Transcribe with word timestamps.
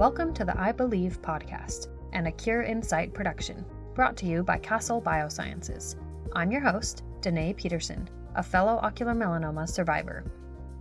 Welcome 0.00 0.32
to 0.32 0.46
the 0.46 0.58
I 0.58 0.72
Believe 0.72 1.20
podcast, 1.20 1.88
and 2.14 2.26
a 2.26 2.32
Cure 2.32 2.62
in 2.62 2.82
Sight 2.82 3.12
production, 3.12 3.66
brought 3.94 4.16
to 4.16 4.26
you 4.26 4.42
by 4.42 4.56
Castle 4.56 5.02
Biosciences. 5.02 5.96
I'm 6.34 6.50
your 6.50 6.62
host, 6.62 7.04
Danae 7.20 7.52
Peterson, 7.52 8.08
a 8.34 8.42
fellow 8.42 8.80
ocular 8.82 9.12
melanoma 9.12 9.68
survivor. 9.68 10.24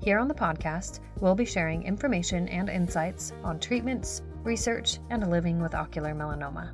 Here 0.01 0.19
on 0.19 0.29
the 0.29 0.33
podcast, 0.33 1.01
we'll 1.19 1.35
be 1.35 1.43
sharing 1.43 1.83
information 1.83 2.47
and 2.47 2.69
insights 2.69 3.33
on 3.43 3.59
treatments, 3.59 4.21
research, 4.45 4.99
and 5.09 5.29
living 5.29 5.61
with 5.61 5.75
ocular 5.75 6.13
melanoma. 6.13 6.71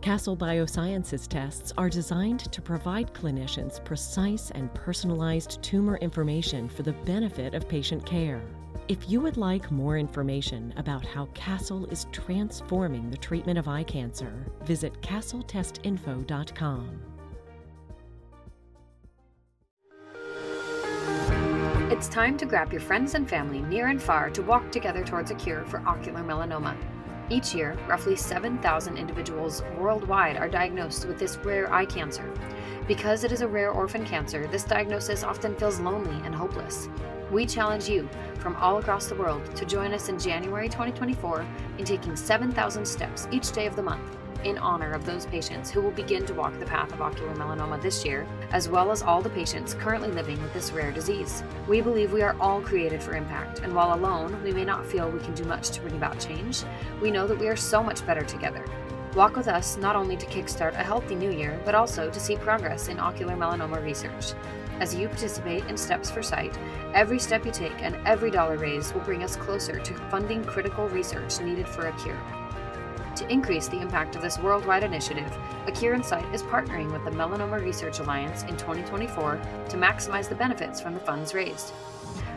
Castle 0.00 0.36
Biosciences 0.36 1.26
tests 1.26 1.72
are 1.76 1.90
designed 1.90 2.52
to 2.52 2.62
provide 2.62 3.12
clinicians 3.14 3.84
precise 3.84 4.52
and 4.52 4.72
personalized 4.74 5.60
tumor 5.60 5.96
information 5.96 6.68
for 6.68 6.84
the 6.84 6.92
benefit 6.92 7.54
of 7.54 7.68
patient 7.68 8.06
care. 8.06 8.40
If 8.88 9.08
you 9.08 9.20
would 9.20 9.36
like 9.36 9.70
more 9.70 9.98
information 9.98 10.74
about 10.76 11.04
how 11.04 11.26
Castle 11.26 11.86
is 11.86 12.06
transforming 12.12 13.10
the 13.10 13.16
treatment 13.16 13.58
of 13.58 13.68
eye 13.68 13.84
cancer, 13.84 14.32
visit 14.64 15.00
castletestinfo.com. 15.00 17.00
It's 21.90 22.08
time 22.08 22.36
to 22.38 22.46
grab 22.46 22.72
your 22.72 22.80
friends 22.80 23.14
and 23.14 23.28
family 23.28 23.60
near 23.60 23.88
and 23.88 24.02
far 24.02 24.30
to 24.30 24.42
walk 24.42 24.72
together 24.72 25.04
towards 25.04 25.30
a 25.30 25.34
cure 25.34 25.64
for 25.66 25.86
ocular 25.86 26.22
melanoma. 26.22 26.76
Each 27.28 27.54
year, 27.54 27.78
roughly 27.86 28.16
7,000 28.16 28.96
individuals 28.96 29.62
worldwide 29.78 30.36
are 30.36 30.48
diagnosed 30.48 31.06
with 31.06 31.18
this 31.18 31.36
rare 31.38 31.72
eye 31.72 31.84
cancer. 31.84 32.28
Because 32.88 33.22
it 33.22 33.30
is 33.30 33.40
a 33.40 33.46
rare 33.46 33.70
orphan 33.70 34.04
cancer, 34.04 34.48
this 34.48 34.64
diagnosis 34.64 35.22
often 35.22 35.54
feels 35.54 35.78
lonely 35.78 36.20
and 36.24 36.34
hopeless. 36.34 36.88
We 37.30 37.46
challenge 37.46 37.88
you 37.88 38.08
from 38.38 38.56
all 38.56 38.78
across 38.78 39.06
the 39.06 39.14
world 39.14 39.54
to 39.54 39.64
join 39.64 39.94
us 39.94 40.08
in 40.08 40.18
January 40.18 40.68
2024 40.68 41.46
in 41.78 41.84
taking 41.84 42.16
7,000 42.16 42.84
steps 42.84 43.28
each 43.30 43.52
day 43.52 43.66
of 43.66 43.76
the 43.76 43.82
month 43.82 44.16
in 44.42 44.58
honor 44.58 44.92
of 44.92 45.04
those 45.04 45.26
patients 45.26 45.70
who 45.70 45.80
will 45.80 45.90
begin 45.92 46.26
to 46.26 46.34
walk 46.34 46.58
the 46.58 46.66
path 46.66 46.92
of 46.92 47.00
ocular 47.00 47.32
melanoma 47.34 47.80
this 47.80 48.04
year, 48.04 48.26
as 48.52 48.68
well 48.68 48.90
as 48.90 49.02
all 49.02 49.20
the 49.20 49.30
patients 49.30 49.74
currently 49.74 50.10
living 50.10 50.40
with 50.42 50.52
this 50.54 50.72
rare 50.72 50.90
disease. 50.90 51.44
We 51.68 51.80
believe 51.82 52.12
we 52.12 52.22
are 52.22 52.34
all 52.40 52.60
created 52.62 53.02
for 53.02 53.14
impact, 53.14 53.60
and 53.60 53.74
while 53.74 53.94
alone, 53.94 54.42
we 54.42 54.52
may 54.52 54.64
not 54.64 54.86
feel 54.86 55.10
we 55.10 55.20
can 55.20 55.34
do 55.34 55.44
much 55.44 55.70
to 55.70 55.80
bring 55.82 55.94
about 55.94 56.18
change, 56.18 56.62
we 57.00 57.10
know 57.10 57.26
that 57.26 57.38
we 57.38 57.48
are 57.48 57.56
so 57.56 57.82
much 57.82 58.04
better 58.06 58.22
together. 58.22 58.64
Walk 59.14 59.36
with 59.36 59.46
us 59.48 59.76
not 59.76 59.94
only 59.94 60.16
to 60.16 60.26
kickstart 60.26 60.72
a 60.72 60.82
healthy 60.82 61.14
new 61.14 61.30
year, 61.30 61.60
but 61.64 61.74
also 61.74 62.10
to 62.10 62.20
see 62.20 62.36
progress 62.36 62.88
in 62.88 62.98
ocular 62.98 63.36
melanoma 63.36 63.84
research. 63.84 64.32
As 64.80 64.94
you 64.94 65.08
participate 65.08 65.66
in 65.66 65.76
Steps 65.76 66.10
for 66.10 66.22
Sight, 66.22 66.58
every 66.94 67.18
step 67.18 67.44
you 67.44 67.52
take 67.52 67.82
and 67.82 67.94
every 68.06 68.30
dollar 68.30 68.56
raised 68.56 68.94
will 68.94 69.02
bring 69.02 69.22
us 69.22 69.36
closer 69.36 69.78
to 69.78 69.94
funding 70.10 70.42
critical 70.42 70.88
research 70.88 71.38
needed 71.40 71.68
for 71.68 71.88
a 71.88 71.92
cure. 71.98 72.18
To 73.16 73.30
increase 73.30 73.68
the 73.68 73.78
impact 73.78 74.16
of 74.16 74.22
this 74.22 74.38
worldwide 74.38 74.82
initiative, 74.82 75.36
A 75.66 75.72
Cure 75.72 75.92
in 75.92 76.02
Sight 76.02 76.24
is 76.34 76.42
partnering 76.42 76.90
with 76.90 77.04
the 77.04 77.10
Melanoma 77.10 77.62
Research 77.62 77.98
Alliance 77.98 78.44
in 78.44 78.56
2024 78.56 79.38
to 79.68 79.76
maximize 79.76 80.30
the 80.30 80.34
benefits 80.34 80.80
from 80.80 80.94
the 80.94 81.00
funds 81.00 81.34
raised. 81.34 81.74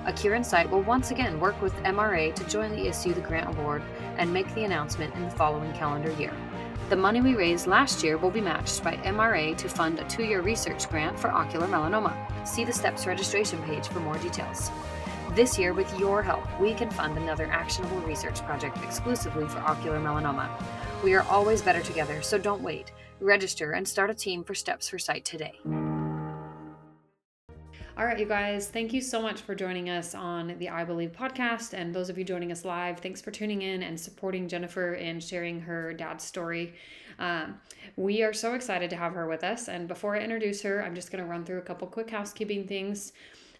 A 0.05 0.11
Cure 0.11 0.35
in 0.35 0.43
Sight 0.43 0.69
will 0.69 0.81
once 0.81 1.11
again 1.11 1.39
work 1.39 1.61
with 1.61 1.73
MRA 1.83 2.35
to 2.35 2.43
jointly 2.49 2.89
issue 2.89 3.13
the 3.13 3.21
grant 3.21 3.47
award 3.47 3.81
and 4.17 4.33
make 4.33 4.53
the 4.53 4.65
announcement 4.65 5.15
in 5.15 5.23
the 5.23 5.31
following 5.31 5.71
calendar 5.71 6.11
year. 6.13 6.33
The 6.93 6.99
money 6.99 7.21
we 7.21 7.33
raised 7.33 7.65
last 7.65 8.03
year 8.03 8.19
will 8.19 8.29
be 8.29 8.39
matched 8.39 8.83
by 8.83 8.97
MRA 8.97 9.57
to 9.57 9.67
fund 9.67 9.97
a 9.97 10.03
two 10.03 10.23
year 10.23 10.41
research 10.41 10.87
grant 10.87 11.17
for 11.17 11.31
ocular 11.31 11.65
melanoma. 11.65 12.13
See 12.47 12.63
the 12.63 12.71
STEPS 12.71 13.07
registration 13.07 13.59
page 13.63 13.87
for 13.87 13.99
more 13.99 14.19
details. 14.19 14.69
This 15.31 15.57
year, 15.57 15.73
with 15.73 15.91
your 15.99 16.21
help, 16.21 16.45
we 16.59 16.75
can 16.75 16.91
fund 16.91 17.17
another 17.17 17.47
actionable 17.47 17.97
research 18.01 18.41
project 18.41 18.77
exclusively 18.83 19.47
for 19.47 19.57
ocular 19.61 19.97
melanoma. 19.97 20.47
We 21.03 21.15
are 21.15 21.23
always 21.23 21.63
better 21.63 21.81
together, 21.81 22.21
so 22.21 22.37
don't 22.37 22.61
wait. 22.61 22.91
Register 23.19 23.71
and 23.71 23.87
start 23.87 24.11
a 24.11 24.13
team 24.13 24.43
for 24.43 24.53
Steps 24.53 24.87
for 24.87 24.99
Sight 24.99 25.25
today. 25.25 25.59
All 27.95 28.07
right, 28.07 28.17
you 28.17 28.25
guys, 28.25 28.69
thank 28.69 28.91
you 28.91 29.01
so 29.01 29.21
much 29.21 29.41
for 29.41 29.53
joining 29.53 29.87
us 29.87 30.15
on 30.15 30.55
the 30.57 30.67
I 30.67 30.83
Believe 30.83 31.11
podcast. 31.11 31.75
And 31.75 31.93
those 31.93 32.09
of 32.09 32.17
you 32.17 32.23
joining 32.23 32.51
us 32.51 32.65
live, 32.65 32.97
thanks 32.97 33.21
for 33.21 33.29
tuning 33.29 33.61
in 33.61 33.83
and 33.83 33.99
supporting 33.99 34.47
Jennifer 34.47 34.93
and 34.93 35.23
sharing 35.23 35.61
her 35.61 35.93
dad's 35.93 36.23
story. 36.23 36.73
Um, 37.19 37.59
we 37.95 38.23
are 38.23 38.33
so 38.33 38.55
excited 38.55 38.89
to 38.89 38.95
have 38.95 39.13
her 39.13 39.27
with 39.27 39.43
us. 39.43 39.67
And 39.67 39.87
before 39.87 40.15
I 40.15 40.21
introduce 40.21 40.63
her, 40.63 40.83
I'm 40.83 40.95
just 40.95 41.11
going 41.11 41.23
to 41.23 41.29
run 41.29 41.45
through 41.45 41.59
a 41.59 41.61
couple 41.61 41.87
quick 41.87 42.09
housekeeping 42.09 42.67
things. 42.67 43.13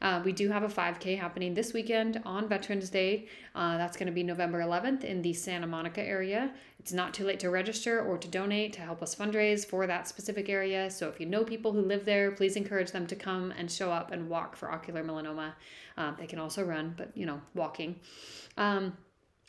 Uh, 0.04 0.22
we 0.26 0.34
do 0.34 0.50
have 0.50 0.64
a 0.64 0.68
5K 0.68 1.18
happening 1.18 1.54
this 1.54 1.72
weekend 1.72 2.22
on 2.26 2.50
Veterans 2.50 2.90
Day. 2.90 3.26
Uh, 3.56 3.78
that's 3.78 3.96
going 3.96 4.08
to 4.08 4.12
be 4.12 4.22
November 4.22 4.60
11th 4.60 5.06
in 5.06 5.22
the 5.22 5.32
Santa 5.32 5.66
Monica 5.66 6.04
area. 6.04 6.52
It's 6.78 6.92
not 6.92 7.14
too 7.14 7.24
late 7.24 7.40
to 7.40 7.50
register 7.50 8.02
or 8.02 8.18
to 8.18 8.28
donate 8.28 8.74
to 8.74 8.82
help 8.82 9.02
us 9.02 9.16
fundraise 9.16 9.66
for 9.66 9.88
that 9.88 10.06
specific 10.06 10.50
area. 10.50 10.92
So 10.92 11.08
if 11.08 11.22
you 11.22 11.26
know 11.26 11.46
people 11.46 11.72
who 11.72 11.82
live 11.82 12.04
there, 12.04 12.32
please 12.32 12.58
encourage 12.58 12.92
them 12.92 13.08
to 13.08 13.16
come 13.16 13.54
and 13.58 13.72
show 13.72 13.94
up 13.94 14.12
and 14.12 14.28
walk 14.28 14.58
for 14.58 14.70
ocular 14.70 15.06
melanoma. 15.06 15.54
Um, 15.96 16.18
they 16.20 16.28
can 16.28 16.38
also 16.38 16.66
run, 16.66 16.96
but 16.98 17.16
you 17.16 17.26
know, 17.26 17.40
walking. 17.56 18.02
Um, 18.58 18.98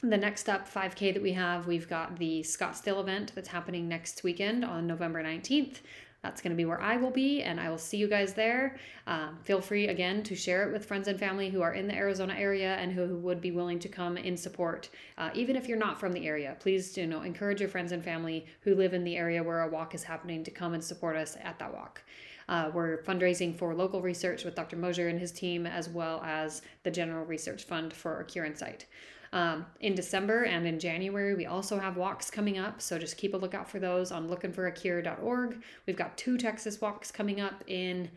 the 0.03 0.17
next 0.17 0.49
up 0.49 0.73
5K 0.73 1.15
that 1.15 1.23
we 1.23 1.33
have, 1.33 1.67
we've 1.67 1.89
got 1.89 2.19
the 2.19 2.43
Scottsdale 2.43 3.01
event 3.01 3.33
that's 3.35 3.49
happening 3.49 3.89
next 3.89 4.23
weekend 4.23 4.65
on 4.65 4.87
November 4.87 5.23
19th. 5.25 5.79
That's 6.25 6.41
going 6.41 6.53
to 6.53 6.57
be 6.57 6.65
where 6.65 6.81
I 6.81 6.97
will 6.97 7.11
be, 7.11 7.43
and 7.43 7.61
I 7.61 7.69
will 7.69 7.77
see 7.77 7.99
you 7.99 8.09
guys 8.09 8.33
there. 8.33 8.77
Um, 9.07 9.37
feel 9.43 9.61
free 9.61 9.89
again 9.89 10.23
to 10.23 10.35
share 10.35 10.67
it 10.67 10.73
with 10.73 10.87
friends 10.87 11.07
and 11.07 11.21
family 11.21 11.51
who 11.51 11.61
are 11.61 11.75
in 11.75 11.87
the 11.87 11.95
Arizona 11.95 12.35
area 12.35 12.77
and 12.77 12.91
who, 12.91 13.19
would 13.19 13.43
be 13.43 13.51
willing 13.51 13.79
to 13.81 13.91
come 13.91 14.17
in 14.17 14.35
support, 14.35 14.89
uh, 15.19 15.29
even 15.35 15.55
if 15.55 15.69
you're 15.69 15.77
not 15.77 16.01
from 16.01 16.13
the 16.13 16.27
area. 16.27 16.57
Please, 16.61 16.97
you 16.97 17.07
know, 17.07 17.21
encourage 17.21 17.61
your 17.61 17.69
friends 17.69 17.93
and 17.93 18.03
family 18.03 18.47
who 18.61 18.75
live 18.75 18.95
in 18.95 19.05
the 19.05 19.19
area 19.19 19.43
where 19.43 19.65
a 19.65 19.69
walk 19.69 19.95
is 19.95 20.03
happening 20.03 20.43
to 20.45 20.51
come 20.51 20.73
and 20.73 20.83
support 20.83 21.15
us 21.15 21.37
at 21.43 21.59
that 21.59 21.75
walk. 21.75 22.01
Uh, 22.49 22.71
we're 22.73 23.03
fundraising 23.03 23.55
for 23.55 23.75
local 23.75 24.01
research 24.01 24.45
with 24.45 24.55
Dr. 24.55 24.77
Mosier 24.77 25.09
and 25.09 25.21
his 25.21 25.31
team, 25.31 25.67
as 25.67 25.91
well 25.91 26.23
as 26.25 26.63
the 26.85 26.91
General 26.91 27.27
Research 27.27 27.65
Fund 27.65 27.93
for 27.93 28.25
Cure 28.25 28.47
in 28.47 28.57
Sight. 28.57 28.87
Um, 29.35 29.67
in 29.81 29.97
December 29.97 30.45
and 30.45 30.65
in 30.65 30.79
January, 30.79 31.35
we 31.35 31.47
also 31.47 31.81
have 31.81 31.97
walks 31.97 32.31
coming 32.31 32.57
up, 32.57 32.81
so 32.81 33.01
just 33.01 33.17
keep 33.17 33.35
a 33.35 33.37
lookout 33.37 33.69
for 33.69 33.81
those 33.81 34.13
on 34.13 34.29
lookingforacure.org. 34.29 35.61
We've 35.87 35.97
got 35.97 36.17
two 36.17 36.39
Texas 36.39 36.81
walks 36.81 37.11
coming 37.11 37.41
up 37.41 37.65
in 37.67 38.11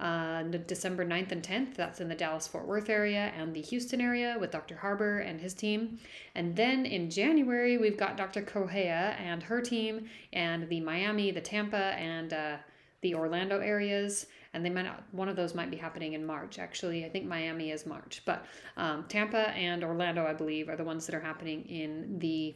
uh, 0.00 0.44
December 0.44 1.04
9th 1.04 1.30
and 1.30 1.42
10th. 1.42 1.74
That's 1.74 2.00
in 2.00 2.08
the 2.08 2.14
Dallas 2.14 2.48
Fort 2.48 2.66
Worth 2.66 2.88
area 2.88 3.34
and 3.36 3.52
the 3.52 3.60
Houston 3.60 4.00
area 4.00 4.38
with 4.40 4.50
Dr. 4.50 4.76
Harbour 4.76 5.18
and 5.18 5.42
his 5.42 5.52
team. 5.52 5.98
And 6.34 6.56
then 6.56 6.86
in 6.86 7.10
January, 7.10 7.76
we've 7.76 7.98
got 7.98 8.16
Dr. 8.16 8.40
Correa 8.40 9.14
and 9.20 9.42
her 9.42 9.60
team, 9.60 10.08
and 10.32 10.70
the 10.70 10.80
Miami, 10.80 11.32
the 11.32 11.42
Tampa, 11.42 11.76
and 11.76 12.32
uh, 12.32 12.56
the 13.02 13.14
Orlando 13.14 13.60
areas 13.60 14.26
and 14.54 14.64
they 14.64 14.70
might 14.70 14.82
not, 14.82 15.02
one 15.12 15.28
of 15.28 15.36
those 15.36 15.54
might 15.54 15.70
be 15.70 15.76
happening 15.76 16.12
in 16.12 16.24
March. 16.24 16.58
Actually, 16.58 17.04
I 17.04 17.08
think 17.08 17.26
Miami 17.26 17.70
is 17.70 17.86
March, 17.86 18.22
but 18.24 18.44
um, 18.76 19.04
Tampa 19.08 19.50
and 19.50 19.82
Orlando, 19.82 20.26
I 20.26 20.34
believe, 20.34 20.68
are 20.68 20.76
the 20.76 20.84
ones 20.84 21.06
that 21.06 21.14
are 21.14 21.20
happening 21.20 21.64
in 21.68 22.18
the 22.18 22.54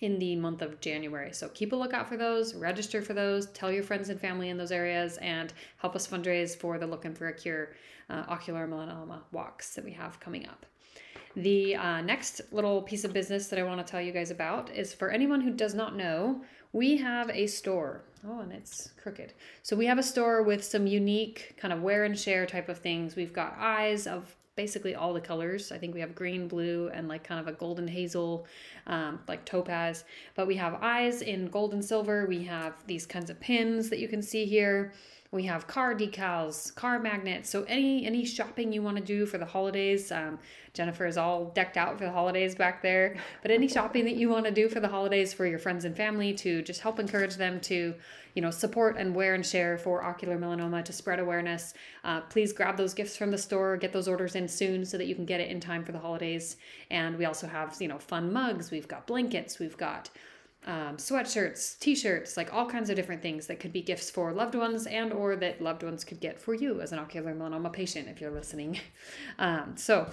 in 0.00 0.18
the 0.18 0.34
month 0.34 0.62
of 0.62 0.80
January. 0.80 1.32
So 1.32 1.48
keep 1.50 1.72
a 1.72 1.76
lookout 1.76 2.08
for 2.08 2.16
those, 2.16 2.54
register 2.56 3.00
for 3.00 3.14
those, 3.14 3.46
tell 3.52 3.70
your 3.70 3.84
friends 3.84 4.08
and 4.08 4.20
family 4.20 4.48
in 4.48 4.56
those 4.56 4.72
areas, 4.72 5.16
and 5.18 5.52
help 5.76 5.94
us 5.94 6.08
fundraise 6.08 6.56
for 6.56 6.76
the 6.76 6.86
Looking 6.88 7.14
for 7.14 7.28
a 7.28 7.32
Cure 7.32 7.76
uh, 8.10 8.24
ocular 8.28 8.66
melanoma 8.66 9.20
walks 9.30 9.74
that 9.74 9.84
we 9.84 9.92
have 9.92 10.18
coming 10.18 10.48
up. 10.48 10.66
The 11.36 11.76
uh, 11.76 12.00
next 12.00 12.40
little 12.50 12.82
piece 12.82 13.04
of 13.04 13.12
business 13.12 13.46
that 13.46 13.60
I 13.60 13.62
want 13.62 13.84
to 13.84 13.88
tell 13.88 14.00
you 14.00 14.12
guys 14.12 14.32
about 14.32 14.74
is 14.74 14.92
for 14.92 15.08
anyone 15.10 15.40
who 15.40 15.52
does 15.52 15.72
not 15.72 15.94
know, 15.94 16.42
we 16.72 16.96
have 16.96 17.30
a 17.30 17.46
store. 17.46 18.02
Oh, 18.26 18.40
and 18.40 18.52
it's 18.52 18.90
crooked. 19.02 19.32
So 19.62 19.76
we 19.76 19.86
have 19.86 19.98
a 19.98 20.02
store 20.02 20.42
with 20.42 20.64
some 20.64 20.86
unique 20.86 21.54
kind 21.56 21.72
of 21.72 21.82
wear 21.82 22.04
and 22.04 22.18
share 22.18 22.46
type 22.46 22.68
of 22.68 22.78
things. 22.78 23.16
We've 23.16 23.32
got 23.32 23.56
eyes 23.58 24.06
of 24.06 24.34
basically 24.54 24.94
all 24.94 25.12
the 25.12 25.20
colors. 25.20 25.72
I 25.72 25.78
think 25.78 25.94
we 25.94 26.00
have 26.00 26.14
green, 26.14 26.46
blue, 26.46 26.90
and 26.92 27.08
like 27.08 27.24
kind 27.24 27.40
of 27.40 27.48
a 27.48 27.56
golden 27.56 27.88
hazel, 27.88 28.46
um, 28.86 29.18
like 29.26 29.44
topaz. 29.44 30.04
But 30.34 30.46
we 30.46 30.56
have 30.56 30.74
eyes 30.82 31.22
in 31.22 31.46
gold 31.46 31.72
and 31.72 31.84
silver. 31.84 32.26
We 32.26 32.44
have 32.44 32.74
these 32.86 33.06
kinds 33.06 33.30
of 33.30 33.40
pins 33.40 33.88
that 33.90 33.98
you 33.98 34.08
can 34.08 34.22
see 34.22 34.44
here. 34.44 34.92
We 35.32 35.44
have 35.44 35.66
car 35.66 35.94
decals, 35.94 36.74
car 36.74 36.98
magnets. 36.98 37.48
So 37.48 37.64
any 37.66 38.04
any 38.04 38.26
shopping 38.26 38.70
you 38.70 38.82
want 38.82 38.98
to 38.98 39.02
do 39.02 39.24
for 39.24 39.38
the 39.38 39.46
holidays, 39.46 40.12
um, 40.12 40.38
Jennifer 40.74 41.06
is 41.06 41.16
all 41.16 41.46
decked 41.46 41.78
out 41.78 41.96
for 41.96 42.04
the 42.04 42.10
holidays 42.10 42.54
back 42.54 42.82
there. 42.82 43.16
But 43.40 43.50
any 43.50 43.66
shopping 43.66 44.04
that 44.04 44.16
you 44.16 44.28
want 44.28 44.44
to 44.44 44.50
do 44.50 44.68
for 44.68 44.78
the 44.78 44.88
holidays 44.88 45.32
for 45.32 45.46
your 45.46 45.58
friends 45.58 45.86
and 45.86 45.96
family 45.96 46.34
to 46.34 46.60
just 46.60 46.82
help 46.82 46.98
encourage 46.98 47.36
them 47.36 47.60
to, 47.60 47.94
you 48.34 48.42
know, 48.42 48.50
support 48.50 48.98
and 48.98 49.14
wear 49.14 49.34
and 49.34 49.44
share 49.44 49.78
for 49.78 50.04
ocular 50.04 50.36
melanoma 50.36 50.84
to 50.84 50.92
spread 50.92 51.18
awareness. 51.18 51.72
Uh, 52.04 52.20
please 52.20 52.52
grab 52.52 52.76
those 52.76 52.92
gifts 52.92 53.16
from 53.16 53.30
the 53.30 53.38
store, 53.38 53.78
get 53.78 53.94
those 53.94 54.08
orders 54.08 54.36
in 54.36 54.46
soon 54.46 54.84
so 54.84 54.98
that 54.98 55.06
you 55.06 55.14
can 55.14 55.24
get 55.24 55.40
it 55.40 55.50
in 55.50 55.60
time 55.60 55.82
for 55.82 55.92
the 55.92 55.98
holidays. 55.98 56.58
And 56.90 57.16
we 57.16 57.24
also 57.24 57.46
have 57.46 57.74
you 57.80 57.88
know 57.88 57.98
fun 57.98 58.34
mugs. 58.34 58.70
We've 58.70 58.86
got 58.86 59.06
blankets. 59.06 59.58
We've 59.58 59.78
got 59.78 60.10
um, 60.66 60.96
sweatshirts, 60.96 61.78
t-shirts, 61.80 62.36
like 62.36 62.54
all 62.54 62.66
kinds 62.66 62.88
of 62.88 62.96
different 62.96 63.20
things 63.20 63.46
that 63.48 63.58
could 63.58 63.72
be 63.72 63.82
gifts 63.82 64.10
for 64.10 64.32
loved 64.32 64.54
ones 64.54 64.86
and 64.86 65.12
or 65.12 65.34
that 65.36 65.60
loved 65.60 65.82
ones 65.82 66.04
could 66.04 66.20
get 66.20 66.40
for 66.40 66.54
you 66.54 66.80
as 66.80 66.92
an 66.92 66.98
ocular 66.98 67.34
melanoma 67.34 67.72
patient 67.72 68.08
if 68.08 68.20
you're 68.20 68.30
listening. 68.30 68.78
Um, 69.38 69.76
so 69.76 70.08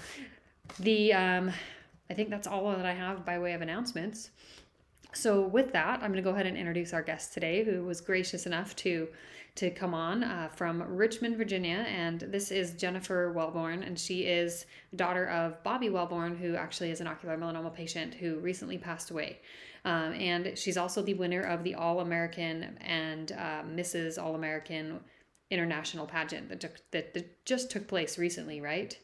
the 0.79 1.13
um, 1.13 1.51
I 2.09 2.13
think 2.13 2.29
that's 2.29 2.47
all 2.47 2.71
that 2.71 2.85
I 2.85 2.93
have 2.93 3.25
by 3.25 3.37
way 3.37 3.53
of 3.53 3.61
announcements. 3.61 4.31
So 5.13 5.41
with 5.41 5.71
that, 5.73 6.01
I'm 6.01 6.11
going 6.11 6.15
to 6.15 6.21
go 6.21 6.31
ahead 6.31 6.45
and 6.45 6.57
introduce 6.57 6.93
our 6.93 7.01
guest 7.01 7.33
today, 7.33 7.63
who 7.63 7.83
was 7.83 8.01
gracious 8.01 8.45
enough 8.45 8.75
to 8.77 9.07
to 9.55 9.69
come 9.71 9.93
on 9.93 10.23
uh, 10.23 10.49
from 10.55 10.81
Richmond, 10.83 11.37
Virginia, 11.37 11.85
and 11.89 12.19
this 12.21 12.51
is 12.51 12.73
Jennifer 12.73 13.33
Welborn, 13.35 13.85
and 13.85 13.99
she 13.99 14.21
is 14.21 14.65
daughter 14.95 15.27
of 15.27 15.61
Bobby 15.63 15.89
Welborn, 15.89 16.37
who 16.37 16.55
actually 16.55 16.91
is 16.91 17.01
an 17.01 17.07
ocular 17.07 17.37
melanoma 17.37 17.73
patient 17.73 18.13
who 18.13 18.39
recently 18.39 18.77
passed 18.77 19.11
away. 19.11 19.39
Um, 19.85 20.13
and 20.13 20.57
she's 20.57 20.77
also 20.77 21.01
the 21.01 21.13
winner 21.13 21.41
of 21.41 21.63
the 21.63 21.75
All 21.75 21.99
American 22.01 22.77
and 22.81 23.31
uh, 23.31 23.63
Mrs. 23.63 24.21
All 24.21 24.35
American 24.35 24.99
International 25.51 26.05
pageant 26.05 26.49
that, 26.49 26.59
took, 26.59 26.73
that, 26.91 27.13
that 27.13 27.45
just 27.45 27.71
took 27.71 27.87
place 27.87 28.17
recently, 28.17 28.61
right? 28.61 28.97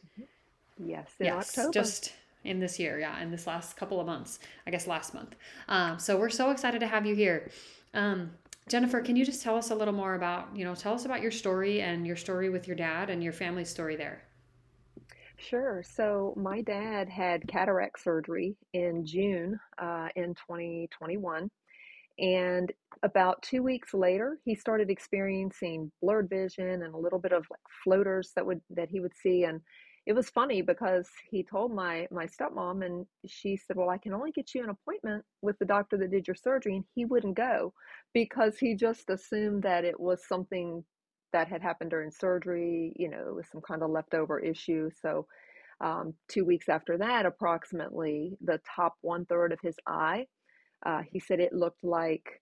Yes, 0.78 1.10
in 1.18 1.26
yes, 1.26 1.58
October. 1.58 1.72
Just 1.72 2.12
in 2.44 2.60
this 2.60 2.78
year, 2.78 3.00
yeah, 3.00 3.20
in 3.20 3.30
this 3.30 3.46
last 3.46 3.76
couple 3.76 4.00
of 4.00 4.06
months, 4.06 4.38
I 4.66 4.70
guess 4.70 4.86
last 4.86 5.14
month. 5.14 5.34
Um, 5.68 5.98
so 5.98 6.16
we're 6.16 6.30
so 6.30 6.50
excited 6.50 6.80
to 6.80 6.86
have 6.86 7.04
you 7.06 7.14
here. 7.14 7.50
Um, 7.94 8.30
Jennifer, 8.68 9.00
can 9.00 9.14
you 9.14 9.24
just 9.24 9.42
tell 9.42 9.56
us 9.56 9.70
a 9.70 9.74
little 9.76 9.94
more 9.94 10.14
about, 10.14 10.48
you 10.54 10.64
know, 10.64 10.74
tell 10.74 10.92
us 10.92 11.04
about 11.04 11.22
your 11.22 11.30
story 11.30 11.82
and 11.82 12.04
your 12.04 12.16
story 12.16 12.50
with 12.50 12.66
your 12.66 12.74
dad 12.74 13.10
and 13.10 13.22
your 13.22 13.32
family 13.32 13.64
story 13.64 13.94
there? 13.94 14.22
Sure. 15.36 15.84
So 15.86 16.34
my 16.36 16.62
dad 16.62 17.08
had 17.08 17.46
cataract 17.46 18.02
surgery 18.02 18.56
in 18.72 19.06
June 19.06 19.60
uh, 19.78 20.08
in 20.16 20.34
2021. 20.34 21.48
And 22.18 22.72
about 23.04 23.42
two 23.42 23.62
weeks 23.62 23.94
later, 23.94 24.38
he 24.44 24.54
started 24.56 24.90
experiencing 24.90 25.92
blurred 26.02 26.28
vision 26.28 26.82
and 26.82 26.94
a 26.94 26.98
little 26.98 27.18
bit 27.18 27.32
of 27.32 27.46
like 27.50 27.60
floaters 27.84 28.32
that 28.34 28.46
would 28.46 28.62
that 28.70 28.88
he 28.88 28.98
would 28.98 29.14
see. 29.14 29.44
And 29.44 29.60
it 30.06 30.14
was 30.14 30.30
funny 30.30 30.62
because 30.62 31.08
he 31.30 31.42
told 31.42 31.74
my 31.74 32.06
my 32.10 32.26
stepmom 32.26 32.84
and 32.84 33.06
she 33.26 33.56
said 33.56 33.76
well 33.76 33.90
i 33.90 33.98
can 33.98 34.14
only 34.14 34.30
get 34.30 34.54
you 34.54 34.62
an 34.62 34.70
appointment 34.70 35.24
with 35.42 35.58
the 35.58 35.64
doctor 35.64 35.96
that 35.96 36.10
did 36.10 36.26
your 36.26 36.36
surgery 36.36 36.76
and 36.76 36.84
he 36.94 37.04
wouldn't 37.04 37.36
go 37.36 37.72
because 38.14 38.56
he 38.58 38.74
just 38.74 39.10
assumed 39.10 39.62
that 39.62 39.84
it 39.84 39.98
was 39.98 40.26
something 40.26 40.84
that 41.32 41.48
had 41.48 41.60
happened 41.60 41.90
during 41.90 42.10
surgery 42.10 42.92
you 42.96 43.10
know 43.10 43.24
it 43.28 43.34
was 43.34 43.46
some 43.50 43.60
kind 43.60 43.82
of 43.82 43.90
leftover 43.90 44.38
issue. 44.38 44.88
So 45.02 45.26
um, 45.82 46.14
two 46.28 46.44
weeks 46.44 46.70
after 46.70 46.96
that 46.98 47.26
approximately 47.26 48.38
the 48.42 48.60
top 48.74 48.94
one 49.02 49.26
third 49.26 49.52
of 49.52 49.58
his 49.62 49.76
eye 49.86 50.26
uh, 50.86 51.02
he 51.10 51.18
said 51.18 51.40
it 51.40 51.52
looked 51.52 51.82
like 51.82 52.40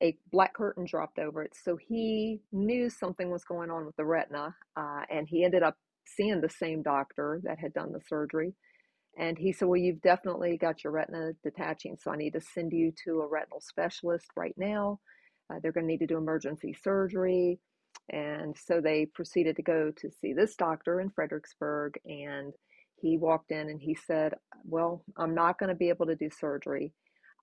a 0.00 0.16
black 0.30 0.54
curtain 0.54 0.84
dropped 0.84 1.18
over 1.18 1.42
it. 1.42 1.52
So 1.60 1.76
he 1.76 2.40
knew 2.52 2.88
something 2.88 3.30
was 3.30 3.44
going 3.44 3.70
on 3.70 3.84
with 3.84 3.96
the 3.96 4.04
retina 4.04 4.54
uh, 4.76 5.00
and 5.10 5.26
he 5.28 5.42
ended 5.42 5.64
up 5.64 5.76
seeing 6.16 6.40
the 6.40 6.48
same 6.48 6.82
doctor 6.82 7.40
that 7.44 7.58
had 7.58 7.72
done 7.74 7.92
the 7.92 8.00
surgery. 8.08 8.54
And 9.18 9.36
he 9.36 9.52
said, 9.52 9.68
Well, 9.68 9.80
you've 9.80 10.00
definitely 10.00 10.56
got 10.56 10.84
your 10.84 10.92
retina 10.92 11.32
detaching, 11.42 11.96
so 12.00 12.12
I 12.12 12.16
need 12.16 12.34
to 12.34 12.40
send 12.40 12.72
you 12.72 12.92
to 13.04 13.20
a 13.20 13.26
retinal 13.26 13.60
specialist 13.60 14.26
right 14.36 14.54
now. 14.56 15.00
Uh, 15.50 15.58
they're 15.62 15.72
going 15.72 15.84
to 15.86 15.92
need 15.92 16.00
to 16.00 16.06
do 16.06 16.18
emergency 16.18 16.76
surgery. 16.82 17.58
And 18.10 18.56
so 18.56 18.80
they 18.80 19.06
proceeded 19.06 19.56
to 19.56 19.62
go 19.62 19.92
to 19.96 20.10
see 20.10 20.32
this 20.32 20.54
doctor 20.54 21.00
in 21.00 21.10
Fredericksburg. 21.10 21.98
And 22.04 22.52
he 22.96 23.18
walked 23.18 23.50
in 23.50 23.68
and 23.68 23.80
he 23.80 23.94
said, 23.94 24.34
Well, 24.64 25.04
I'm 25.16 25.34
not 25.34 25.58
going 25.58 25.70
to 25.70 25.74
be 25.74 25.88
able 25.88 26.06
to 26.06 26.16
do 26.16 26.30
surgery. 26.30 26.92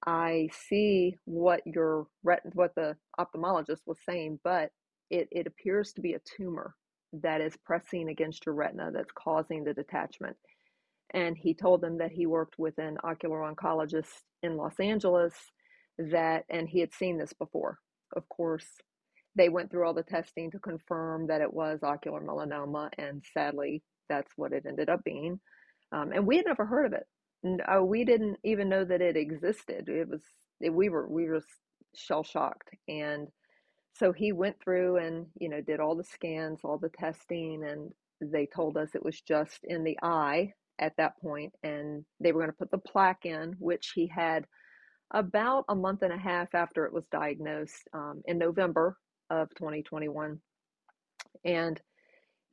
I 0.06 0.50
see 0.70 1.18
what 1.26 1.62
your 1.66 2.08
what 2.22 2.76
the 2.76 2.96
ophthalmologist 3.20 3.82
was 3.86 3.98
saying, 4.08 4.40
but 4.44 4.72
it, 5.10 5.28
it 5.32 5.48
appears 5.48 5.94
to 5.94 6.02
be 6.02 6.14
a 6.14 6.22
tumor 6.38 6.76
that 7.22 7.42
is 7.42 7.56
pressing 7.66 8.10
against 8.10 8.46
your 8.46 8.56
retina 8.56 8.92
that's 8.92 9.12
causing 9.12 9.64
the 9.64 9.74
detachment. 9.74 10.36
And 11.14 11.38
he 11.38 11.54
told 11.54 11.82
them 11.82 11.98
that 12.00 12.12
he 12.12 12.26
worked 12.26 12.56
with 12.58 12.78
an 12.78 12.98
ocular 13.04 13.40
oncologist 13.40 14.10
in 14.44 14.58
Los 14.58 14.80
Angeles 14.80 15.34
that, 15.98 16.44
and 16.50 16.68
he 16.68 16.80
had 16.80 16.94
seen 16.94 17.18
this 17.18 17.34
before. 17.34 17.80
Of 18.16 18.28
course, 18.30 18.66
they 19.36 19.50
went 19.50 19.70
through 19.70 19.86
all 19.86 19.94
the 19.94 20.04
testing 20.04 20.52
to 20.52 20.60
confirm 20.60 21.28
that 21.28 21.42
it 21.42 21.54
was 21.54 21.80
ocular 21.84 22.22
melanoma, 22.22 22.90
and 22.98 23.24
sadly, 23.34 23.84
that's 24.10 24.32
what 24.36 24.54
it 24.54 24.66
ended 24.68 24.90
up 24.90 25.04
being. 25.04 25.40
Um, 25.92 26.12
and 26.12 26.26
we 26.26 26.38
had 26.38 26.46
never 26.46 26.66
heard 26.66 26.88
of 26.88 26.94
it. 26.94 27.06
No, 27.44 27.84
we 27.84 28.06
didn't 28.06 28.38
even 28.44 28.70
know 28.70 28.84
that 28.84 29.02
it 29.02 29.16
existed. 29.16 29.88
It 29.88 30.10
was 30.10 30.22
we 30.60 30.90
were 30.90 31.08
we 31.08 31.26
were 31.26 31.42
shell 31.96 32.24
shocked, 32.24 32.70
and 32.88 33.28
so 33.96 34.12
he 34.12 34.32
went 34.32 34.56
through 34.62 34.98
and 34.98 35.26
you 35.40 35.50
know 35.50 35.62
did 35.62 35.80
all 35.80 35.96
the 35.96 36.04
scans 36.04 36.60
all 36.64 36.78
the 36.78 36.90
testing 36.90 37.64
and 37.64 37.92
they 38.32 38.46
told 38.46 38.78
us 38.78 38.90
it 38.94 39.04
was 39.04 39.22
just 39.22 39.60
in 39.64 39.84
the 39.84 39.98
eye 40.02 40.52
at 40.80 40.94
that 40.98 41.18
point 41.22 41.54
and 41.64 42.04
they 42.20 42.32
were 42.32 42.42
going 42.42 42.52
to 42.52 42.58
put 42.58 42.72
the 42.72 42.78
plaque 42.78 43.26
in 43.26 43.56
which 43.60 43.94
he 43.96 44.08
had 44.08 44.46
about 45.12 45.64
a 45.70 45.76
month 45.76 46.02
and 46.02 46.12
a 46.12 46.18
half 46.18 46.54
after 46.54 46.86
it 46.86 46.94
was 46.94 47.06
diagnosed 47.08 47.88
um, 47.94 48.22
in 48.26 48.38
november 48.38 48.98
of 49.30 49.50
2021 49.56 50.40
and 51.44 51.82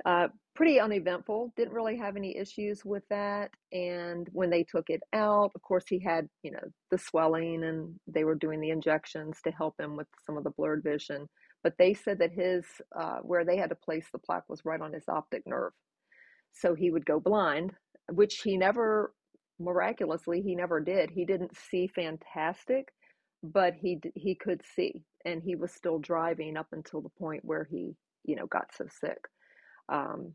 uh, 0.05 0.29
pretty 0.55 0.79
uneventful 0.79 1.53
didn't 1.57 1.73
really 1.73 1.97
have 1.97 2.17
any 2.17 2.37
issues 2.37 2.85
with 2.85 3.03
that 3.09 3.51
and 3.73 4.29
when 4.33 4.51
they 4.51 4.63
took 4.63 4.91
it 4.91 5.03
out 5.15 5.51
of 5.55 5.63
course 5.63 5.85
he 5.89 5.99
had 5.99 6.29
you 6.43 6.51
know 6.51 6.63
the 6.91 6.99
swelling 6.99 7.65
and 7.65 7.95
they 8.07 8.25
were 8.25 8.35
doing 8.35 8.61
the 8.61 8.71
injections 8.71 9.39
to 9.43 9.51
help 9.51 9.75
him 9.81 9.97
with 9.97 10.07
some 10.27 10.37
of 10.37 10.45
the 10.45 10.51
blurred 10.51 10.83
vision 10.83 11.27
but 11.63 11.75
they 11.79 11.95
said 11.95 12.19
that 12.19 12.33
his 12.33 12.65
uh, 12.97 13.19
where 13.19 13.45
they 13.45 13.57
had 13.57 13.71
to 13.71 13.77
place 13.77 14.07
the 14.13 14.19
plaque 14.19 14.49
was 14.49 14.65
right 14.65 14.81
on 14.81 14.93
his 14.93 15.09
optic 15.09 15.43
nerve. 15.47 15.73
So 16.53 16.75
he 16.75 16.91
would 16.91 17.07
go 17.07 17.21
blind 17.21 17.73
which 18.11 18.41
he 18.43 18.57
never 18.57 19.15
miraculously 19.59 20.43
he 20.43 20.57
never 20.57 20.81
did. 20.81 21.11
He 21.11 21.25
didn't 21.25 21.57
see 21.57 21.87
fantastic 21.87 22.89
but 23.43 23.75
he 23.75 24.01
he 24.15 24.35
could 24.35 24.61
see 24.75 25.03
and 25.25 25.43
he 25.43 25.55
was 25.55 25.73
still 25.73 25.99
driving 25.99 26.57
up 26.57 26.67
until 26.73 27.01
the 27.01 27.09
point 27.19 27.45
where 27.45 27.65
he 27.71 27.95
you 28.25 28.37
know 28.37 28.47
got 28.47 28.75
so 28.77 28.87
sick. 29.01 29.19
Um, 29.89 30.35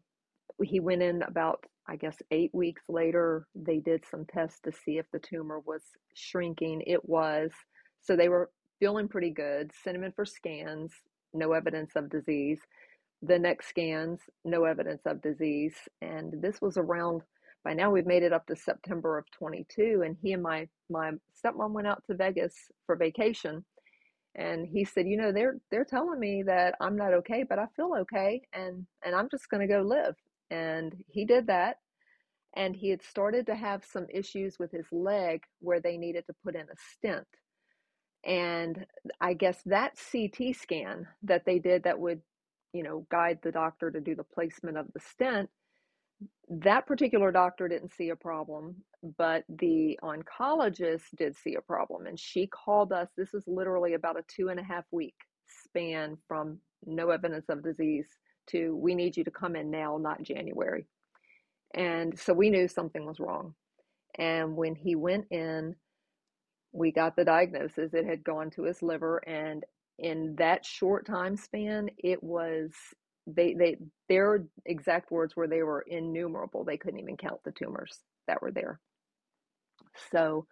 he 0.63 0.79
went 0.79 1.01
in 1.01 1.21
about, 1.23 1.63
I 1.87 1.95
guess, 1.95 2.17
eight 2.31 2.53
weeks 2.53 2.83
later. 2.89 3.47
They 3.55 3.79
did 3.79 4.03
some 4.09 4.25
tests 4.25 4.59
to 4.65 4.71
see 4.71 4.97
if 4.97 5.05
the 5.11 5.19
tumor 5.19 5.59
was 5.59 5.81
shrinking. 6.15 6.83
It 6.85 7.07
was. 7.07 7.51
So 8.01 8.15
they 8.15 8.29
were 8.29 8.49
feeling 8.79 9.07
pretty 9.07 9.31
good. 9.31 9.71
Sent 9.83 9.97
him 9.97 10.03
in 10.03 10.11
for 10.11 10.25
scans, 10.25 10.91
no 11.33 11.53
evidence 11.53 11.91
of 11.95 12.09
disease. 12.09 12.59
The 13.21 13.39
next 13.39 13.69
scans, 13.69 14.21
no 14.45 14.65
evidence 14.65 15.01
of 15.05 15.21
disease. 15.21 15.75
And 16.01 16.41
this 16.41 16.61
was 16.61 16.77
around, 16.77 17.21
by 17.63 17.73
now 17.73 17.89
we've 17.91 18.05
made 18.05 18.23
it 18.23 18.33
up 18.33 18.45
to 18.47 18.55
September 18.55 19.17
of 19.17 19.25
22. 19.31 20.03
And 20.05 20.15
he 20.21 20.33
and 20.33 20.43
my, 20.43 20.67
my 20.89 21.11
stepmom 21.43 21.71
went 21.71 21.87
out 21.87 22.03
to 22.07 22.15
Vegas 22.15 22.53
for 22.85 22.95
vacation 22.95 23.65
and 24.35 24.67
he 24.67 24.85
said 24.85 25.07
you 25.07 25.17
know 25.17 25.31
they're 25.31 25.57
they're 25.71 25.83
telling 25.83 26.19
me 26.19 26.43
that 26.43 26.75
i'm 26.79 26.95
not 26.95 27.13
okay 27.13 27.43
but 27.43 27.59
i 27.59 27.65
feel 27.75 27.93
okay 27.97 28.41
and 28.53 28.85
and 29.03 29.15
i'm 29.15 29.27
just 29.29 29.49
going 29.49 29.61
to 29.61 29.73
go 29.73 29.81
live 29.81 30.15
and 30.49 30.95
he 31.07 31.25
did 31.25 31.47
that 31.47 31.77
and 32.55 32.75
he 32.75 32.89
had 32.89 33.03
started 33.03 33.45
to 33.45 33.55
have 33.55 33.83
some 33.85 34.07
issues 34.09 34.57
with 34.59 34.71
his 34.71 34.85
leg 34.91 35.41
where 35.59 35.79
they 35.79 35.97
needed 35.97 36.25
to 36.27 36.35
put 36.43 36.55
in 36.55 36.61
a 36.61 36.77
stent. 36.93 37.27
And 38.25 38.85
i 39.21 39.33
guess 39.33 39.61
that 39.65 39.93
ct 40.11 40.55
scan 40.55 41.07
that 41.23 41.45
they 41.45 41.59
did 41.59 41.83
that 41.83 41.99
would 41.99 42.21
you 42.73 42.83
know 42.83 43.05
guide 43.09 43.39
the 43.43 43.51
doctor 43.51 43.91
to 43.91 44.01
do 44.01 44.15
the 44.15 44.23
placement 44.23 44.77
of 44.77 44.87
the 44.93 44.99
stent 44.99 45.49
that 46.49 46.87
particular 46.87 47.31
doctor 47.31 47.67
didn't 47.67 47.93
see 47.93 48.09
a 48.09 48.15
problem 48.15 48.75
but 49.17 49.43
the 49.47 49.97
oncologist 50.03 51.03
did 51.15 51.35
see 51.35 51.55
a 51.55 51.61
problem. 51.61 52.07
And 52.07 52.19
she 52.19 52.47
called 52.47 52.91
us 52.91 53.09
this 53.15 53.33
is 53.33 53.43
literally 53.47 53.93
about 53.93 54.17
a 54.17 54.23
two 54.27 54.49
and 54.49 54.59
a 54.59 54.63
half 54.63 54.85
week 54.91 55.15
span 55.47 56.17
from 56.27 56.59
no 56.85 57.09
evidence 57.09 57.45
of 57.49 57.63
disease 57.63 58.07
to 58.47 58.75
we 58.75 58.95
need 58.95 59.17
you 59.17 59.23
to 59.23 59.31
come 59.31 59.55
in 59.55 59.71
now, 59.71 59.97
not 59.97 60.23
January. 60.23 60.85
And 61.73 62.17
so 62.17 62.33
we 62.33 62.49
knew 62.49 62.67
something 62.67 63.05
was 63.05 63.19
wrong. 63.19 63.53
And 64.17 64.55
when 64.55 64.75
he 64.75 64.95
went 64.95 65.25
in, 65.31 65.75
we 66.71 66.91
got 66.91 67.15
the 67.15 67.25
diagnosis. 67.25 67.93
It 67.93 68.05
had 68.05 68.23
gone 68.23 68.49
to 68.51 68.63
his 68.63 68.81
liver, 68.81 69.17
and 69.27 69.63
in 69.99 70.35
that 70.37 70.65
short 70.65 71.05
time 71.05 71.35
span, 71.35 71.89
it 71.97 72.21
was 72.21 72.71
they 73.25 73.53
they 73.53 73.77
their 74.09 74.45
exact 74.65 75.11
words 75.11 75.35
were 75.35 75.47
they 75.47 75.63
were 75.63 75.85
innumerable. 75.87 76.63
They 76.63 76.77
couldn't 76.77 76.99
even 76.99 77.17
count 77.17 77.41
the 77.43 77.51
tumors 77.51 77.99
that 78.27 78.41
were 78.41 78.51
there. 78.51 78.79
So 80.11 80.45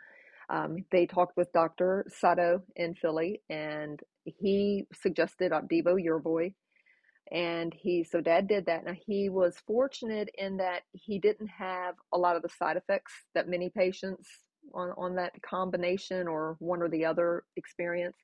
um, 0.49 0.77
they 0.91 1.05
talked 1.05 1.37
with 1.37 1.51
Dr. 1.53 2.05
Sato 2.09 2.61
in 2.75 2.95
Philly, 2.95 3.41
and 3.49 3.99
he 4.25 4.85
suggested 4.93 5.51
Opdivo 5.51 5.95
Yervoy 5.95 6.53
and 7.31 7.73
he 7.73 8.03
so 8.03 8.21
dad 8.21 8.47
did 8.47 8.65
that 8.67 8.85
now 8.85 8.93
he 9.07 9.29
was 9.29 9.57
fortunate 9.67 10.29
in 10.37 10.57
that 10.57 10.83
he 10.93 11.19
didn't 11.19 11.49
have 11.49 11.95
a 12.13 12.17
lot 12.17 12.35
of 12.35 12.41
the 12.43 12.49
side 12.49 12.77
effects 12.77 13.13
that 13.35 13.49
many 13.49 13.69
patients 13.69 14.29
on, 14.73 14.91
on 14.97 15.15
that 15.15 15.33
combination 15.43 16.27
or 16.27 16.57
one 16.59 16.81
or 16.81 16.89
the 16.89 17.05
other 17.05 17.43
experience 17.57 18.17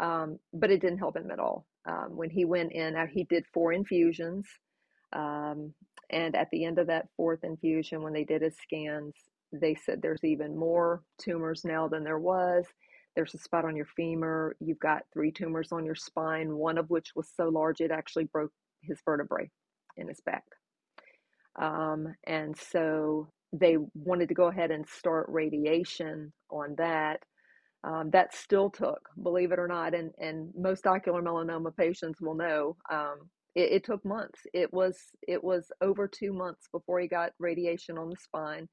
um, 0.00 0.38
but 0.54 0.70
it 0.70 0.80
didn't 0.80 0.98
help 0.98 1.16
him 1.16 1.30
at 1.30 1.40
all 1.40 1.66
um, 1.88 2.16
when 2.16 2.30
he 2.30 2.44
went 2.44 2.72
in 2.72 2.96
he 3.12 3.24
did 3.24 3.44
four 3.54 3.72
infusions 3.72 4.46
Um, 5.14 5.74
and 6.10 6.36
at 6.36 6.50
the 6.52 6.66
end 6.66 6.80
of 6.80 6.88
that 6.88 7.08
fourth 7.18 7.44
infusion, 7.44 8.02
when 8.02 8.14
they 8.14 8.24
did 8.24 8.42
his 8.42 8.56
scans, 8.62 9.14
they 9.52 9.76
said 9.76 10.02
there's 10.02 10.24
even 10.24 10.56
more 10.58 11.02
tumors 11.18 11.64
now 11.66 11.88
than 11.88 12.04
there 12.04 12.20
was. 12.20 12.66
There's 13.18 13.34
a 13.34 13.38
spot 13.38 13.64
on 13.64 13.74
your 13.74 13.88
femur. 13.96 14.54
You've 14.60 14.78
got 14.78 15.02
three 15.12 15.32
tumors 15.32 15.72
on 15.72 15.84
your 15.84 15.96
spine, 15.96 16.54
one 16.54 16.78
of 16.78 16.88
which 16.88 17.08
was 17.16 17.28
so 17.36 17.48
large 17.48 17.80
it 17.80 17.90
actually 17.90 18.26
broke 18.26 18.52
his 18.80 19.00
vertebrae 19.04 19.50
in 19.96 20.06
his 20.06 20.20
back. 20.20 20.44
Um, 21.60 22.14
and 22.28 22.56
so 22.56 23.26
they 23.52 23.76
wanted 23.92 24.28
to 24.28 24.36
go 24.36 24.44
ahead 24.44 24.70
and 24.70 24.88
start 24.88 25.26
radiation 25.30 26.32
on 26.48 26.76
that. 26.78 27.18
Um, 27.82 28.10
that 28.10 28.36
still 28.36 28.70
took, 28.70 29.00
believe 29.20 29.50
it 29.50 29.58
or 29.58 29.66
not, 29.66 29.94
and, 29.94 30.12
and 30.20 30.52
most 30.56 30.86
ocular 30.86 31.20
melanoma 31.20 31.76
patients 31.76 32.20
will 32.20 32.36
know 32.36 32.76
um, 32.88 33.28
it, 33.56 33.72
it, 33.72 33.84
took 33.84 34.04
months. 34.04 34.42
It 34.54 34.72
was 34.72 34.96
it 35.26 35.42
was 35.42 35.72
over 35.80 36.06
two 36.06 36.32
months 36.32 36.68
before 36.70 37.00
he 37.00 37.08
got 37.08 37.32
radiation 37.40 37.98
on 37.98 38.10
the 38.10 38.16
spine, 38.16 38.68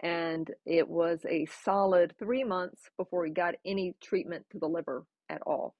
and 0.00 0.50
it 0.64 0.88
was 0.88 1.20
a 1.28 1.46
solid 1.46 2.14
three 2.18 2.44
months 2.44 2.82
before 2.96 3.26
he 3.26 3.32
got 3.32 3.54
any 3.64 3.94
treatment 4.00 4.44
to 4.50 4.58
the 4.58 4.68
liver 4.68 5.04
at 5.28 5.42
all. 5.46 5.74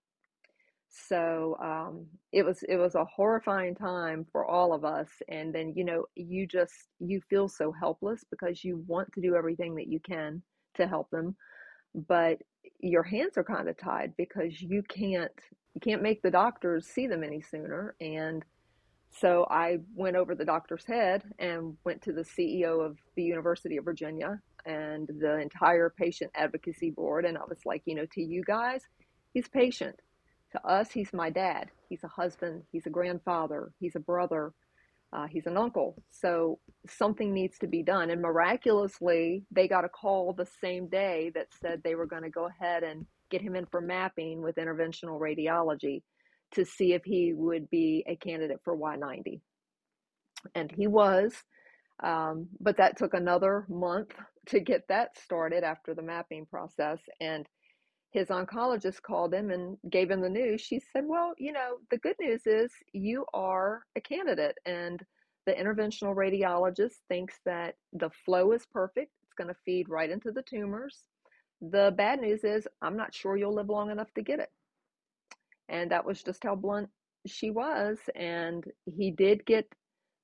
So 0.90 1.56
um, 1.62 2.06
it 2.32 2.44
was 2.44 2.62
it 2.62 2.76
was 2.76 2.94
a 2.94 3.04
horrifying 3.04 3.74
time 3.74 4.26
for 4.32 4.46
all 4.46 4.72
of 4.72 4.84
us. 4.84 5.08
And 5.28 5.54
then 5.54 5.72
you 5.76 5.84
know 5.84 6.04
you 6.14 6.46
just 6.46 6.72
you 6.98 7.20
feel 7.28 7.48
so 7.48 7.72
helpless 7.72 8.24
because 8.30 8.64
you 8.64 8.82
want 8.86 9.12
to 9.12 9.20
do 9.20 9.36
everything 9.36 9.74
that 9.76 9.88
you 9.88 10.00
can 10.00 10.42
to 10.76 10.86
help 10.86 11.10
them, 11.10 11.36
but 11.94 12.38
your 12.80 13.02
hands 13.02 13.36
are 13.36 13.44
kind 13.44 13.68
of 13.68 13.76
tied 13.76 14.14
because 14.16 14.60
you 14.60 14.82
can't 14.88 15.32
you 15.74 15.80
can't 15.80 16.02
make 16.02 16.22
the 16.22 16.30
doctors 16.30 16.86
see 16.86 17.06
them 17.06 17.22
any 17.22 17.40
sooner. 17.40 17.94
And 18.00 18.44
so 19.10 19.46
I 19.50 19.78
went 19.94 20.16
over 20.16 20.34
the 20.34 20.44
doctor's 20.44 20.84
head 20.84 21.22
and 21.38 21.76
went 21.84 22.02
to 22.02 22.12
the 22.12 22.22
CEO 22.22 22.84
of 22.84 22.98
the 23.16 23.22
University 23.22 23.76
of 23.76 23.84
Virginia 23.84 24.40
and 24.64 25.08
the 25.08 25.40
entire 25.40 25.90
patient 25.90 26.30
advocacy 26.34 26.90
board. 26.90 27.24
And 27.24 27.38
I 27.38 27.42
was 27.48 27.58
like, 27.64 27.82
you 27.86 27.94
know, 27.94 28.06
to 28.12 28.22
you 28.22 28.42
guys, 28.44 28.82
he's 29.32 29.48
patient 29.48 29.96
to 30.52 30.66
us, 30.66 30.90
he's 30.90 31.12
my 31.12 31.30
dad. 31.30 31.70
He's 31.88 32.04
a 32.04 32.08
husband. 32.08 32.62
He's 32.72 32.86
a 32.86 32.90
grandfather. 32.90 33.72
He's 33.80 33.96
a 33.96 34.00
brother. 34.00 34.52
Uh, 35.12 35.26
he's 35.26 35.46
an 35.46 35.56
uncle. 35.56 36.02
So 36.10 36.58
something 36.86 37.32
needs 37.32 37.58
to 37.58 37.66
be 37.66 37.82
done. 37.82 38.10
And 38.10 38.20
miraculously, 38.20 39.44
they 39.50 39.68
got 39.68 39.84
a 39.84 39.88
call 39.88 40.32
the 40.32 40.48
same 40.60 40.88
day 40.88 41.32
that 41.34 41.48
said 41.60 41.82
they 41.82 41.94
were 41.94 42.06
going 42.06 42.22
to 42.22 42.30
go 42.30 42.46
ahead 42.46 42.82
and 42.82 43.06
get 43.30 43.42
him 43.42 43.56
in 43.56 43.66
for 43.66 43.80
mapping 43.80 44.42
with 44.42 44.56
interventional 44.56 45.20
radiology 45.20 46.02
to 46.54 46.64
see 46.64 46.92
if 46.92 47.04
he 47.04 47.32
would 47.34 47.68
be 47.70 48.04
a 48.06 48.16
candidate 48.16 48.60
for 48.64 48.76
Y90. 48.76 49.40
And 50.54 50.70
he 50.70 50.86
was. 50.86 51.34
Um, 52.02 52.48
but 52.60 52.76
that 52.76 52.96
took 52.96 53.14
another 53.14 53.66
month 53.68 54.12
to 54.46 54.60
get 54.60 54.86
that 54.88 55.18
started 55.18 55.64
after 55.64 55.94
the 55.94 56.02
mapping 56.02 56.46
process. 56.46 57.00
And 57.20 57.46
his 58.10 58.28
oncologist 58.28 59.02
called 59.02 59.34
him 59.34 59.50
and 59.50 59.76
gave 59.90 60.10
him 60.10 60.20
the 60.20 60.30
news, 60.30 60.60
she 60.60 60.80
said, 60.92 61.04
Well, 61.06 61.34
you 61.38 61.52
know, 61.52 61.78
the 61.90 61.98
good 61.98 62.16
news 62.20 62.42
is 62.46 62.72
you 62.92 63.26
are 63.34 63.82
a 63.96 64.00
candidate. 64.00 64.56
And 64.64 65.04
the 65.46 65.52
interventional 65.52 66.14
radiologist 66.14 66.96
thinks 67.08 67.34
that 67.44 67.74
the 67.92 68.10
flow 68.24 68.52
is 68.52 68.66
perfect. 68.72 69.12
It's 69.24 69.34
going 69.34 69.48
to 69.48 69.60
feed 69.64 69.88
right 69.88 70.10
into 70.10 70.30
the 70.30 70.42
tumors. 70.42 71.04
The 71.60 71.92
bad 71.96 72.20
news 72.20 72.44
is, 72.44 72.66
I'm 72.80 72.96
not 72.96 73.14
sure 73.14 73.36
you'll 73.36 73.54
live 73.54 73.68
long 73.68 73.90
enough 73.90 74.12
to 74.14 74.22
get 74.22 74.40
it. 74.40 74.50
And 75.68 75.90
that 75.90 76.04
was 76.04 76.22
just 76.22 76.44
how 76.44 76.54
blunt 76.54 76.88
she 77.26 77.50
was. 77.50 77.98
And 78.14 78.64
he 78.86 79.10
did 79.10 79.44
get 79.44 79.66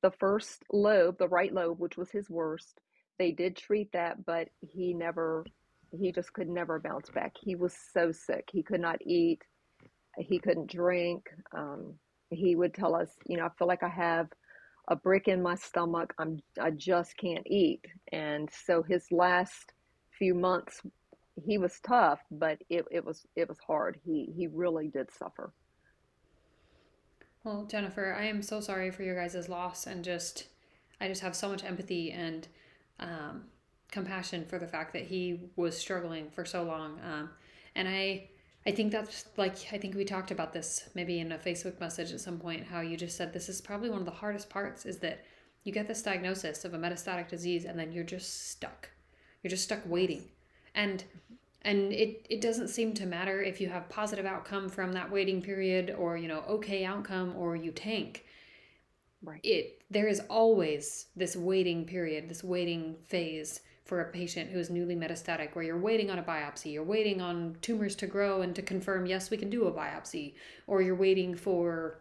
the 0.02 0.12
first 0.12 0.62
lobe, 0.72 1.18
the 1.18 1.28
right 1.28 1.52
lobe, 1.52 1.80
which 1.80 1.96
was 1.96 2.10
his 2.10 2.28
worst. 2.30 2.80
They 3.18 3.32
did 3.32 3.56
treat 3.56 3.92
that, 3.92 4.24
but 4.24 4.48
he 4.60 4.92
never 4.92 5.44
he 5.98 6.10
just 6.12 6.32
could 6.32 6.48
never 6.48 6.80
bounce 6.80 7.08
back. 7.10 7.32
He 7.40 7.54
was 7.54 7.74
so 7.92 8.10
sick. 8.10 8.48
He 8.52 8.62
could 8.62 8.80
not 8.80 8.98
eat. 9.06 9.42
He 10.18 10.38
couldn't 10.38 10.70
drink. 10.70 11.28
Um, 11.56 11.94
he 12.30 12.56
would 12.56 12.74
tell 12.74 12.94
us, 12.94 13.10
you 13.26 13.36
know, 13.36 13.46
I 13.46 13.50
feel 13.58 13.68
like 13.68 13.82
I 13.82 13.88
have 13.88 14.28
a 14.88 14.96
brick 14.96 15.28
in 15.28 15.42
my 15.42 15.54
stomach. 15.54 16.12
I'm 16.18 16.40
I 16.60 16.70
just 16.70 17.16
can't 17.16 17.46
eat. 17.46 17.84
And 18.12 18.50
so 18.66 18.82
his 18.82 19.06
last 19.10 19.72
few 20.18 20.34
months 20.34 20.80
he 21.42 21.58
was 21.58 21.80
tough, 21.80 22.20
but 22.30 22.62
it, 22.68 22.84
it 22.90 23.04
was 23.04 23.26
it 23.36 23.48
was 23.48 23.58
hard. 23.66 23.98
He 24.04 24.32
he 24.36 24.46
really 24.46 24.88
did 24.88 25.10
suffer. 25.10 25.52
Well, 27.42 27.66
Jennifer, 27.66 28.16
I 28.18 28.24
am 28.24 28.40
so 28.40 28.60
sorry 28.60 28.90
for 28.90 29.02
your 29.02 29.14
guys' 29.14 29.48
loss 29.48 29.86
and 29.86 30.04
just 30.04 30.46
I 31.00 31.08
just 31.08 31.20
have 31.22 31.36
so 31.36 31.48
much 31.48 31.64
empathy 31.64 32.10
and 32.12 32.48
um, 33.00 33.44
compassion 33.90 34.44
for 34.46 34.58
the 34.58 34.66
fact 34.66 34.92
that 34.92 35.02
he 35.02 35.50
was 35.56 35.76
struggling 35.76 36.30
for 36.30 36.44
so 36.44 36.62
long. 36.62 36.98
Um, 37.04 37.30
and 37.74 37.88
I, 37.88 38.28
I 38.66 38.70
think 38.70 38.92
that's 38.92 39.26
like 39.36 39.56
I 39.72 39.78
think 39.78 39.94
we 39.94 40.04
talked 40.04 40.30
about 40.30 40.52
this 40.52 40.88
maybe 40.94 41.20
in 41.20 41.32
a 41.32 41.38
Facebook 41.38 41.80
message 41.80 42.12
at 42.12 42.20
some 42.20 42.38
point. 42.38 42.64
How 42.64 42.80
you 42.80 42.96
just 42.96 43.16
said 43.16 43.32
this 43.32 43.48
is 43.48 43.60
probably 43.60 43.90
one 43.90 44.00
of 44.00 44.06
the 44.06 44.10
hardest 44.10 44.48
parts 44.48 44.86
is 44.86 44.98
that 44.98 45.24
you 45.64 45.72
get 45.72 45.88
this 45.88 46.02
diagnosis 46.02 46.64
of 46.64 46.74
a 46.74 46.78
metastatic 46.78 47.28
disease 47.28 47.64
and 47.64 47.78
then 47.78 47.92
you're 47.92 48.04
just 48.04 48.50
stuck. 48.50 48.90
You're 49.42 49.50
just 49.50 49.64
stuck 49.64 49.80
waiting, 49.86 50.24
and 50.74 51.04
and 51.62 51.92
it 51.92 52.26
it 52.28 52.40
doesn't 52.40 52.68
seem 52.68 52.92
to 52.94 53.06
matter 53.06 53.42
if 53.42 53.60
you 53.60 53.68
have 53.68 53.88
positive 53.88 54.26
outcome 54.26 54.68
from 54.68 54.92
that 54.92 55.10
waiting 55.10 55.40
period 55.40 55.94
or 55.98 56.16
you 56.16 56.28
know 56.28 56.44
okay 56.48 56.84
outcome 56.84 57.34
or 57.36 57.56
you 57.56 57.70
tank. 57.72 58.24
Right. 59.22 59.40
It 59.42 59.82
there 59.90 60.06
is 60.06 60.20
always 60.28 61.06
this 61.16 61.36
waiting 61.36 61.86
period, 61.86 62.28
this 62.28 62.44
waiting 62.44 62.96
phase 63.04 63.60
for 63.84 64.00
a 64.00 64.10
patient 64.10 64.50
who 64.50 64.58
is 64.58 64.70
newly 64.70 64.96
metastatic, 64.96 65.54
where 65.54 65.64
you're 65.64 65.78
waiting 65.78 66.10
on 66.10 66.18
a 66.18 66.22
biopsy, 66.22 66.72
you're 66.72 66.82
waiting 66.82 67.20
on 67.20 67.56
tumors 67.60 67.94
to 67.96 68.06
grow 68.06 68.40
and 68.40 68.54
to 68.54 68.62
confirm, 68.62 69.04
yes, 69.04 69.30
we 69.30 69.36
can 69.36 69.50
do 69.50 69.66
a 69.66 69.72
biopsy, 69.72 70.34
or 70.66 70.80
you're 70.80 70.94
waiting 70.94 71.34
for 71.34 72.00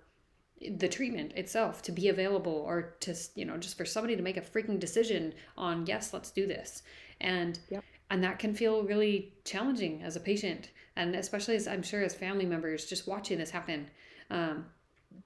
the 0.78 0.88
treatment 0.88 1.34
itself 1.34 1.82
to 1.82 1.92
be 1.92 2.08
available 2.08 2.64
or 2.66 2.96
to 3.00 3.14
you 3.36 3.44
know 3.44 3.58
just 3.58 3.78
for 3.78 3.86
somebody 3.86 4.16
to 4.16 4.22
make 4.22 4.38
a 4.38 4.42
freaking 4.42 4.80
decision 4.80 5.34
on 5.58 5.86
yes 5.86 6.14
let's 6.14 6.32
do 6.32 6.48
this 6.48 6.84
and 7.20 7.60
yep. 7.70 7.84
And 8.14 8.24
that 8.24 8.38
can 8.38 8.54
feel 8.54 8.84
really 8.84 9.34
challenging 9.44 10.04
as 10.04 10.16
a 10.16 10.20
patient. 10.20 10.70
And 10.96 11.16
especially 11.16 11.56
as 11.56 11.68
i'm 11.68 11.82
sure 11.82 12.04
as 12.04 12.14
family 12.14 12.46
members 12.46 12.86
just 12.86 13.08
watching 13.08 13.40
this 13.40 13.50
happen. 13.50 13.90
Um, 14.30 14.68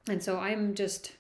and 0.10 0.24
so 0.24 0.40
i'm 0.40 0.74
just 0.74 1.12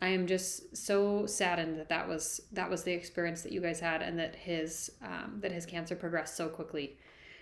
I 0.00 0.08
am 0.08 0.28
just 0.28 0.76
so 0.76 1.26
saddened 1.26 1.76
that 1.80 1.88
that 1.88 2.06
was 2.06 2.40
that 2.52 2.70
was 2.70 2.84
the 2.84 2.92
experience 2.92 3.42
that 3.42 3.50
you 3.50 3.60
guys 3.60 3.80
had, 3.80 4.00
and 4.00 4.16
that 4.20 4.36
his 4.36 4.92
um, 5.02 5.38
that 5.40 5.50
his 5.50 5.66
cancer 5.66 5.96
progressed 5.96 6.36
so 6.36 6.48
quickly, 6.48 6.96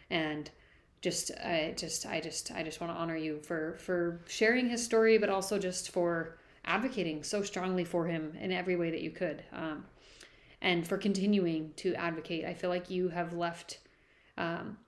and 0.09 0.51
just 1.03 1.33
I 1.33 1.75
just 1.77 2.07
I 2.07 2.19
just 2.23 2.51
I 2.53 2.63
just 2.63 2.81
want 2.81 2.95
to 2.95 2.99
honor 2.99 3.17
you 3.17 3.41
for 3.41 3.77
for 3.79 4.23
sharing 4.27 4.71
his 4.71 4.83
story, 4.83 5.19
but 5.19 5.29
also 5.29 5.59
just 5.59 5.91
for 5.91 6.39
advocating 6.65 7.23
so 7.23 7.43
strongly 7.43 7.85
for 7.85 8.07
him 8.07 8.33
in 8.41 8.53
every 8.53 8.77
way 8.77 8.91
that 8.91 9.03
you 9.03 9.11
could, 9.11 9.45
um, 9.53 9.85
and 10.67 10.87
for 10.87 10.99
continuing 10.99 11.73
to 11.77 11.95
advocate. 11.95 12.45
I 12.45 12.55
feel 12.55 12.71
like 12.71 12.91
you 12.91 13.09
have 13.09 13.33
left. 13.33 13.79
Um, 14.37 14.79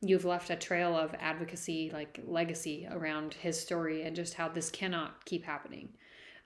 you've 0.00 0.24
left 0.24 0.50
a 0.50 0.56
trail 0.56 0.96
of 0.96 1.14
advocacy 1.18 1.90
like 1.92 2.20
legacy 2.24 2.86
around 2.90 3.34
his 3.34 3.60
story 3.60 4.02
and 4.02 4.14
just 4.14 4.34
how 4.34 4.48
this 4.48 4.70
cannot 4.70 5.24
keep 5.24 5.44
happening 5.44 5.88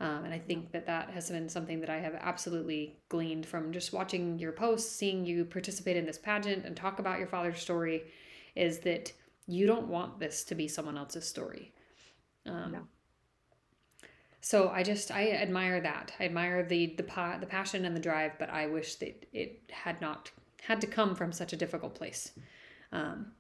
um, 0.02 0.24
and 0.24 0.34
I 0.34 0.38
think 0.40 0.72
that 0.72 0.86
that 0.86 1.10
has 1.10 1.30
been 1.30 1.48
something 1.48 1.78
that 1.80 1.88
I 1.88 2.00
have 2.00 2.16
absolutely 2.18 2.96
gleaned 3.08 3.46
from 3.46 3.72
just 3.72 3.92
watching 3.92 4.36
your 4.36 4.50
posts, 4.50 4.90
seeing 4.90 5.24
you 5.24 5.44
participate 5.44 5.96
in 5.96 6.04
this 6.04 6.18
pageant 6.18 6.64
and 6.64 6.76
talk 6.76 6.98
about 6.98 7.18
your 7.20 7.28
father's 7.28 7.60
story, 7.60 8.02
is 8.56 8.80
that 8.80 9.12
you 9.46 9.64
don't 9.64 9.86
want 9.86 10.18
this 10.18 10.42
to 10.44 10.56
be 10.56 10.66
someone 10.66 10.98
else's 10.98 11.28
story. 11.28 11.72
Um, 12.46 12.72
no. 12.72 12.80
So 14.44 14.70
I 14.70 14.82
just 14.82 15.12
I 15.12 15.30
admire 15.30 15.80
that. 15.80 16.12
I 16.18 16.24
admire 16.24 16.64
the 16.64 16.94
the 16.96 17.04
pa- 17.04 17.38
the 17.38 17.46
passion 17.46 17.84
and 17.84 17.94
the 17.94 18.00
drive, 18.00 18.32
but 18.40 18.50
I 18.50 18.66
wish 18.66 18.96
that 18.96 19.24
it 19.32 19.60
had 19.70 20.00
not 20.00 20.32
had 20.62 20.80
to 20.80 20.86
come 20.88 21.14
from 21.14 21.30
such 21.32 21.52
a 21.52 21.56
difficult 21.56 21.94
place. 21.94 22.32
Um, 22.90 23.32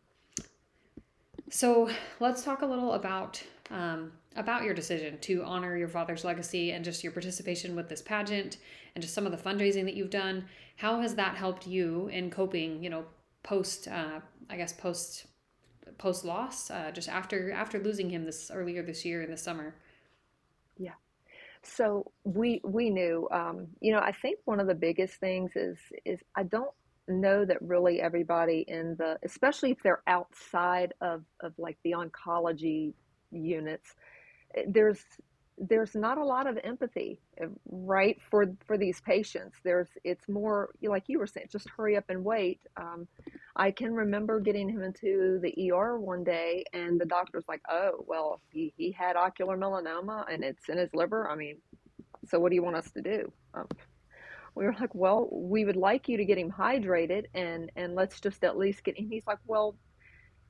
so 1.50 1.90
let's 2.20 2.44
talk 2.44 2.62
a 2.62 2.66
little 2.66 2.92
about 2.92 3.42
um, 3.70 4.12
about 4.36 4.62
your 4.62 4.74
decision 4.74 5.18
to 5.22 5.42
honor 5.42 5.76
your 5.76 5.88
father's 5.88 6.24
legacy 6.24 6.70
and 6.70 6.84
just 6.84 7.02
your 7.02 7.12
participation 7.12 7.74
with 7.74 7.88
this 7.88 8.00
pageant 8.00 8.58
and 8.94 9.02
just 9.02 9.12
some 9.12 9.26
of 9.26 9.32
the 9.32 9.38
fundraising 9.50 9.84
that 9.84 9.94
you've 9.94 10.08
done. 10.08 10.44
How 10.76 11.00
has 11.00 11.16
that 11.16 11.34
helped 11.34 11.66
you 11.66 12.08
in 12.08 12.30
coping? 12.30 12.80
You 12.82 12.90
know, 12.90 13.04
post 13.42 13.88
uh, 13.88 14.20
I 14.48 14.56
guess 14.56 14.72
post 14.72 15.26
post 15.98 16.24
loss, 16.24 16.70
uh, 16.70 16.92
just 16.92 17.08
after 17.08 17.50
after 17.50 17.80
losing 17.80 18.08
him 18.08 18.24
this 18.24 18.52
earlier 18.54 18.84
this 18.84 19.04
year 19.04 19.22
in 19.22 19.32
the 19.32 19.36
summer. 19.36 19.74
So 21.64 22.10
we 22.24 22.60
we 22.64 22.90
knew, 22.90 23.28
um, 23.30 23.68
you 23.80 23.92
know, 23.92 24.00
I 24.00 24.12
think 24.12 24.38
one 24.44 24.60
of 24.60 24.66
the 24.66 24.74
biggest 24.74 25.14
things 25.14 25.52
is 25.54 25.78
is 26.04 26.20
I 26.36 26.42
don't 26.44 26.70
know 27.08 27.44
that 27.44 27.60
really 27.62 28.00
everybody 28.00 28.64
in 28.66 28.96
the, 28.98 29.18
especially 29.24 29.72
if 29.72 29.78
they're 29.82 30.02
outside 30.06 30.94
of 31.00 31.24
of 31.40 31.52
like 31.58 31.78
the 31.84 31.92
oncology 31.92 32.94
units, 33.30 33.94
there's 34.66 35.04
there's 35.58 35.94
not 35.94 36.18
a 36.18 36.24
lot 36.24 36.46
of 36.46 36.58
empathy 36.64 37.20
uh, 37.40 37.46
right 37.70 38.18
for 38.30 38.46
for 38.66 38.78
these 38.78 39.00
patients. 39.00 39.58
There's 39.62 39.88
it's 40.02 40.28
more 40.28 40.70
like 40.82 41.04
you 41.06 41.18
were 41.18 41.26
saying 41.26 41.48
just 41.50 41.68
hurry 41.68 41.96
up 41.96 42.04
and 42.08 42.24
wait. 42.24 42.60
Um, 42.76 43.06
i 43.54 43.70
can 43.70 43.92
remember 43.92 44.40
getting 44.40 44.68
him 44.68 44.82
into 44.82 45.38
the 45.42 45.70
er 45.70 45.98
one 45.98 46.24
day 46.24 46.64
and 46.72 46.98
the 46.98 47.04
doctor's 47.04 47.44
like 47.48 47.60
oh 47.68 48.02
well 48.06 48.40
he, 48.50 48.72
he 48.78 48.90
had 48.90 49.14
ocular 49.14 49.58
melanoma 49.58 50.24
and 50.32 50.42
it's 50.42 50.68
in 50.68 50.78
his 50.78 50.92
liver. 50.94 51.28
I 51.28 51.36
mean 51.36 51.58
so 52.28 52.38
what 52.38 52.50
do 52.50 52.54
you 52.54 52.62
want 52.62 52.76
us 52.76 52.90
to 52.92 53.02
do? 53.02 53.32
Um, 53.54 53.68
we 54.54 54.64
were 54.64 54.74
like 54.80 54.94
well 54.94 55.28
we 55.30 55.64
would 55.64 55.76
like 55.76 56.08
you 56.08 56.16
to 56.16 56.24
get 56.24 56.38
him 56.38 56.50
hydrated 56.50 57.26
and 57.34 57.70
and 57.76 57.94
let's 57.94 58.20
just 58.20 58.42
at 58.42 58.56
least 58.56 58.84
get 58.84 58.98
him. 58.98 59.08
He's 59.10 59.26
like 59.26 59.38
well 59.46 59.76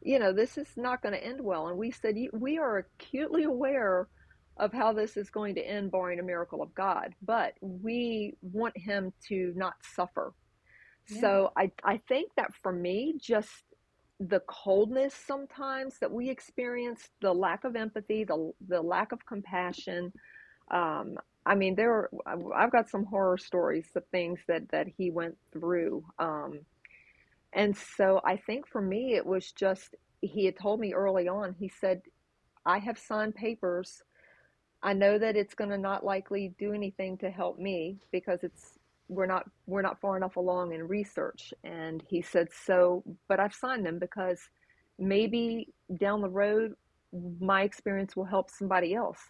you 0.01 0.19
know 0.19 0.33
this 0.33 0.59
is 0.59 0.69
not 0.77 1.03
going 1.03 1.15
to 1.15 1.25
end 1.25 1.41
well. 1.41 1.69
And 1.69 1.77
we 1.77 1.91
said 1.91 2.17
we 2.33 2.59
are 2.59 2.79
acutely 2.79 3.45
aware 3.45 4.09
of 4.59 4.73
how 4.73 4.93
this 4.93 5.17
is 5.17 5.31
going 5.31 5.55
to 5.55 5.61
end, 5.61 5.91
barring 5.91 6.21
a 6.21 6.23
miracle 6.23 6.63
of 6.63 6.75
God. 6.75 7.15
But 7.23 7.55
we 7.61 8.35
want 8.43 8.77
him 8.77 9.13
to 9.29 9.53
not 9.57 9.75
suffer. 9.95 10.33
Yeah. 11.09 11.21
So 11.21 11.53
I, 11.57 11.71
I 11.85 12.01
think 12.09 12.33
that 12.37 12.53
for 12.63 12.73
me, 12.73 13.15
just 13.21 13.51
the 14.21 14.41
coldness 14.47 15.15
sometimes 15.15 15.99
that 15.99 16.13
we 16.13 16.31
experience, 16.31 17.09
the 17.21 17.33
lack 17.33 17.65
of 17.65 17.75
empathy, 17.75 18.25
the, 18.25 18.53
the 18.69 18.81
lack 18.81 19.13
of 19.13 19.25
compassion. 19.27 20.13
Um, 20.71 21.19
I 21.45 21.57
mean, 21.57 21.75
there 21.75 21.93
are, 21.93 22.11
I've 22.55 22.71
got 22.71 22.89
some 22.89 23.05
horror 23.05 23.39
stories 23.39 23.89
of 23.97 24.05
things 24.13 24.39
that, 24.47 24.69
that 24.71 24.87
he 24.97 25.11
went 25.11 25.37
through. 25.53 26.05
Um, 26.19 26.61
and 27.53 27.77
so 27.77 28.21
I 28.25 28.37
think 28.37 28.69
for 28.69 28.81
me, 28.81 29.15
it 29.15 29.27
was 29.27 29.51
just, 29.51 29.97
he 30.21 30.45
had 30.45 30.57
told 30.57 30.79
me 30.79 30.95
early 30.95 31.27
on, 31.27 31.57
he 31.59 31.69
said, 31.69 32.03
I 32.65 32.79
have 32.79 32.97
signed 32.97 33.35
papers 33.35 34.03
I 34.83 34.93
know 34.93 35.19
that 35.19 35.37
it's 35.37 35.55
going 35.55 35.71
to 35.71 35.79
not 35.79 36.05
likely 36.05 36.55
do 36.59 36.73
anything 36.73 37.17
to 37.19 37.31
help 37.31 37.59
me 37.59 37.99
because 38.11 38.41
it's 38.43 38.79
we're 39.09 39.27
not 39.27 39.45
we're 39.67 39.83
not 39.83 40.01
far 40.01 40.17
enough 40.17 40.37
along 40.37 40.73
in 40.73 40.89
research. 40.89 41.53
And 41.65 42.03
he 42.09 42.23
said 42.23 42.49
so, 42.65 43.05
but 43.29 43.39
I've 43.41 43.55
signed 43.55 43.87
them 43.87 43.99
because 43.99 44.41
maybe 44.99 45.69
down 45.99 46.21
the 46.21 46.29
road 46.29 46.75
my 47.41 47.63
experience 47.63 48.17
will 48.17 48.25
help 48.25 48.51
somebody 48.51 48.95
else. 48.95 49.21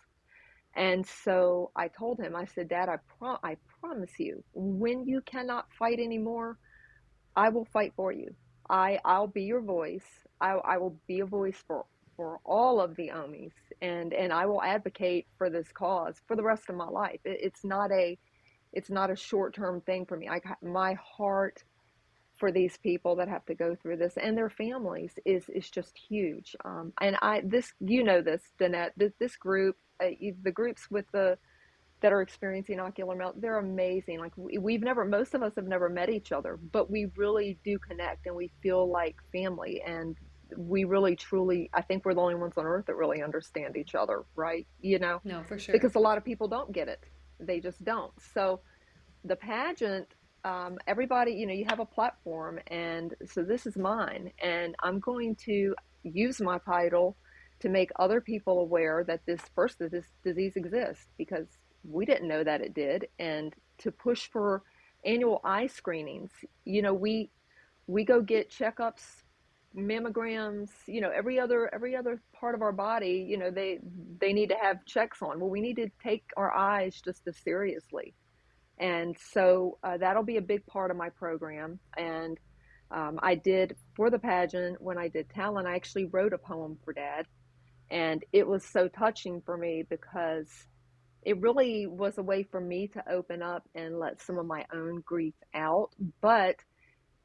And 0.75 1.06
so 1.06 1.71
I 1.76 1.88
told 1.88 2.18
him, 2.21 2.35
I 2.35 2.47
said, 2.47 2.68
Dad, 2.68 2.88
I 2.88 2.97
pro- 3.18 3.38
I 3.42 3.56
promise 3.80 4.12
you, 4.18 4.42
when 4.54 5.06
you 5.06 5.21
cannot 5.23 5.66
fight 5.78 5.99
anymore, 5.99 6.59
I 7.37 7.50
will 7.50 7.66
fight 7.66 7.92
for 7.97 8.12
you. 8.12 8.35
I 8.71 8.99
I'll 9.04 9.26
be 9.26 9.42
your 9.42 9.61
voice. 9.61 10.06
I 10.40 10.52
I 10.52 10.78
will 10.78 10.97
be 11.06 11.21
a 11.21 11.26
voice 11.26 11.62
for 11.66 11.85
for 12.16 12.38
all 12.44 12.80
of 12.80 12.97
the 12.97 13.09
Omies, 13.09 13.52
and 13.83 14.15
and 14.15 14.33
I 14.33 14.47
will 14.47 14.62
advocate 14.62 15.27
for 15.37 15.51
this 15.51 15.71
cause 15.73 16.23
for 16.27 16.37
the 16.37 16.43
rest 16.43 16.71
of 16.71 16.77
my 16.77 16.89
life. 16.89 17.21
It, 17.25 17.39
it's 17.43 17.65
not 17.65 17.91
a 17.93 18.17
it's 18.73 18.89
not 18.89 19.11
a 19.11 19.17
short 19.17 19.55
term 19.55 19.83
thing 19.83 20.07
for 20.07 20.17
me. 20.17 20.29
I 20.29 20.41
my 20.62 20.95
heart 20.95 21.65
for 22.39 22.51
these 22.51 22.79
people 22.79 23.17
that 23.17 23.29
have 23.29 23.45
to 23.47 23.55
go 23.55 23.77
through 23.77 23.99
this 23.99 24.17
and 24.17 24.39
their 24.39 24.49
families 24.49 25.12
is 25.27 25.45
is 25.49 25.69
just 25.69 25.99
huge. 25.99 26.57
Um, 26.65 26.93
and 27.01 27.17
I 27.21 27.43
this 27.45 27.73
you 27.81 28.05
know 28.05 28.23
this 28.23 28.43
Danette 28.59 28.93
this, 28.97 29.12
this 29.19 29.37
group 29.37 29.77
uh, 30.03 30.07
the 30.43 30.53
groups 30.53 30.91
with 30.91 31.05
the 31.12 31.37
that 32.01 32.12
are 32.12 32.23
experiencing 32.23 32.81
ocular 32.81 33.15
melt 33.15 33.41
they're 33.41 33.59
amazing 33.59 34.19
like 34.19 34.33
we, 34.37 34.59
we've 34.59 34.83
never 34.83 35.05
most 35.05 35.35
of 35.35 35.43
us 35.43 35.53
have 35.55 35.69
never 35.69 35.89
met 35.89 36.11
each 36.11 36.33
other 36.33 36.59
but 36.73 36.91
we 36.91 37.07
really 37.17 37.61
do 37.65 37.79
connect 37.79 38.27
and 38.27 38.35
we 38.35 38.51
feel 38.61 38.91
like 38.91 39.15
family 39.31 39.81
and 39.87 40.17
we 40.56 40.85
really 40.85 41.16
truly 41.16 41.71
i 41.75 41.80
think 41.80 42.04
we're 42.04 42.14
the 42.14 42.21
only 42.21 42.35
ones 42.35 42.54
on 42.56 42.64
earth 42.64 42.87
that 42.87 42.97
really 42.97 43.23
understand 43.23 43.76
each 43.76 43.94
other 43.94 44.25
right? 44.35 44.66
You 44.80 44.99
know? 44.99 45.21
No 45.25 45.42
for 45.42 45.59
sure. 45.59 45.73
Because 45.73 45.94
a 45.94 45.99
lot 45.99 46.18
of 46.18 46.25
people 46.25 46.49
don't 46.49 46.73
get 46.73 46.88
it. 46.88 47.04
They 47.40 47.61
just 47.61 47.85
don't. 47.85 48.12
So 48.35 48.61
the 49.25 49.37
pageant 49.37 50.09
um, 50.44 50.78
everybody 50.88 51.32
you 51.32 51.47
know 51.47 51.52
you 51.52 51.64
have 51.68 51.79
a 51.81 51.85
platform 51.85 52.59
and 52.66 53.14
so 53.24 53.42
this 53.42 53.66
is 53.66 53.77
mine. 53.77 54.33
And 54.42 54.74
i'm 54.83 54.98
going 54.98 55.37
to 55.46 55.74
use 56.03 56.40
my 56.40 56.59
title 56.59 57.16
to 57.61 57.68
make 57.68 57.90
other 57.96 58.20
people 58.20 58.61
aware 58.61 59.05
that 59.05 59.20
this 59.24 59.40
first 59.55 59.79
that 59.79 59.92
this 59.92 60.07
disease 60.24 60.57
exists 60.57 61.07
because 61.16 61.46
we 61.85 62.05
didn't 62.05 62.29
know 62.29 62.42
that 62.42 62.61
it 62.61 62.74
did. 62.74 63.09
And 63.18 63.55
to 63.79 63.92
push 63.92 64.29
for 64.29 64.62
annual 65.05 65.40
eye 65.44 65.66
screenings 65.66 66.31
you 66.64 66.81
know 66.81 66.94
we 66.94 67.29
we 67.88 68.05
go 68.05 68.20
get 68.20 68.48
checkups 68.48 69.21
mammograms 69.76 70.68
you 70.87 71.00
know 71.00 71.11
every 71.11 71.38
other 71.40 71.72
every 71.74 71.96
other 71.96 72.20
part 72.38 72.54
of 72.54 72.62
our 72.62 72.72
body 72.72 73.24
you 73.28 73.38
know 73.38 73.50
they 73.50 73.78
they 74.20 74.32
need 74.32 74.50
to 74.50 74.56
have 74.61 74.85
checks 74.85 75.22
on. 75.22 75.40
Well 75.40 75.50
we 75.50 75.61
need 75.61 75.76
to 75.76 75.88
take 76.02 76.24
our 76.37 76.52
eyes 76.52 77.00
just 77.04 77.22
as 77.26 77.37
seriously. 77.38 78.14
And 78.78 79.16
so 79.32 79.78
uh, 79.85 79.98
that'll 79.98 80.24
be 80.24 80.38
a 80.38 80.42
big 80.42 80.66
part 80.66 80.90
of 80.90 80.96
my 80.96 81.08
program. 81.11 81.78
And 81.96 82.38
um, 82.90 83.18
i 83.22 83.35
did 83.35 83.76
for 83.96 84.11
the 84.11 84.18
pageant 84.18 84.80
when 84.80 84.98
i 84.98 85.08
did 85.08 85.30
talent 85.30 85.66
i 85.66 85.74
actually 85.74 86.04
wrote 86.06 86.32
a 86.35 86.38
poem 86.38 86.78
for 86.85 86.92
dad. 86.92 87.26
And 87.90 88.24
it 88.32 88.46
was 88.46 88.64
so 88.64 88.88
touching 88.88 89.42
for 89.44 89.56
me 89.56 89.85
because 89.88 90.48
it 91.22 91.40
really 91.40 91.87
was 91.87 92.18
a 92.18 92.22
way 92.22 92.42
for 92.42 92.61
me 92.61 92.88
to 92.88 93.11
open 93.11 93.42
up 93.42 93.68
and 93.74 93.98
let 93.98 94.20
some 94.20 94.38
of 94.38 94.46
my 94.46 94.64
own 94.74 95.02
grief 95.06 95.35
out. 95.54 95.90
But 96.20 96.56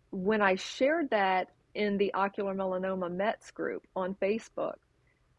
when 0.10 0.41
i 0.41 0.55
shared 0.55 1.10
that 1.10 1.49
in 1.78 1.96
the 1.98 2.12
ocular 2.16 2.56
melanoma 2.56 3.10
METS 3.10 3.52
group 3.52 3.86
on 3.96 4.16
Facebook, 4.16 4.78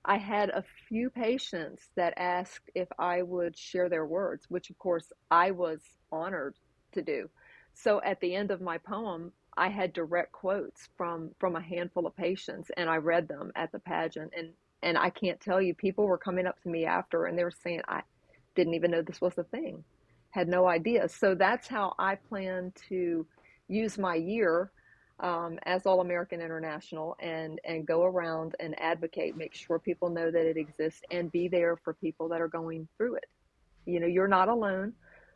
I 0.05 0.16
had 0.16 0.51
a 0.51 0.64
few 0.88 1.11
patients 1.11 1.90
that 1.96 2.14
asked 2.16 2.70
if 2.77 2.88
I 2.96 3.22
would 3.22 3.59
share 3.59 3.88
their 3.88 4.07
words, 4.07 4.46
which 4.48 4.70
of 4.70 4.79
course 4.79 5.12
I 5.33 5.51
was 5.51 5.81
honored 6.12 6.55
to 6.92 7.03
do. 7.03 7.29
So 7.74 8.01
at 8.03 8.20
the 8.20 8.35
end 8.37 8.53
of 8.53 8.61
my 8.61 8.79
poem, 8.79 9.33
I 9.57 9.68
had 9.68 9.92
direct 9.92 10.31
quotes 10.31 10.88
from 10.96 11.33
from 11.40 11.57
a 11.57 11.61
handful 11.61 12.07
of 12.07 12.14
patients 12.14 12.70
and 12.77 12.88
I 12.88 12.96
read 12.98 13.27
them 13.27 13.51
at 13.57 13.72
the 13.72 13.81
pageant 13.81 14.33
and 14.37 14.53
and 14.85 14.96
I 14.96 15.11
can't 15.11 15.40
tell 15.40 15.61
you 15.61 15.74
people 15.74 16.07
were 16.07 16.16
coming 16.16 16.46
up 16.46 16.62
to 16.62 16.68
me 16.68 16.87
after 16.87 17.27
and 17.27 17.37
they 17.37 17.42
were 17.42 17.51
saying 17.51 17.83
I 17.88 18.03
didn't 18.55 18.74
even 18.74 18.92
know 18.92 19.03
this 19.03 19.20
was 19.20 19.37
a 19.37 19.42
thing. 19.42 19.83
Had 20.31 20.46
no 20.48 20.68
idea. 20.68 21.09
So 21.09 21.35
that's 21.35 21.66
how 21.66 21.94
I 21.98 22.14
plan 22.14 22.72
to 22.88 23.27
use 23.66 23.98
my 23.98 24.14
year 24.14 24.70
um, 25.20 25.59
as 25.64 25.87
All 25.87 26.00
American 26.00 26.40
International 26.40 27.16
and 27.20 27.61
and 27.64 27.87
go 27.87 28.04
around 28.04 28.54
and 28.61 28.78
advocate, 28.81 29.37
make 29.37 29.54
sure 29.54 29.78
people 29.78 30.11
know 30.11 30.31
that 30.31 30.46
it 30.46 30.57
exists, 30.57 31.02
and 31.11 31.31
be 31.33 31.48
there 31.48 31.76
for 31.76 31.94
people 31.94 32.28
that 32.28 32.40
are 32.40 32.48
going 32.48 32.88
through 32.96 33.16
it. 33.16 33.26
You 33.85 34.00
know, 34.00 34.07
you're 34.07 34.28
not 34.28 34.48
alone. 34.48 34.92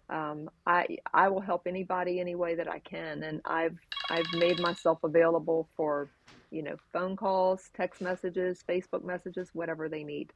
Um, 0.08 0.50
I 0.66 0.98
I 1.12 1.28
will 1.28 1.40
help 1.40 1.62
anybody 1.66 2.20
any 2.20 2.34
way 2.34 2.54
that 2.54 2.68
I 2.68 2.78
can, 2.80 3.22
and 3.22 3.40
I've 3.44 3.78
I've 4.10 4.32
made 4.34 4.60
myself 4.60 4.98
available 5.02 5.68
for 5.76 6.08
you 6.50 6.62
know 6.62 6.76
phone 6.92 7.16
calls, 7.16 7.70
text 7.74 8.00
messages, 8.00 8.62
Facebook 8.68 9.04
messages, 9.04 9.50
whatever 9.52 9.88
they 9.88 10.04
need. 10.04 10.32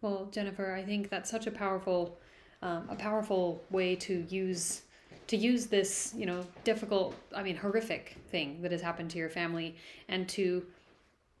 Well, 0.00 0.28
Jennifer, 0.30 0.74
I 0.74 0.82
think 0.82 1.08
that's 1.08 1.30
such 1.30 1.46
a 1.46 1.50
powerful 1.50 2.18
um, 2.60 2.88
a 2.90 2.96
powerful 2.96 3.62
way 3.70 3.94
to 3.96 4.26
use 4.28 4.82
to 5.26 5.36
use 5.36 5.66
this, 5.66 6.12
you 6.16 6.26
know, 6.26 6.46
difficult, 6.64 7.14
I 7.34 7.42
mean, 7.42 7.56
horrific 7.56 8.16
thing 8.30 8.60
that 8.62 8.72
has 8.72 8.82
happened 8.82 9.10
to 9.10 9.18
your 9.18 9.30
family 9.30 9.76
and 10.08 10.28
to 10.30 10.66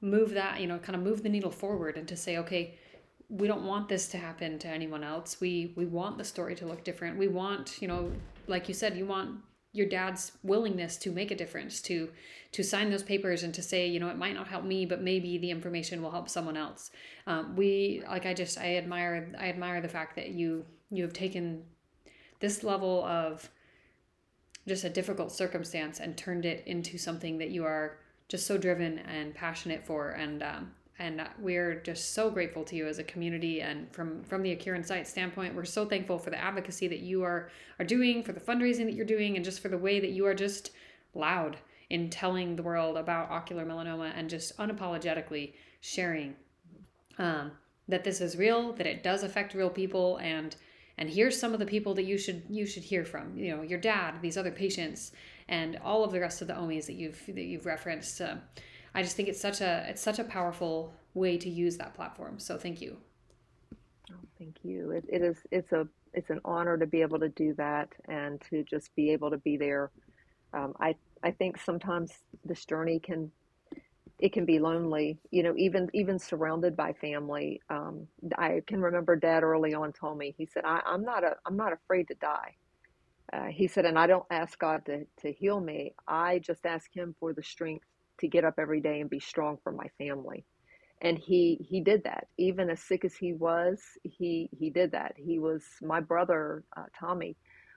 move 0.00 0.30
that, 0.32 0.60
you 0.60 0.66
know, 0.66 0.78
kind 0.78 0.96
of 0.96 1.02
move 1.02 1.22
the 1.22 1.28
needle 1.28 1.50
forward 1.50 1.96
and 1.96 2.08
to 2.08 2.16
say, 2.16 2.38
okay, 2.38 2.74
we 3.28 3.46
don't 3.46 3.64
want 3.66 3.88
this 3.88 4.08
to 4.08 4.18
happen 4.18 4.58
to 4.58 4.68
anyone 4.68 5.02
else. 5.02 5.40
We 5.40 5.72
we 5.76 5.86
want 5.86 6.18
the 6.18 6.24
story 6.24 6.54
to 6.56 6.66
look 6.66 6.84
different. 6.84 7.18
We 7.18 7.28
want, 7.28 7.80
you 7.80 7.88
know, 7.88 8.12
like 8.46 8.68
you 8.68 8.74
said, 8.74 8.96
you 8.96 9.06
want 9.06 9.40
your 9.72 9.88
dad's 9.88 10.32
willingness 10.44 10.96
to 10.98 11.10
make 11.10 11.30
a 11.30 11.34
difference, 11.34 11.80
to 11.82 12.10
to 12.52 12.62
sign 12.62 12.90
those 12.90 13.02
papers 13.02 13.42
and 13.42 13.52
to 13.54 13.62
say, 13.62 13.86
you 13.88 13.98
know, 13.98 14.08
it 14.08 14.16
might 14.16 14.34
not 14.34 14.46
help 14.46 14.64
me, 14.64 14.86
but 14.86 15.02
maybe 15.02 15.38
the 15.38 15.50
information 15.50 16.00
will 16.02 16.12
help 16.12 16.28
someone 16.28 16.56
else. 16.56 16.90
Um, 17.26 17.56
we 17.56 18.02
like 18.08 18.26
I 18.26 18.34
just 18.34 18.58
I 18.58 18.76
admire 18.76 19.32
I 19.38 19.48
admire 19.48 19.80
the 19.80 19.88
fact 19.88 20.16
that 20.16 20.28
you 20.28 20.64
you 20.90 21.02
have 21.02 21.12
taken 21.12 21.64
this 22.40 22.62
level 22.62 23.04
of 23.04 23.50
just 24.66 24.84
a 24.84 24.90
difficult 24.90 25.32
circumstance 25.32 26.00
and 26.00 26.16
turned 26.16 26.44
it 26.44 26.66
into 26.66 26.98
something 26.98 27.38
that 27.38 27.50
you 27.50 27.64
are 27.64 27.98
just 28.28 28.46
so 28.46 28.56
driven 28.56 28.98
and 29.00 29.34
passionate 29.34 29.84
for. 29.84 30.10
And 30.10 30.42
um, 30.42 30.72
and 30.98 31.20
we're 31.40 31.80
just 31.80 32.14
so 32.14 32.30
grateful 32.30 32.62
to 32.64 32.76
you 32.76 32.86
as 32.86 32.98
a 32.98 33.04
community 33.04 33.62
and 33.62 33.90
from 33.92 34.22
from 34.22 34.42
the 34.42 34.52
A 34.52 34.56
Cure 34.56 34.76
in 34.76 34.84
Sight 34.84 35.08
standpoint 35.08 35.54
we're 35.54 35.64
so 35.64 35.84
thankful 35.84 36.18
for 36.18 36.30
the 36.30 36.40
advocacy 36.40 36.86
that 36.88 37.00
you 37.00 37.22
are 37.24 37.50
are 37.78 37.84
doing 37.84 38.22
for 38.22 38.32
the 38.32 38.40
fundraising 38.40 38.84
that 38.84 38.94
you're 38.94 39.04
doing 39.04 39.36
and 39.36 39.44
just 39.44 39.60
for 39.60 39.68
the 39.68 39.78
way 39.78 39.98
that 39.98 40.10
you 40.10 40.24
are 40.26 40.34
just 40.34 40.70
loud 41.14 41.56
in 41.90 42.10
telling 42.10 42.56
the 42.56 42.62
world 42.62 42.96
about 42.96 43.30
ocular 43.30 43.64
melanoma 43.66 44.12
and 44.16 44.30
just 44.30 44.56
unapologetically 44.58 45.52
sharing 45.80 46.34
um, 47.18 47.50
that 47.88 48.04
this 48.04 48.20
is 48.20 48.36
real 48.36 48.72
that 48.74 48.86
it 48.86 49.02
does 49.02 49.22
affect 49.22 49.54
real 49.54 49.70
people 49.70 50.18
and 50.18 50.56
and 50.98 51.10
here's 51.10 51.38
some 51.38 51.52
of 51.52 51.58
the 51.58 51.66
people 51.66 51.94
that 51.94 52.04
you 52.04 52.18
should 52.18 52.42
you 52.48 52.66
should 52.66 52.84
hear 52.84 53.04
from 53.04 53.36
you 53.36 53.54
know 53.54 53.62
your 53.62 53.78
dad 53.78 54.14
these 54.22 54.36
other 54.36 54.50
patients 54.50 55.12
and 55.48 55.78
all 55.84 56.04
of 56.04 56.12
the 56.12 56.20
rest 56.20 56.40
of 56.42 56.48
the 56.48 56.54
omies 56.54 56.86
that 56.86 56.94
you've 56.94 57.20
that 57.26 57.44
you've 57.44 57.66
referenced 57.66 58.20
uh, 58.20 58.36
i 58.94 59.02
just 59.02 59.16
think 59.16 59.28
it's 59.28 59.40
such 59.40 59.60
a 59.60 59.86
it's 59.88 60.02
such 60.02 60.18
a 60.18 60.24
powerful 60.24 60.94
way 61.14 61.36
to 61.38 61.48
use 61.48 61.76
that 61.76 61.94
platform 61.94 62.38
so 62.38 62.56
thank 62.56 62.80
you 62.80 62.96
Oh, 64.12 64.16
thank 64.38 64.58
you. 64.62 64.90
It, 64.90 65.04
it 65.08 65.22
is 65.22 65.38
it's 65.50 65.72
a 65.72 65.88
it's 66.12 66.30
an 66.30 66.40
honor 66.44 66.76
to 66.76 66.86
be 66.86 67.00
able 67.02 67.18
to 67.18 67.28
do 67.30 67.54
that 67.54 67.88
and 68.06 68.40
to 68.50 68.62
just 68.64 68.94
be 68.94 69.10
able 69.10 69.30
to 69.30 69.38
be 69.38 69.56
there. 69.56 69.90
Um, 70.52 70.74
I 70.80 70.94
I 71.22 71.30
think 71.30 71.58
sometimes 71.58 72.12
this 72.44 72.64
journey 72.64 72.98
can 72.98 73.30
it 74.18 74.32
can 74.32 74.44
be 74.46 74.58
lonely, 74.60 75.18
you 75.30 75.42
know, 75.42 75.54
even 75.56 75.90
even 75.94 76.18
surrounded 76.18 76.76
by 76.76 76.92
family. 76.94 77.60
Um, 77.70 78.08
I 78.38 78.62
can 78.66 78.80
remember 78.82 79.16
Dad 79.16 79.42
early 79.42 79.74
on 79.74 79.92
told 79.92 80.18
me 80.18 80.34
he 80.38 80.46
said 80.46 80.64
I, 80.64 80.80
I'm 80.86 81.04
not 81.04 81.24
a 81.24 81.36
I'm 81.46 81.56
not 81.56 81.72
afraid 81.72 82.08
to 82.08 82.14
die. 82.14 82.56
Uh, 83.32 83.46
he 83.46 83.68
said, 83.68 83.86
and 83.86 83.98
I 83.98 84.06
don't 84.06 84.26
ask 84.30 84.58
God 84.58 84.86
to 84.86 85.06
to 85.22 85.32
heal 85.32 85.60
me. 85.60 85.94
I 86.08 86.40
just 86.40 86.66
ask 86.66 86.94
Him 86.94 87.16
for 87.20 87.32
the 87.34 87.42
strength 87.42 87.86
to 88.20 88.28
get 88.28 88.44
up 88.44 88.54
every 88.58 88.80
day 88.80 89.00
and 89.00 89.10
be 89.10 89.20
strong 89.20 89.58
for 89.64 89.72
my 89.72 89.88
family 89.98 90.44
and 91.02 91.18
he 91.18 91.58
he 91.68 91.80
did 91.80 92.04
that 92.04 92.28
even 92.38 92.70
as 92.70 92.82
sick 92.82 93.04
as 93.04 93.14
he 93.14 93.32
was 93.34 93.80
he 94.02 94.48
he 94.58 94.70
did 94.70 94.92
that 94.92 95.14
he 95.16 95.38
was 95.38 95.62
my 95.82 96.00
brother 96.00 96.64
uh, 96.76 96.84
tommy 96.98 97.36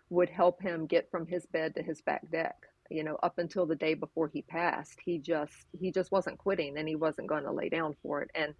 would 0.09 0.29
help 0.29 0.61
him 0.61 0.87
get 0.87 1.09
from 1.11 1.27
his 1.27 1.45
bed 1.47 1.75
to 1.75 1.83
his 1.83 2.01
back 2.01 2.21
deck 2.31 2.55
you 2.89 3.03
know 3.03 3.17
up 3.23 3.37
until 3.37 3.65
the 3.65 3.75
day 3.75 3.93
before 3.93 4.29
he 4.33 4.41
passed 4.41 4.99
he 5.03 5.17
just 5.17 5.53
he 5.79 5.91
just 5.91 6.11
wasn't 6.11 6.37
quitting 6.37 6.77
and 6.77 6.87
he 6.87 6.95
wasn't 6.95 7.27
going 7.27 7.43
to 7.43 7.51
lay 7.51 7.69
down 7.69 7.95
for 8.01 8.21
it 8.21 8.29
and 8.35 8.53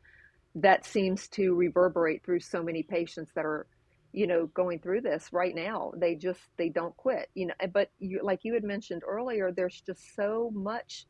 that 0.55 0.85
seems 0.85 1.27
to 1.27 1.53
reverberate 1.53 2.23
through 2.23 2.39
so 2.39 2.63
many 2.63 2.83
patients 2.83 3.31
that 3.35 3.45
are 3.45 3.67
you 4.13 4.27
know 4.27 4.47
going 4.47 4.79
through 4.79 5.01
this 5.01 5.29
right 5.31 5.55
now 5.55 5.91
they 5.97 6.15
just 6.15 6.39
they 6.57 6.69
don't 6.69 6.95
quit 6.97 7.29
you 7.35 7.47
know 7.47 7.53
but 7.73 7.89
you 7.99 8.19
like 8.23 8.39
you 8.43 8.53
had 8.53 8.63
mentioned 8.63 9.01
earlier 9.07 9.51
there's 9.51 9.81
just 9.81 10.15
so 10.15 10.49
much 10.53 11.05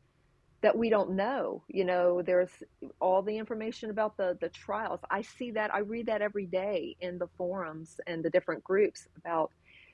that 0.62 0.77
we 0.77 0.89
don't 0.89 1.12
know. 1.12 1.63
You 1.67 1.86
know, 1.86 2.21
there's 2.21 2.51
all 2.99 3.21
the 3.21 3.38
information 3.38 3.89
about 3.89 4.17
the 4.17 4.38
the 4.41 4.49
trials. 4.49 4.99
I 5.10 5.21
see 5.21 5.51
that. 5.51 5.73
I 5.73 5.80
read 5.80 6.08
that 6.08 6.21
every 6.21 6.45
day 6.45 6.95
in 6.99 7.17
the 7.17 7.27
forums 7.38 7.99
and 8.08 8.23
the 8.23 8.30
different 8.30 8.63
groups 8.63 9.08
about, 9.17 9.51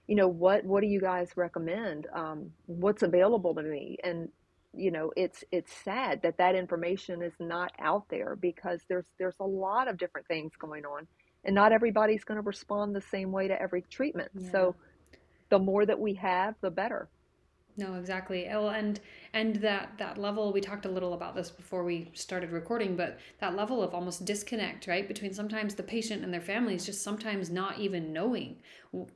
you 0.08 0.16
know, 0.16 0.28
what 0.28 0.66
what 0.66 0.82
do 0.82 0.88
you 0.88 1.00
guys 1.00 1.30
recommend? 1.36 2.08
Um, 2.14 2.52
what's 2.66 3.04
available 3.04 3.56
to 3.56 3.64
me? 3.64 3.98
And 4.04 4.30
you 4.76 4.92
know, 4.92 5.12
it's 5.16 5.44
it's 5.52 5.72
sad 5.84 6.22
that 6.24 6.38
that 6.38 6.56
information 6.56 7.22
is 7.22 7.34
not 7.40 7.72
out 7.80 8.06
there 8.10 8.36
because 8.36 8.82
there's 8.90 9.06
there's 9.18 9.36
a 9.40 9.46
lot 9.46 9.88
of 9.88 9.98
different 9.98 10.28
things 10.28 10.52
going 10.60 10.86
on, 10.86 11.08
and 11.46 11.56
not 11.56 11.72
everybody's 11.72 12.24
going 12.24 12.38
to 12.38 12.46
respond 12.46 12.96
the 12.96 13.02
same 13.02 13.32
way 13.32 13.48
to 13.48 13.62
every 13.62 13.84
treatment. 13.84 14.32
Yeah. 14.36 14.52
So, 14.52 14.76
the 15.50 15.60
more 15.60 15.86
that 15.86 16.00
we 16.00 16.16
have, 16.16 16.56
the 16.62 16.72
better. 16.72 17.08
No, 17.76 17.96
exactly. 17.96 18.46
Well, 18.48 18.70
and 18.70 19.00
and 19.34 19.56
that 19.58 19.94
that 19.98 20.20
level 20.20 20.54
we 20.54 20.62
talked 20.62 20.86
a 20.86 20.92
little 20.92 21.14
about 21.14 21.36
this 21.36 21.50
before 21.50 21.84
we 21.84 22.12
started 22.14 22.52
recording, 22.52 22.96
but 22.96 23.20
that 23.40 23.56
level 23.56 23.82
of 23.82 23.96
almost 23.96 24.26
disconnect, 24.26 24.86
right, 24.86 25.08
between 25.08 25.34
sometimes 25.34 25.74
the 25.74 25.84
patient 25.84 26.24
and 26.24 26.32
their 26.32 26.42
families 26.42 26.86
just 26.86 27.02
sometimes 27.02 27.50
not 27.50 27.80
even 27.80 28.14
knowing 28.14 28.58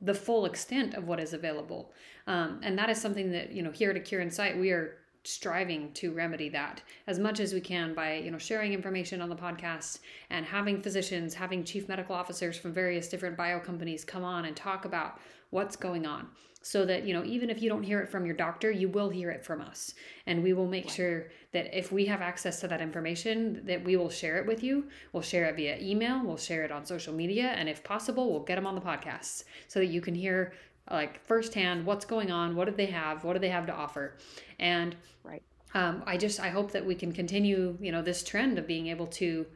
the 0.02 0.14
full 0.14 0.44
extent 0.44 0.94
of 0.94 1.06
what 1.06 1.20
is 1.20 1.34
available, 1.34 1.92
um, 2.26 2.58
and 2.64 2.76
that 2.76 2.90
is 2.90 3.00
something 3.00 3.30
that 3.30 3.52
you 3.52 3.62
know 3.62 3.70
here 3.70 3.90
at 3.90 3.96
A 3.96 4.00
Cure 4.00 4.20
in 4.20 4.30
Sight 4.30 4.58
we 4.58 4.70
are 4.72 4.96
striving 5.24 5.92
to 5.92 6.12
remedy 6.12 6.48
that 6.48 6.80
as 7.06 7.18
much 7.18 7.38
as 7.38 7.52
we 7.52 7.60
can 7.60 7.92
by 7.94 8.14
you 8.14 8.30
know 8.30 8.38
sharing 8.38 8.72
information 8.72 9.20
on 9.20 9.28
the 9.28 9.36
podcast 9.36 9.98
and 10.30 10.46
having 10.46 10.80
physicians 10.80 11.34
having 11.34 11.62
chief 11.62 11.88
medical 11.88 12.14
officers 12.14 12.56
from 12.56 12.72
various 12.72 13.08
different 13.08 13.36
bio 13.36 13.60
companies 13.60 14.04
come 14.04 14.24
on 14.24 14.46
and 14.46 14.56
talk 14.56 14.84
about 14.84 15.20
what's 15.50 15.76
going 15.76 16.06
on 16.06 16.28
so 16.68 16.84
that 16.84 17.06
you 17.06 17.14
know 17.14 17.24
even 17.24 17.48
if 17.48 17.62
you 17.62 17.68
don't 17.70 17.82
hear 17.82 17.98
it 18.00 18.10
from 18.10 18.26
your 18.26 18.36
doctor 18.36 18.70
you 18.70 18.90
will 18.90 19.08
hear 19.08 19.30
it 19.30 19.42
from 19.42 19.62
us. 19.62 19.94
And 20.26 20.42
we 20.42 20.52
will 20.52 20.66
make 20.66 20.84
right. 20.84 20.94
sure 20.94 21.26
that 21.52 21.76
if 21.76 21.90
we 21.90 22.04
have 22.04 22.20
access 22.20 22.60
to 22.60 22.68
that 22.68 22.82
information 22.82 23.62
that 23.64 23.82
we 23.82 23.96
will 23.96 24.10
share 24.10 24.36
it 24.36 24.46
with 24.46 24.62
you. 24.62 24.84
We'll 25.14 25.22
share 25.22 25.46
it 25.46 25.56
via 25.56 25.78
email 25.80 26.22
we'll 26.22 26.36
share 26.36 26.64
it 26.64 26.70
on 26.70 26.84
social 26.84 27.14
media 27.14 27.46
and 27.56 27.70
if 27.70 27.82
possible 27.82 28.30
we'll 28.30 28.44
get 28.50 28.56
them 28.56 28.66
on 28.66 28.74
the 28.74 28.82
podcast 28.82 29.44
so 29.66 29.80
that 29.80 29.86
you 29.86 30.02
can 30.02 30.14
hear 30.14 30.52
like 30.90 31.24
firsthand 31.26 31.86
what's 31.86 32.04
going 32.04 32.30
on 32.30 32.54
what 32.54 32.66
do 32.66 32.74
they 32.74 32.86
have 32.86 33.24
what 33.24 33.32
do 33.32 33.38
they 33.38 33.48
have 33.48 33.66
to 33.66 33.74
offer. 33.74 34.18
And 34.58 34.94
right. 35.24 35.42
um, 35.72 36.02
i 36.06 36.18
just 36.18 36.38
i 36.38 36.50
hope 36.50 36.70
that 36.72 36.84
we 36.84 36.94
can 36.94 37.12
continue 37.12 37.78
you 37.80 37.92
know 37.92 38.02
this 38.02 38.22
trend 38.22 38.58
of 38.58 38.66
being 38.66 38.88
able 38.88 39.06
to 39.06 39.46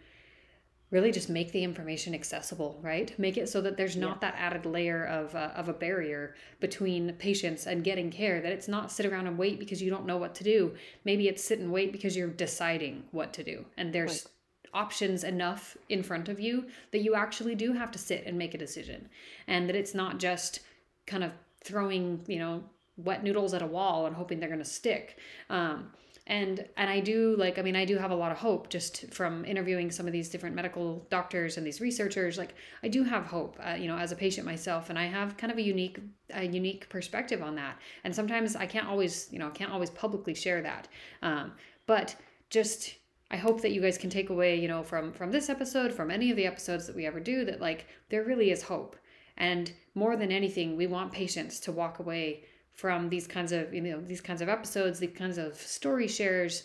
really 0.93 1.11
just 1.11 1.31
make 1.31 1.51
the 1.53 1.65
information 1.65 2.15
accessible, 2.15 2.79
right? 2.83 3.19
Make 3.19 3.39
it 3.39 3.49
so 3.49 3.63
that 3.63 3.79
there's 3.79 3.97
not 3.97 4.19
yeah. 4.21 4.31
that 4.31 4.39
added 4.39 4.67
layer 4.67 5.07
of, 5.07 5.35
uh, 5.35 5.51
of 5.57 5.71
a 5.71 5.73
barrier 5.73 6.35
between 6.61 7.15
patients 7.15 7.67
and 7.67 7.83
getting 7.83 8.11
care, 8.11 8.43
that 8.43 8.53
it's 8.53 8.69
not 8.69 8.93
sit 8.93 9.07
around 9.07 9.27
and 9.27 9.39
wait 9.39 9.59
because 9.59 9.83
you 9.83 9.91
don't 9.91 10.07
know 10.07 10.19
what 10.19 10.35
to 10.37 10.45
do. 10.45 10.75
Maybe 11.07 11.29
it's 11.29 11.43
sit 11.43 11.61
and 11.61 11.73
wait 11.73 11.93
because 11.93 12.15
you're 12.15 12.29
deciding 12.29 13.05
what 13.11 13.33
to 13.33 13.43
do. 13.43 13.65
And 13.79 13.91
there's 13.91 14.27
right. 14.75 14.85
options 14.85 15.25
enough 15.25 15.79
in 15.89 16.03
front 16.03 16.29
of 16.29 16.39
you 16.39 16.67
that 16.91 17.03
you 17.03 17.15
actually 17.15 17.55
do 17.55 17.73
have 17.73 17.91
to 17.93 17.99
sit 17.99 18.25
and 18.27 18.37
make 18.37 18.53
a 18.53 18.59
decision. 18.59 19.09
And 19.49 19.71
that 19.71 19.77
it's 19.77 19.95
not 19.95 20.19
just 20.19 20.61
kind 21.07 21.25
of 21.25 21.33
throwing, 21.65 22.21
you 22.27 22.39
know, 22.39 22.63
wet 22.99 23.25
noodles 23.25 23.55
at 23.55 23.63
a 23.63 23.67
wall 23.67 24.05
and 24.05 24.15
hoping 24.15 24.39
they're 24.41 24.51
going 24.51 24.59
to 24.59 24.65
stick. 24.67 25.19
Um, 25.49 25.91
and 26.29 26.69
and 26.77 26.89
i 26.89 27.01
do 27.01 27.35
like 27.37 27.59
i 27.59 27.63
mean 27.63 27.75
i 27.75 27.85
do 27.85 27.99
have 27.99 28.13
a 28.13 28.15
lot 28.15 28.31
of 28.31 28.39
hope 28.39 28.69
just 28.69 29.13
from 29.13 29.45
interviewing 29.45 29.91
some 29.91 30.07
of 30.07 30.13
these 30.13 30.29
different 30.29 30.55
medical 30.55 31.05
doctors 31.11 31.57
and 31.57 31.67
these 31.67 31.81
researchers. 31.81 32.39
Like 32.39 32.55
i 32.83 32.89
do 32.89 33.03
have 33.03 33.27
hope 33.27 33.59
uh, 33.61 33.75
you 33.75 33.89
know 33.89 33.97
as 33.97 34.13
a 34.13 34.17
patient 34.17 34.47
myself 34.47 34.89
and 34.89 34.99
i 34.99 35.07
have 35.07 35.37
kind 35.37 35.53
of 35.53 35.59
a 35.59 35.63
unique 35.63 35.99
a 36.31 36.45
unique 36.45 36.89
perspective 36.89 37.43
on 37.43 37.55
that. 37.57 37.79
And 38.05 38.15
sometimes 38.15 38.55
i 38.57 38.67
can't 38.67 38.87
always 38.87 39.29
you 39.33 39.39
know 39.39 39.49
I 39.49 39.51
can't 39.51 39.73
always 39.73 39.91
publicly 39.91 40.35
share 40.35 40.63
that. 40.63 40.89
Um, 41.23 41.53
but 41.87 42.15
just 42.51 42.95
I 43.31 43.37
hope 43.37 43.63
that 43.63 43.73
you 43.73 43.81
guys 43.81 43.97
can 43.97 44.11
take 44.11 44.31
away, 44.31 44.61
you 44.61 44.69
know, 44.69 44.83
from 44.83 45.13
from 45.13 45.33
this 45.33 45.49
episode, 45.49 45.93
from 45.93 46.11
any 46.11 46.31
of 46.31 46.37
the 46.37 46.47
episodes 46.47 46.87
that 46.87 46.95
we 46.95 47.07
ever 47.07 47.19
do 47.19 47.45
that 47.47 47.61
like 47.61 47.87
there 48.11 48.23
really 48.25 48.51
is 48.51 48.63
hope. 48.63 48.97
And 49.37 49.73
more 49.95 50.17
than 50.17 50.31
anything, 50.31 50.77
we 50.77 50.87
want 50.87 51.13
patients 51.13 51.59
to 51.61 51.73
walk 51.73 51.99
away 51.99 52.45
from 52.73 53.09
these 53.09 53.27
kinds 53.27 53.53
of 53.53 53.73
you 53.73 53.81
know 53.81 54.01
these 54.01 54.21
kinds 54.21 54.41
of 54.41 54.49
episodes 54.49 54.99
these 54.99 55.17
kinds 55.17 55.39
of 55.39 55.57
story 55.57 56.09
shares 56.09 56.65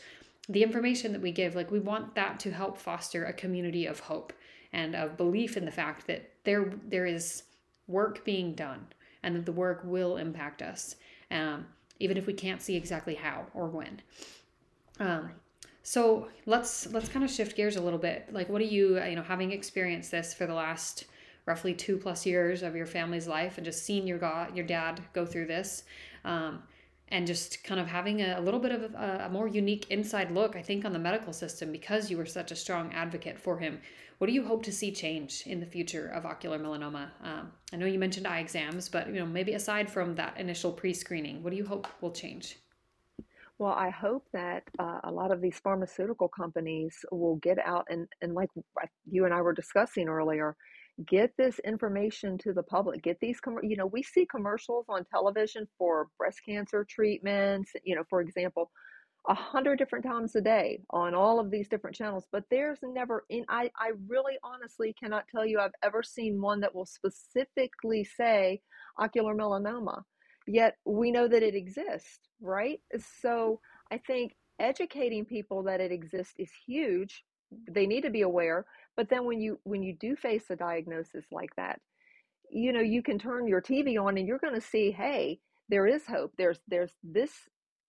the 0.49 0.63
information 0.63 1.11
that 1.11 1.21
we 1.21 1.31
give 1.31 1.55
like 1.55 1.69
we 1.69 1.79
want 1.79 2.15
that 2.15 2.39
to 2.39 2.51
help 2.51 2.77
foster 2.77 3.25
a 3.25 3.33
community 3.33 3.85
of 3.85 3.99
hope 3.99 4.33
and 4.73 4.95
of 4.95 5.17
belief 5.17 5.57
in 5.57 5.65
the 5.65 5.71
fact 5.71 6.07
that 6.07 6.31
there 6.43 6.73
there 6.87 7.05
is 7.05 7.43
work 7.87 8.23
being 8.25 8.53
done 8.53 8.85
and 9.23 9.35
that 9.35 9.45
the 9.45 9.51
work 9.51 9.81
will 9.83 10.17
impact 10.17 10.61
us 10.61 10.95
um, 11.31 11.65
even 11.99 12.17
if 12.17 12.27
we 12.27 12.33
can't 12.33 12.61
see 12.61 12.75
exactly 12.75 13.15
how 13.15 13.45
or 13.53 13.67
when. 13.67 14.01
Um, 14.99 15.31
so 15.83 16.27
let's 16.45 16.87
let's 16.91 17.09
kind 17.09 17.23
of 17.23 17.31
shift 17.31 17.55
gears 17.55 17.75
a 17.75 17.81
little 17.81 17.99
bit. 17.99 18.27
Like 18.31 18.49
what 18.49 18.59
do 18.59 18.65
you 18.65 19.01
you 19.03 19.15
know 19.15 19.23
having 19.23 19.51
experienced 19.51 20.11
this 20.11 20.33
for 20.33 20.45
the 20.45 20.53
last 20.53 21.05
roughly 21.47 21.73
two 21.73 21.97
plus 21.97 22.25
years 22.25 22.61
of 22.61 22.75
your 22.75 22.85
family's 22.85 23.27
life 23.27 23.57
and 23.57 23.65
just 23.65 23.83
seeing 23.83 24.05
your 24.05 24.19
your 24.53 24.65
dad 24.65 25.01
go 25.13 25.25
through 25.25 25.47
this 25.47 25.83
um, 26.25 26.61
and 27.09 27.25
just 27.25 27.63
kind 27.63 27.79
of 27.79 27.87
having 27.87 28.21
a, 28.21 28.35
a 28.37 28.41
little 28.41 28.59
bit 28.59 28.73
of 28.73 28.93
a, 28.93 29.23
a, 29.25 29.29
more 29.29 29.47
unique 29.47 29.89
inside 29.89 30.29
look 30.29 30.55
i 30.55 30.61
think 30.61 30.85
on 30.85 30.93
the 30.93 30.99
medical 30.99 31.33
system 31.33 31.71
because 31.71 32.11
you 32.11 32.17
were 32.17 32.25
such 32.25 32.51
a 32.51 32.55
strong 32.55 32.93
advocate 32.93 33.39
for 33.39 33.57
him. 33.57 33.79
What 34.17 34.25
do 34.25 34.33
you 34.33 34.43
hope 34.43 34.63
to 34.63 34.71
see 34.71 34.91
change 34.91 35.43
in 35.45 35.59
the 35.59 35.65
future 35.67 36.07
of 36.07 36.25
ocular 36.25 36.59
melanoma? 36.59 37.09
Um, 37.23 37.51
i 37.71 37.77
know 37.77 37.85
you 37.85 37.99
mentioned 37.99 38.27
eye 38.27 38.39
exams 38.39 38.89
but 38.89 39.07
you 39.07 39.19
know 39.19 39.25
maybe 39.25 39.53
aside 39.53 39.89
from 39.89 40.15
that 40.15 40.37
initial 40.37 40.71
pre-screening 40.71 41.41
what 41.41 41.51
do 41.51 41.55
you 41.55 41.65
hope 41.65 41.87
will 42.01 42.11
change? 42.11 42.57
Well, 43.59 43.73
I 43.73 43.89
hope 43.89 44.23
that 44.33 44.63
uh, 44.77 44.99
a 45.03 45.11
lot 45.11 45.31
of 45.31 45.41
these 45.41 45.57
pharmaceutical 45.57 46.27
companies 46.27 47.03
will 47.11 47.37
get 47.37 47.57
out 47.57 47.87
and, 47.89 48.07
and 48.21 48.35
like 48.35 48.49
you 49.09 49.25
and 49.25 49.33
I 49.33 49.41
were 49.41 49.53
discussing 49.53 50.07
earlier, 50.07 50.55
get 51.05 51.31
this 51.37 51.59
information 51.59 52.37
to 52.37 52.53
the 52.53 52.63
public 52.63 53.03
get 53.03 53.17
these 53.19 53.39
com- 53.39 53.59
you 53.63 53.77
know 53.77 53.85
we 53.85 54.01
see 54.01 54.25
commercials 54.25 54.85
on 54.89 55.05
television 55.05 55.67
for 55.77 56.07
breast 56.17 56.39
cancer 56.47 56.85
treatments 56.89 57.71
you 57.83 57.95
know 57.95 58.03
for 58.09 58.21
example 58.21 58.71
a 59.29 59.33
hundred 59.33 59.77
different 59.77 60.05
times 60.05 60.35
a 60.35 60.41
day 60.41 60.79
on 60.91 61.13
all 61.13 61.39
of 61.39 61.51
these 61.51 61.67
different 61.67 61.95
channels 61.95 62.25
but 62.31 62.43
there's 62.49 62.79
never 62.83 63.25
in 63.29 63.45
I, 63.49 63.69
I 63.77 63.91
really 64.07 64.35
honestly 64.43 64.95
cannot 64.99 65.25
tell 65.27 65.45
you 65.45 65.59
i've 65.59 65.71
ever 65.83 66.01
seen 66.01 66.41
one 66.41 66.61
that 66.61 66.73
will 66.73 66.85
specifically 66.85 68.03
say 68.03 68.61
ocular 68.97 69.35
melanoma 69.35 70.01
yet 70.47 70.77
we 70.85 71.11
know 71.11 71.27
that 71.27 71.43
it 71.43 71.55
exists 71.55 72.19
right? 72.41 72.79
So 73.21 73.59
i 73.91 73.97
think 73.97 74.33
educating 74.59 75.25
people 75.25 75.63
that 75.63 75.81
it 75.81 75.91
exists 75.91 76.33
is 76.37 76.49
huge. 76.65 77.23
They 77.69 77.85
need 77.85 78.01
to 78.01 78.09
be 78.09 78.21
aware 78.21 78.65
but 78.97 79.09
then 79.09 79.25
when 79.25 79.39
you 79.39 79.59
when 79.63 79.81
you 79.83 79.95
do 79.99 80.15
face 80.15 80.43
a 80.49 80.55
diagnosis 80.55 81.25
like 81.31 81.55
that 81.55 81.79
you 82.51 82.73
know 82.73 82.81
you 82.81 83.01
can 83.01 83.17
turn 83.17 83.47
your 83.47 83.61
tv 83.61 84.01
on 84.01 84.17
and 84.17 84.27
you're 84.27 84.39
going 84.39 84.53
to 84.53 84.61
see 84.61 84.91
hey 84.91 85.39
there 85.69 85.87
is 85.87 86.05
hope. 86.05 86.33
There's 86.37 86.59
there's 86.67 86.93
this 87.03 87.31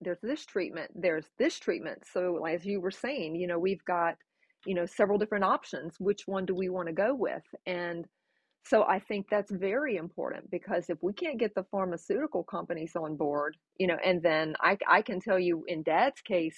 there's 0.01 0.19
this 0.21 0.45
treatment. 0.45 0.91
There's 0.95 1.25
this 1.37 1.59
treatment. 1.59 2.03
So 2.11 2.45
as 2.45 2.65
you 2.65 2.81
were 2.81 2.91
saying 2.91 3.35
you 3.35 3.47
know 3.47 3.59
we've 3.59 3.83
got 3.85 4.15
you 4.65 4.75
know 4.75 4.85
several 4.85 5.17
different 5.17 5.45
options. 5.45 5.95
Which 5.99 6.23
one 6.25 6.45
do 6.45 6.55
we 6.55 6.69
want 6.69 6.87
to 6.87 6.93
go 6.93 7.15
with? 7.15 7.43
And 7.65 8.05
so 8.65 8.83
i 8.83 8.99
think 8.99 9.25
that's 9.31 9.51
very 9.51 9.95
important 9.95 10.51
because 10.51 10.89
if 10.89 10.97
we 11.01 11.13
can't 11.13 11.39
get 11.39 11.55
the 11.55 11.65
pharmaceutical 11.71 12.43
companies 12.43 12.91
on 12.93 13.15
board 13.15 13.55
you 13.77 13.87
know 13.87 13.97
and 14.03 14.21
then 14.21 14.53
i 14.59 14.77
i 14.87 15.01
can 15.01 15.21
tell 15.21 15.39
you 15.39 15.63
in 15.69 15.81
dad's 15.81 16.19
case 16.19 16.57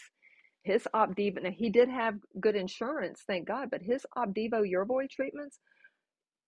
his 0.63 0.87
Opdivo, 0.93 1.41
now 1.41 1.51
he 1.51 1.69
did 1.69 1.89
have 1.89 2.15
good 2.39 2.55
insurance, 2.55 3.21
thank 3.25 3.47
God, 3.47 3.69
but 3.71 3.81
his 3.81 4.05
Opdivo 4.17 4.63
Yervoy 4.63 5.09
treatments, 5.09 5.59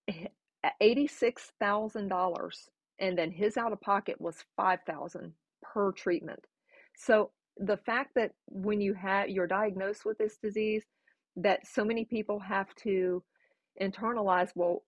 eh, 0.08 0.26
$86,000 0.80 2.68
and 3.00 3.18
then 3.18 3.30
his 3.30 3.56
out 3.56 3.72
of 3.72 3.80
pocket 3.80 4.20
was 4.20 4.44
5000 4.56 5.32
per 5.62 5.92
treatment. 5.92 6.44
So 6.96 7.30
the 7.56 7.76
fact 7.76 8.10
that 8.16 8.32
when 8.46 8.80
you 8.80 8.94
have 8.94 9.28
you're 9.28 9.46
diagnosed 9.46 10.04
with 10.04 10.18
this 10.18 10.38
disease 10.42 10.84
that 11.36 11.66
so 11.66 11.84
many 11.84 12.04
people 12.04 12.38
have 12.38 12.72
to 12.76 13.22
internalize 13.80 14.50
well 14.54 14.84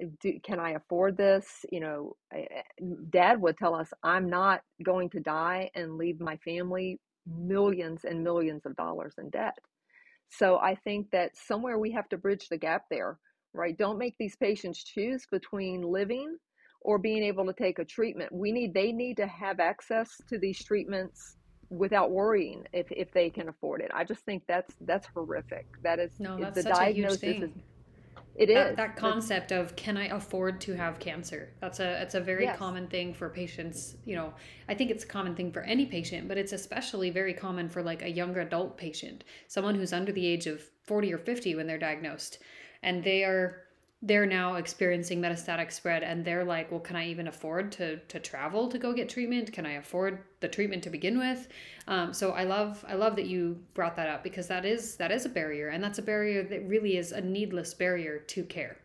eh, 0.00 0.06
do, 0.20 0.38
can 0.42 0.60
I 0.60 0.72
afford 0.72 1.16
this? 1.16 1.64
You 1.72 1.80
know, 1.80 2.16
eh, 2.34 2.62
dad 3.10 3.40
would 3.40 3.56
tell 3.56 3.74
us, 3.74 3.90
I'm 4.02 4.28
not 4.28 4.60
going 4.82 5.10
to 5.10 5.20
die 5.20 5.70
and 5.74 5.96
leave 5.96 6.20
my 6.20 6.36
family 6.38 6.98
millions 7.26 8.04
and 8.04 8.22
millions 8.22 8.66
of 8.66 8.76
dollars 8.76 9.14
in 9.18 9.30
debt. 9.30 9.58
So 10.28 10.58
I 10.58 10.74
think 10.74 11.10
that 11.12 11.36
somewhere 11.36 11.78
we 11.78 11.92
have 11.92 12.08
to 12.10 12.16
bridge 12.16 12.48
the 12.48 12.58
gap 12.58 12.84
there, 12.90 13.18
right? 13.52 13.76
Don't 13.76 13.98
make 13.98 14.16
these 14.18 14.36
patients 14.36 14.82
choose 14.82 15.24
between 15.30 15.82
living 15.82 16.36
or 16.80 16.98
being 16.98 17.22
able 17.22 17.46
to 17.46 17.52
take 17.52 17.78
a 17.78 17.84
treatment. 17.84 18.32
We 18.32 18.52
need 18.52 18.74
they 18.74 18.92
need 18.92 19.16
to 19.18 19.26
have 19.26 19.60
access 19.60 20.10
to 20.28 20.38
these 20.38 20.62
treatments 20.64 21.36
without 21.70 22.10
worrying 22.12 22.64
if, 22.72 22.86
if 22.90 23.12
they 23.12 23.30
can 23.30 23.48
afford 23.48 23.80
it. 23.80 23.90
I 23.94 24.04
just 24.04 24.24
think 24.24 24.44
that's 24.46 24.74
that's 24.82 25.08
horrific. 25.14 25.66
That 25.82 25.98
is 25.98 26.12
no, 26.18 26.38
that's 26.38 26.54
the 26.54 26.62
diagnosis 26.64 27.22
a 27.22 27.26
huge 27.26 27.40
thing. 27.40 27.42
is 27.42 27.62
it 28.38 28.46
that, 28.52 28.70
is 28.70 28.76
that 28.76 28.96
concept 28.96 29.50
of 29.50 29.74
can 29.76 29.96
I 29.96 30.06
afford 30.06 30.60
to 30.62 30.74
have 30.74 30.98
cancer? 30.98 31.48
That's 31.60 31.80
a 31.80 32.02
it's 32.02 32.14
a 32.14 32.20
very 32.20 32.44
yes. 32.44 32.58
common 32.58 32.86
thing 32.86 33.14
for 33.14 33.28
patients. 33.28 33.96
You 34.04 34.16
know, 34.16 34.34
I 34.68 34.74
think 34.74 34.90
it's 34.90 35.04
a 35.04 35.06
common 35.06 35.34
thing 35.34 35.50
for 35.52 35.62
any 35.62 35.86
patient, 35.86 36.28
but 36.28 36.36
it's 36.36 36.52
especially 36.52 37.10
very 37.10 37.32
common 37.32 37.68
for 37.68 37.82
like 37.82 38.02
a 38.02 38.10
younger 38.10 38.40
adult 38.40 38.76
patient, 38.76 39.24
someone 39.48 39.74
who's 39.74 39.92
under 39.92 40.12
the 40.12 40.26
age 40.26 40.46
of 40.46 40.62
40 40.84 41.12
or 41.12 41.18
50 41.18 41.54
when 41.54 41.66
they're 41.66 41.78
diagnosed. 41.78 42.38
And 42.82 43.02
they 43.02 43.24
are 43.24 43.62
they're 44.02 44.26
now 44.26 44.56
experiencing 44.56 45.20
metastatic 45.20 45.72
spread 45.72 46.02
and 46.02 46.24
they're 46.24 46.44
like 46.44 46.70
well 46.70 46.80
can 46.80 46.96
i 46.96 47.06
even 47.06 47.28
afford 47.28 47.72
to 47.72 47.96
to 48.08 48.20
travel 48.20 48.68
to 48.68 48.78
go 48.78 48.92
get 48.92 49.08
treatment? 49.08 49.52
Can 49.52 49.64
i 49.64 49.72
afford 49.72 50.22
the 50.40 50.48
treatment 50.48 50.82
to 50.84 50.90
begin 50.90 51.18
with? 51.18 51.48
Um, 51.88 52.12
so 52.12 52.32
i 52.32 52.44
love 52.44 52.84
i 52.88 52.94
love 52.94 53.16
that 53.16 53.26
you 53.26 53.58
brought 53.74 53.96
that 53.96 54.08
up 54.08 54.22
because 54.22 54.46
that 54.48 54.64
is 54.64 54.96
that 54.96 55.10
is 55.10 55.24
a 55.24 55.30
barrier 55.30 55.68
and 55.68 55.82
that's 55.82 55.98
a 55.98 56.02
barrier 56.02 56.42
that 56.42 56.66
really 56.68 56.96
is 56.98 57.12
a 57.12 57.20
needless 57.20 57.72
barrier 57.74 58.18
to 58.18 58.44
care. 58.44 58.76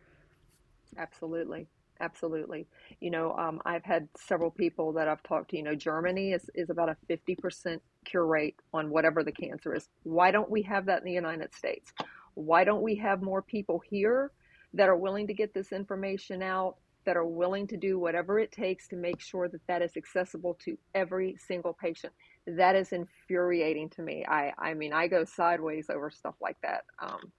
Absolutely. 0.96 1.66
Absolutely. 2.00 2.66
You 3.00 3.10
know 3.10 3.32
um, 3.36 3.60
i've 3.66 3.84
had 3.84 4.08
several 4.16 4.50
people 4.50 4.92
that 4.94 5.08
i've 5.08 5.22
talked 5.22 5.50
to 5.50 5.56
you 5.58 5.62
know 5.62 5.74
germany 5.74 6.32
is, 6.32 6.48
is 6.54 6.70
about 6.70 6.88
a 6.88 6.96
50% 7.08 7.78
cure 8.06 8.26
rate 8.26 8.56
on 8.72 8.88
whatever 8.88 9.22
the 9.22 9.32
cancer 9.32 9.74
is. 9.74 9.88
Why 10.04 10.30
don't 10.30 10.50
we 10.50 10.62
have 10.62 10.86
that 10.86 11.00
in 11.00 11.04
the 11.04 11.12
united 11.12 11.54
states? 11.54 11.92
Why 12.34 12.64
don't 12.64 12.82
we 12.82 12.94
have 12.96 13.20
more 13.20 13.42
people 13.42 13.78
here 13.90 14.32
that 14.74 14.88
are 14.88 14.96
willing 14.96 15.26
to 15.26 15.34
get 15.34 15.54
this 15.54 15.72
information 15.72 16.42
out, 16.42 16.76
that 17.04 17.16
are 17.16 17.26
willing 17.26 17.66
to 17.66 17.76
do 17.76 17.98
whatever 17.98 18.38
it 18.38 18.52
takes 18.52 18.88
to 18.88 18.96
make 18.96 19.20
sure 19.20 19.48
that 19.48 19.66
that 19.66 19.82
is 19.82 19.96
accessible 19.96 20.56
to 20.64 20.78
every 20.94 21.36
single 21.38 21.72
patient. 21.72 22.12
That 22.46 22.76
is 22.76 22.92
infuriating 22.92 23.90
to 23.90 24.02
me. 24.02 24.24
I, 24.26 24.52
I 24.58 24.74
mean, 24.74 24.92
I 24.92 25.08
go 25.08 25.24
sideways 25.24 25.90
over 25.90 26.10
stuff 26.10 26.34
like 26.40 26.56
that. 26.62 26.84
Um, 27.00 27.32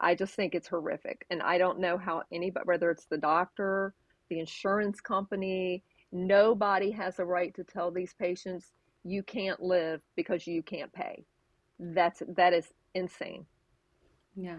I 0.00 0.14
just 0.14 0.34
think 0.34 0.54
it's 0.54 0.68
horrific. 0.68 1.24
And 1.30 1.42
I 1.42 1.58
don't 1.58 1.78
know 1.78 1.96
how 1.96 2.22
any, 2.32 2.50
but 2.50 2.66
whether 2.66 2.90
it's 2.90 3.06
the 3.06 3.18
doctor, 3.18 3.94
the 4.30 4.40
insurance 4.40 5.00
company, 5.00 5.84
nobody 6.10 6.90
has 6.90 7.18
a 7.18 7.24
right 7.24 7.54
to 7.54 7.64
tell 7.64 7.90
these 7.90 8.14
patients 8.14 8.72
you 9.04 9.22
can't 9.22 9.60
live 9.62 10.00
because 10.16 10.46
you 10.46 10.62
can't 10.62 10.92
pay. 10.92 11.24
That's 11.78 12.22
that 12.36 12.52
is 12.52 12.66
insane. 12.94 13.46
Yeah. 14.36 14.56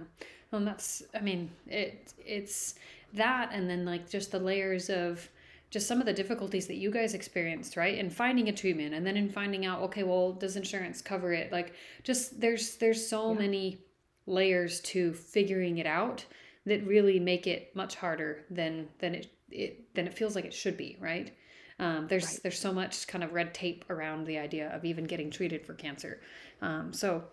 Well, 0.51 0.59
and 0.59 0.67
that's, 0.67 1.03
I 1.15 1.21
mean, 1.21 1.51
it, 1.67 2.13
it's 2.25 2.75
that, 3.13 3.49
and 3.51 3.69
then 3.69 3.85
like 3.85 4.09
just 4.09 4.31
the 4.31 4.39
layers 4.39 4.89
of 4.89 5.29
just 5.71 5.87
some 5.87 5.99
of 5.99 6.05
the 6.05 6.13
difficulties 6.13 6.67
that 6.67 6.75
you 6.75 6.91
guys 6.91 7.13
experienced, 7.13 7.75
right? 7.75 7.97
In 7.97 8.09
finding 8.09 8.49
a 8.49 8.53
treatment 8.53 8.93
and 8.93 9.05
then 9.05 9.17
in 9.17 9.29
finding 9.29 9.65
out, 9.65 9.81
okay, 9.81 10.03
well, 10.03 10.33
does 10.33 10.55
insurance 10.55 11.01
cover 11.01 11.33
it? 11.33 11.51
Like 11.51 11.73
just 12.03 12.39
there's, 12.39 12.75
there's 12.75 13.07
so 13.07 13.31
yeah. 13.31 13.39
many 13.39 13.79
layers 14.27 14.79
to 14.81 15.13
figuring 15.13 15.79
it 15.79 15.87
out 15.87 16.25
that 16.65 16.85
really 16.85 17.19
make 17.19 17.47
it 17.47 17.75
much 17.75 17.95
harder 17.95 18.45
than, 18.49 18.87
than 18.99 19.15
it, 19.15 19.27
it, 19.49 19.93
than 19.95 20.07
it 20.07 20.13
feels 20.13 20.35
like 20.35 20.45
it 20.45 20.53
should 20.53 20.77
be, 20.77 20.97
right? 20.99 21.33
Um, 21.79 22.07
there's 22.07 22.25
right. 22.25 22.39
there's 22.43 22.59
so 22.59 22.71
much 22.71 23.07
kind 23.07 23.23
of 23.23 23.33
red 23.33 23.53
tape 23.53 23.83
around 23.89 24.25
the 24.25 24.37
idea 24.37 24.69
of 24.73 24.85
even 24.85 25.05
getting 25.05 25.31
treated 25.31 25.65
for 25.65 25.73
cancer. 25.73 26.21
Um, 26.61 26.93
so 26.93 27.23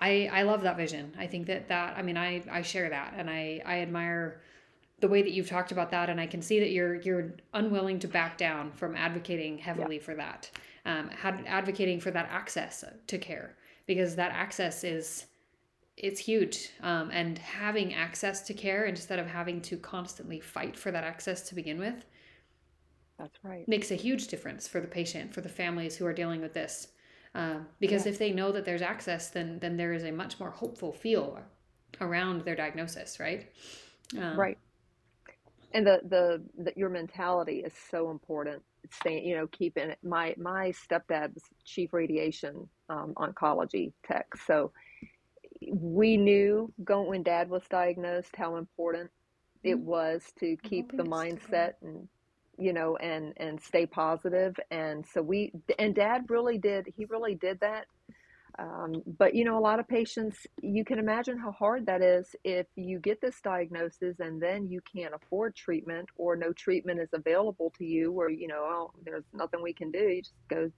I 0.00 0.28
I 0.32 0.42
love 0.42 0.62
that 0.62 0.76
vision. 0.76 1.14
I 1.18 1.26
think 1.26 1.46
that 1.46 1.68
that 1.68 1.96
I 1.96 2.02
mean 2.02 2.16
I 2.16 2.42
I 2.50 2.62
share 2.62 2.88
that 2.88 3.14
and 3.16 3.28
I 3.28 3.62
I 3.64 3.80
admire 3.80 4.40
the 5.00 5.08
way 5.08 5.22
that 5.22 5.32
you've 5.32 5.48
talked 5.48 5.72
about 5.72 5.90
that 5.90 6.08
and 6.08 6.20
I 6.20 6.26
can 6.26 6.42
see 6.42 6.60
that 6.60 6.70
you're 6.70 6.96
you're 6.96 7.34
unwilling 7.54 7.98
to 8.00 8.08
back 8.08 8.38
down 8.38 8.72
from 8.72 8.94
advocating 8.96 9.58
heavily 9.58 9.96
yeah. 9.96 10.02
for 10.02 10.14
that. 10.14 10.50
Um, 10.84 11.08
had, 11.10 11.44
advocating 11.46 12.00
for 12.00 12.10
that 12.10 12.28
access 12.28 12.84
to 13.06 13.18
care 13.18 13.56
because 13.86 14.16
that 14.16 14.32
access 14.32 14.82
is 14.82 15.26
it's 15.96 16.20
huge 16.20 16.70
um, 16.80 17.10
and 17.12 17.38
having 17.38 17.94
access 17.94 18.42
to 18.42 18.54
care 18.54 18.86
instead 18.86 19.18
of 19.18 19.26
having 19.26 19.60
to 19.60 19.76
constantly 19.76 20.40
fight 20.40 20.76
for 20.76 20.90
that 20.90 21.04
access 21.04 21.48
to 21.48 21.54
begin 21.54 21.78
with 21.78 22.04
that's 23.18 23.38
right 23.44 23.68
makes 23.68 23.90
a 23.90 23.94
huge 23.94 24.28
difference 24.28 24.66
for 24.66 24.80
the 24.80 24.86
patient 24.86 25.32
for 25.32 25.40
the 25.40 25.48
families 25.48 25.96
who 25.96 26.06
are 26.06 26.12
dealing 26.12 26.40
with 26.40 26.54
this 26.54 26.88
um, 27.34 27.66
because 27.80 28.04
yeah. 28.04 28.12
if 28.12 28.18
they 28.18 28.32
know 28.32 28.52
that 28.52 28.64
there's 28.64 28.82
access, 28.82 29.30
then 29.30 29.58
then 29.60 29.76
there 29.76 29.92
is 29.92 30.04
a 30.04 30.12
much 30.12 30.38
more 30.38 30.50
hopeful 30.50 30.92
feel 30.92 31.38
around 32.00 32.44
their 32.44 32.56
diagnosis, 32.56 33.18
right? 33.18 33.50
Um, 34.18 34.38
right. 34.38 34.58
And 35.74 35.86
the, 35.86 36.00
the, 36.06 36.42
the 36.62 36.72
your 36.76 36.90
mentality 36.90 37.62
is 37.64 37.72
so 37.90 38.10
important. 38.10 38.62
Staying, 38.90 39.24
you 39.24 39.36
know, 39.36 39.46
keeping 39.46 39.90
it. 39.90 39.98
My 40.02 40.34
my 40.36 40.72
stepdad's 40.72 41.42
chief 41.64 41.92
radiation 41.92 42.68
um, 42.88 43.14
oncology 43.16 43.92
tech, 44.04 44.26
so 44.46 44.72
we 45.70 46.16
knew 46.16 46.72
going 46.84 47.08
when 47.08 47.22
dad 47.22 47.48
was 47.48 47.62
diagnosed 47.70 48.34
how 48.36 48.56
important 48.56 49.10
it 49.62 49.76
mm-hmm. 49.76 49.86
was 49.86 50.32
to 50.40 50.56
keep 50.62 50.90
the 50.96 51.04
mindset 51.04 51.74
and 51.82 52.08
you 52.58 52.72
know, 52.72 52.96
and 52.96 53.32
and 53.36 53.60
stay 53.60 53.86
positive. 53.86 54.56
And 54.70 55.04
so 55.06 55.22
we 55.22 55.52
and 55.78 55.94
Dad 55.94 56.24
really 56.28 56.58
did. 56.58 56.86
He 56.96 57.04
really 57.06 57.34
did 57.34 57.60
that. 57.60 57.86
Um, 58.58 59.02
but 59.18 59.34
you 59.34 59.44
know, 59.44 59.58
a 59.58 59.60
lot 59.60 59.80
of 59.80 59.88
patients, 59.88 60.46
you 60.60 60.84
can 60.84 60.98
imagine 60.98 61.38
how 61.38 61.52
hard 61.52 61.86
that 61.86 62.02
is 62.02 62.36
if 62.44 62.66
you 62.76 62.98
get 62.98 63.20
this 63.20 63.40
diagnosis 63.40 64.20
and 64.20 64.42
then 64.42 64.68
you 64.68 64.80
can't 64.94 65.14
afford 65.14 65.56
treatment 65.56 66.10
or 66.16 66.36
no 66.36 66.52
treatment 66.52 67.00
is 67.00 67.08
available 67.14 67.72
to 67.78 67.84
you, 67.84 68.12
or 68.12 68.28
you 68.28 68.48
know, 68.48 68.62
oh, 68.62 68.92
there's 69.04 69.24
nothing 69.32 69.62
we 69.62 69.72
can 69.72 69.90
do. 69.90 70.00
You 70.00 70.22
just 70.22 70.34
go, 70.48 70.70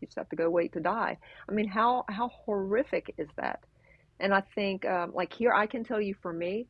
you 0.00 0.06
just 0.06 0.18
have 0.18 0.28
to 0.30 0.36
go 0.36 0.50
wait 0.50 0.72
to 0.72 0.80
die. 0.80 1.18
I 1.48 1.52
mean, 1.52 1.68
how 1.68 2.04
how 2.08 2.28
horrific 2.28 3.14
is 3.16 3.28
that? 3.36 3.60
And 4.18 4.34
I 4.34 4.42
think, 4.54 4.84
um, 4.84 5.12
like 5.14 5.32
here, 5.32 5.52
I 5.52 5.66
can 5.66 5.84
tell 5.84 6.00
you 6.00 6.14
for 6.20 6.32
me, 6.32 6.66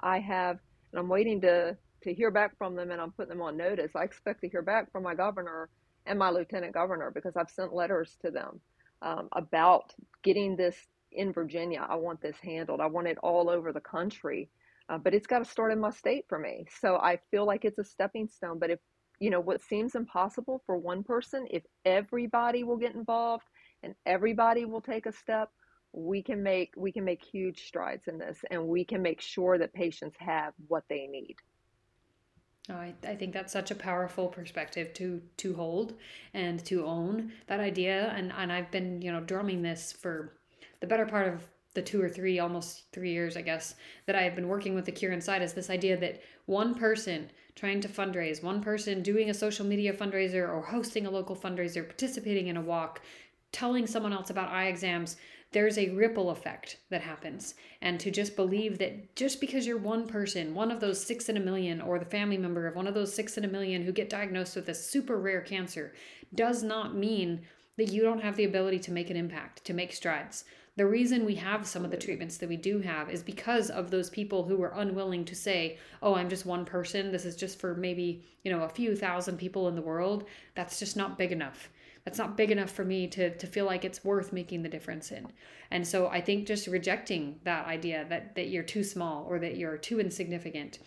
I 0.00 0.20
have, 0.20 0.58
and 0.92 1.00
I'm 1.00 1.08
waiting 1.08 1.40
to 1.40 1.76
to 2.04 2.14
hear 2.14 2.30
back 2.30 2.56
from 2.56 2.74
them 2.76 2.90
and 2.90 3.00
I'm 3.00 3.12
putting 3.12 3.30
them 3.30 3.42
on 3.42 3.56
notice. 3.56 3.92
I 3.94 4.04
expect 4.04 4.40
to 4.42 4.48
hear 4.48 4.62
back 4.62 4.92
from 4.92 5.02
my 5.02 5.14
governor 5.14 5.68
and 6.06 6.18
my 6.18 6.30
lieutenant 6.30 6.72
governor 6.72 7.10
because 7.10 7.36
I've 7.36 7.50
sent 7.50 7.74
letters 7.74 8.16
to 8.22 8.30
them 8.30 8.60
um, 9.02 9.28
about 9.32 9.92
getting 10.22 10.56
this 10.56 10.76
in 11.12 11.32
Virginia. 11.32 11.86
I 11.88 11.96
want 11.96 12.20
this 12.20 12.36
handled. 12.42 12.80
I 12.80 12.86
want 12.86 13.06
it 13.06 13.18
all 13.22 13.48
over 13.48 13.72
the 13.72 13.80
country, 13.80 14.48
uh, 14.88 14.98
but 14.98 15.14
it's 15.14 15.26
got 15.26 15.38
to 15.38 15.44
start 15.44 15.72
in 15.72 15.80
my 15.80 15.90
state 15.90 16.26
for 16.28 16.38
me. 16.38 16.66
So 16.80 16.96
I 16.96 17.18
feel 17.30 17.46
like 17.46 17.64
it's 17.64 17.78
a 17.78 17.84
stepping 17.84 18.28
stone. 18.28 18.58
But 18.58 18.70
if 18.70 18.78
you 19.20 19.30
know 19.30 19.40
what 19.40 19.62
seems 19.62 19.94
impossible 19.94 20.62
for 20.66 20.76
one 20.76 21.04
person, 21.04 21.46
if 21.50 21.62
everybody 21.84 22.64
will 22.64 22.76
get 22.76 22.94
involved 22.94 23.44
and 23.82 23.94
everybody 24.06 24.64
will 24.64 24.80
take 24.80 25.06
a 25.06 25.12
step, 25.12 25.50
we 25.92 26.22
can 26.22 26.42
make 26.42 26.72
we 26.76 26.90
can 26.90 27.04
make 27.04 27.22
huge 27.24 27.66
strides 27.66 28.08
in 28.08 28.18
this, 28.18 28.38
and 28.50 28.66
we 28.66 28.84
can 28.84 29.00
make 29.00 29.20
sure 29.20 29.56
that 29.58 29.72
patients 29.72 30.16
have 30.18 30.52
what 30.66 30.82
they 30.88 31.06
need. 31.06 31.36
Oh, 32.70 32.74
I, 32.74 32.94
I 33.06 33.14
think 33.14 33.34
that's 33.34 33.52
such 33.52 33.70
a 33.70 33.74
powerful 33.74 34.28
perspective 34.28 34.94
to 34.94 35.20
to 35.38 35.54
hold 35.54 35.94
and 36.32 36.64
to 36.64 36.86
own 36.86 37.32
that 37.46 37.60
idea. 37.60 38.12
And 38.16 38.32
and 38.32 38.52
I've 38.52 38.70
been 38.70 39.02
you 39.02 39.12
know 39.12 39.20
drumming 39.20 39.62
this 39.62 39.92
for 39.92 40.32
the 40.80 40.86
better 40.86 41.06
part 41.06 41.28
of 41.28 41.42
the 41.74 41.82
two 41.82 42.00
or 42.00 42.08
three 42.08 42.38
almost 42.38 42.84
three 42.92 43.10
years 43.10 43.36
I 43.36 43.42
guess 43.42 43.74
that 44.06 44.14
I 44.16 44.22
have 44.22 44.36
been 44.36 44.48
working 44.48 44.74
with 44.74 44.84
the 44.84 44.92
Cure 44.92 45.12
in 45.12 45.20
Sight 45.20 45.42
is 45.42 45.52
this 45.52 45.70
idea 45.70 45.96
that 45.96 46.22
one 46.46 46.74
person 46.74 47.30
trying 47.56 47.80
to 47.80 47.88
fundraise 47.88 48.42
one 48.42 48.60
person 48.60 49.02
doing 49.02 49.28
a 49.28 49.34
social 49.34 49.66
media 49.66 49.92
fundraiser 49.92 50.48
or 50.48 50.62
hosting 50.62 51.06
a 51.06 51.10
local 51.10 51.36
fundraiser 51.36 51.84
participating 51.84 52.46
in 52.46 52.56
a 52.56 52.60
walk 52.60 53.00
telling 53.52 53.86
someone 53.86 54.12
else 54.12 54.30
about 54.30 54.50
eye 54.50 54.66
exams 54.66 55.16
there's 55.54 55.78
a 55.78 55.90
ripple 55.90 56.30
effect 56.30 56.78
that 56.90 57.00
happens. 57.00 57.54
And 57.80 57.98
to 58.00 58.10
just 58.10 58.34
believe 58.34 58.78
that 58.78 59.14
just 59.14 59.40
because 59.40 59.66
you're 59.66 59.78
one 59.78 60.06
person, 60.06 60.52
one 60.52 60.72
of 60.72 60.80
those 60.80 61.02
six 61.02 61.28
in 61.28 61.36
a 61.36 61.40
million, 61.40 61.80
or 61.80 61.98
the 61.98 62.04
family 62.04 62.36
member 62.36 62.66
of 62.66 62.74
one 62.74 62.88
of 62.88 62.94
those 62.94 63.14
six 63.14 63.38
in 63.38 63.44
a 63.44 63.48
million 63.48 63.82
who 63.82 63.92
get 63.92 64.10
diagnosed 64.10 64.56
with 64.56 64.68
a 64.68 64.74
super 64.74 65.16
rare 65.16 65.40
cancer, 65.40 65.94
does 66.34 66.64
not 66.64 66.96
mean 66.96 67.42
that 67.78 67.92
you 67.92 68.02
don't 68.02 68.22
have 68.22 68.36
the 68.36 68.44
ability 68.44 68.80
to 68.80 68.92
make 68.92 69.10
an 69.10 69.16
impact, 69.16 69.64
to 69.64 69.72
make 69.72 69.92
strides. 69.92 70.44
The 70.76 70.86
reason 70.86 71.24
we 71.24 71.36
have 71.36 71.68
some 71.68 71.84
of 71.84 71.92
the 71.92 71.96
treatments 71.96 72.36
that 72.38 72.48
we 72.48 72.56
do 72.56 72.80
have 72.80 73.08
is 73.08 73.22
because 73.22 73.70
of 73.70 73.92
those 73.92 74.10
people 74.10 74.42
who 74.42 74.56
were 74.56 74.72
unwilling 74.74 75.24
to 75.26 75.36
say, 75.36 75.78
"Oh, 76.02 76.16
I'm 76.16 76.28
just 76.28 76.44
one 76.44 76.64
person. 76.64 77.12
This 77.12 77.24
is 77.24 77.36
just 77.36 77.60
for 77.60 77.76
maybe, 77.76 78.24
you 78.42 78.50
know, 78.50 78.64
a 78.64 78.68
few 78.68 78.96
thousand 78.96 79.38
people 79.38 79.68
in 79.68 79.76
the 79.76 79.82
world." 79.82 80.24
That's 80.56 80.80
just 80.80 80.96
not 80.96 81.16
big 81.16 81.30
enough. 81.30 81.70
That's 82.04 82.18
not 82.18 82.36
big 82.36 82.50
enough 82.50 82.70
for 82.70 82.84
me 82.84 83.06
to 83.08 83.34
to 83.36 83.46
feel 83.46 83.64
like 83.64 83.84
it's 83.84 84.04
worth 84.04 84.32
making 84.32 84.62
the 84.62 84.68
difference 84.68 85.10
in. 85.10 85.26
And 85.70 85.86
so 85.86 86.08
I 86.08 86.20
think 86.20 86.46
just 86.46 86.66
rejecting 86.66 87.40
that 87.44 87.66
idea 87.66 88.04
that 88.10 88.34
that 88.34 88.48
you're 88.48 88.62
too 88.62 88.84
small 88.84 89.24
or 89.28 89.38
that 89.38 89.56
you're 89.56 89.78
too 89.78 90.00
insignificant 90.00 90.80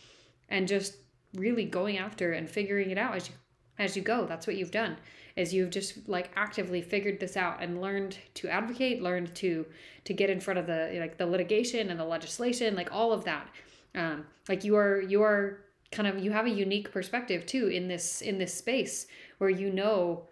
and 0.50 0.68
just 0.68 0.98
really 1.34 1.66
going 1.66 1.98
after 1.98 2.34
and 2.34 2.50
figuring 2.50 2.92
it 2.92 2.98
out 2.98 3.16
as 3.16 3.30
you 3.30 3.36
as 3.80 3.96
you 3.96 4.02
go. 4.02 4.26
That's 4.26 4.48
what 4.48 4.58
you've 4.58 4.72
done. 4.72 4.98
Is 5.36 5.54
you've 5.54 5.70
just 5.70 6.08
like 6.08 6.32
actively 6.36 6.82
figured 6.82 7.20
this 7.20 7.38
out 7.38 7.62
and 7.62 7.82
learned 7.82 8.18
to 8.36 8.50
advocate, 8.50 9.02
learned 9.02 9.36
to 9.36 9.66
to 10.04 10.14
get 10.14 10.30
in 10.30 10.40
front 10.40 10.60
of 10.60 10.68
the 10.68 10.98
like 11.00 11.18
the 11.18 11.26
litigation 11.26 11.90
and 11.90 12.00
the 12.00 12.06
legislation, 12.06 12.76
like 12.76 12.92
all 12.92 13.12
of 13.12 13.24
that. 13.26 13.48
Um, 13.96 14.26
like 14.50 14.64
you 14.64 14.76
are 14.76 15.02
you 15.02 15.24
are 15.24 15.64
kind 15.92 16.08
of 16.08 16.24
you 16.24 16.32
have 16.32 16.46
a 16.46 16.50
unique 16.50 16.92
perspective 16.92 17.46
too 17.46 17.68
in 17.68 17.88
this 17.88 18.22
in 18.22 18.38
this 18.38 18.54
space 18.54 19.08
where 19.38 19.50
you 19.50 19.72
know 19.72 20.28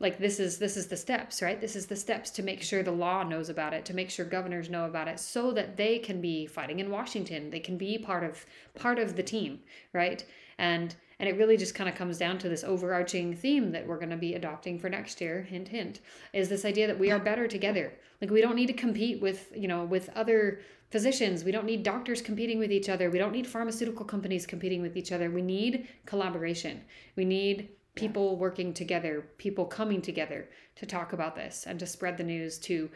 like 0.00 0.18
this 0.18 0.40
is 0.40 0.58
this 0.58 0.76
is 0.76 0.88
the 0.88 0.96
steps 0.96 1.42
right? 1.42 1.60
This 1.60 1.76
is 1.76 1.86
the 1.86 1.94
steps 1.94 2.30
to 2.30 2.42
make 2.42 2.62
sure 2.62 2.82
the 2.82 2.90
law 2.90 3.22
knows 3.22 3.50
about 3.50 3.74
it 3.74 3.84
to 3.84 3.94
make 3.94 4.10
sure 4.10 4.24
governors 4.24 4.70
know 4.70 4.86
about 4.86 5.06
it 5.06 5.20
so 5.20 5.52
that 5.52 5.76
they 5.76 5.98
can 5.98 6.20
be 6.20 6.46
fighting 6.46 6.80
in 6.80 6.90
washington. 6.90 7.50
They 7.50 7.60
can 7.60 7.76
be 7.76 7.98
part 7.98 8.24
of 8.24 8.44
part 8.74 8.98
of 8.98 9.14
the 9.14 9.22
team 9.22 9.60
right? 9.92 10.24
And 10.58 10.96
and 11.18 11.28
it 11.28 11.36
really 11.36 11.58
just 11.58 11.74
kind 11.74 11.88
of 11.88 11.94
comes 11.94 12.16
down 12.16 12.38
to 12.38 12.48
this 12.48 12.64
overarching 12.64 13.36
theme 13.36 13.72
that 13.72 13.86
we're 13.86 13.98
going 13.98 14.08
to 14.10 14.16
be 14.16 14.34
adopting 14.34 14.78
for 14.78 14.88
next 14.88 15.20
year 15.20 15.42
hint 15.42 15.68
hint 15.68 16.00
is 16.32 16.48
this 16.48 16.64
idea 16.64 16.86
that 16.86 16.98
we 16.98 17.10
are 17.10 17.18
better 17.18 17.46
together. 17.46 17.92
Like 18.22 18.30
we 18.30 18.40
don't 18.40 18.56
need 18.56 18.68
to 18.68 18.72
compete 18.72 19.20
with 19.20 19.52
you 19.54 19.68
know 19.68 19.84
with 19.84 20.08
other 20.16 20.60
physicians. 20.90 21.44
We 21.44 21.52
don't 21.52 21.66
need 21.66 21.82
doctors 21.82 22.20
competing 22.20 22.58
with 22.58 22.72
each 22.72 22.88
other. 22.88 23.10
We 23.10 23.18
don't 23.18 23.32
need 23.32 23.46
pharmaceutical 23.46 24.04
companies 24.04 24.46
competing 24.46 24.82
with 24.82 24.96
each 24.96 25.12
other. 25.12 25.30
We 25.30 25.42
need 25.42 25.88
collaboration. 26.04 26.80
We 27.16 27.24
need 27.24 27.68
people 28.00 28.36
working 28.36 28.72
together, 28.72 29.26
people 29.38 29.64
coming 29.64 30.02
together 30.02 30.48
to 30.76 30.86
talk 30.86 31.12
about 31.12 31.36
this 31.36 31.64
and 31.66 31.78
to 31.78 31.86
spread 31.86 32.16
the 32.16 32.24
news, 32.24 32.58
to 32.58 32.90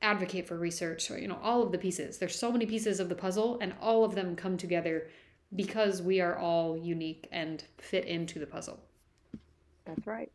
advocate 0.00 0.46
for 0.46 0.56
research, 0.56 1.10
or, 1.10 1.18
you 1.18 1.28
know, 1.28 1.38
all 1.42 1.62
of 1.62 1.72
the 1.72 1.78
pieces. 1.78 2.18
There's 2.18 2.38
so 2.38 2.52
many 2.52 2.66
pieces 2.66 3.00
of 3.00 3.08
the 3.08 3.14
puzzle, 3.14 3.58
and 3.60 3.74
all 3.80 4.04
of 4.04 4.14
them 4.14 4.36
come 4.36 4.56
together 4.56 5.08
because 5.56 6.02
we 6.02 6.20
are 6.20 6.36
all 6.36 6.76
unique 6.76 7.28
and 7.32 7.64
fit 7.78 8.04
into 8.04 8.38
the 8.38 8.46
puzzle. 8.46 8.80
That's 9.84 10.06
right. 10.06 10.30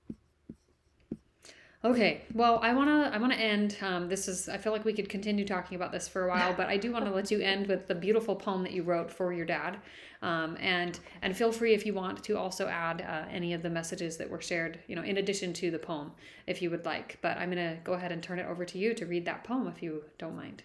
Okay, 1.82 2.26
well, 2.34 2.60
I 2.62 2.74
wanna 2.74 3.10
I 3.14 3.18
wanna 3.20 3.36
end. 3.36 3.78
Um, 3.82 4.10
this 4.10 4.28
is 4.28 4.50
I 4.50 4.58
feel 4.58 4.74
like 4.74 4.84
we 4.84 4.92
could 4.92 5.08
continue 5.08 5.46
talking 5.46 5.78
about 5.78 5.94
this 5.94 6.10
for 6.10 6.26
a 6.26 6.28
while, 6.28 6.54
but 6.54 6.68
I 6.68 6.76
do 6.76 6.92
want 6.92 7.06
to 7.06 7.12
let 7.12 7.32
you 7.32 7.40
end 7.40 7.68
with 7.68 7.88
the 7.88 7.96
beautiful 7.96 8.36
poem 8.36 8.64
that 8.64 8.74
you 8.74 8.84
wrote 8.84 9.10
for 9.10 9.32
your 9.32 9.46
dad, 9.46 9.80
um, 10.22 10.58
and 10.60 11.00
and 11.22 11.38
feel 11.38 11.54
free 11.54 11.74
if 11.74 11.86
you 11.86 11.94
want 11.94 12.22
to 12.26 12.38
also 12.38 12.68
add 12.68 13.02
uh, 13.02 13.26
any 13.32 13.54
of 13.54 13.64
the 13.64 13.70
messages 13.70 14.18
that 14.18 14.30
were 14.30 14.42
shared, 14.42 14.80
you 14.88 14.96
know, 14.96 15.04
in 15.04 15.18
addition 15.18 15.54
to 15.54 15.72
the 15.72 15.80
poem, 15.80 16.12
if 16.48 16.62
you 16.62 16.70
would 16.70 16.84
like. 16.86 17.18
But 17.22 17.38
I'm 17.38 17.48
gonna 17.50 17.78
go 17.86 17.94
ahead 17.94 18.12
and 18.12 18.22
turn 18.22 18.40
it 18.40 18.46
over 18.46 18.66
to 18.66 18.78
you 18.78 18.94
to 18.96 19.06
read 19.06 19.24
that 19.26 19.46
poem 19.46 19.66
if 19.68 19.82
you 19.82 20.04
don't 20.18 20.36
mind. 20.36 20.64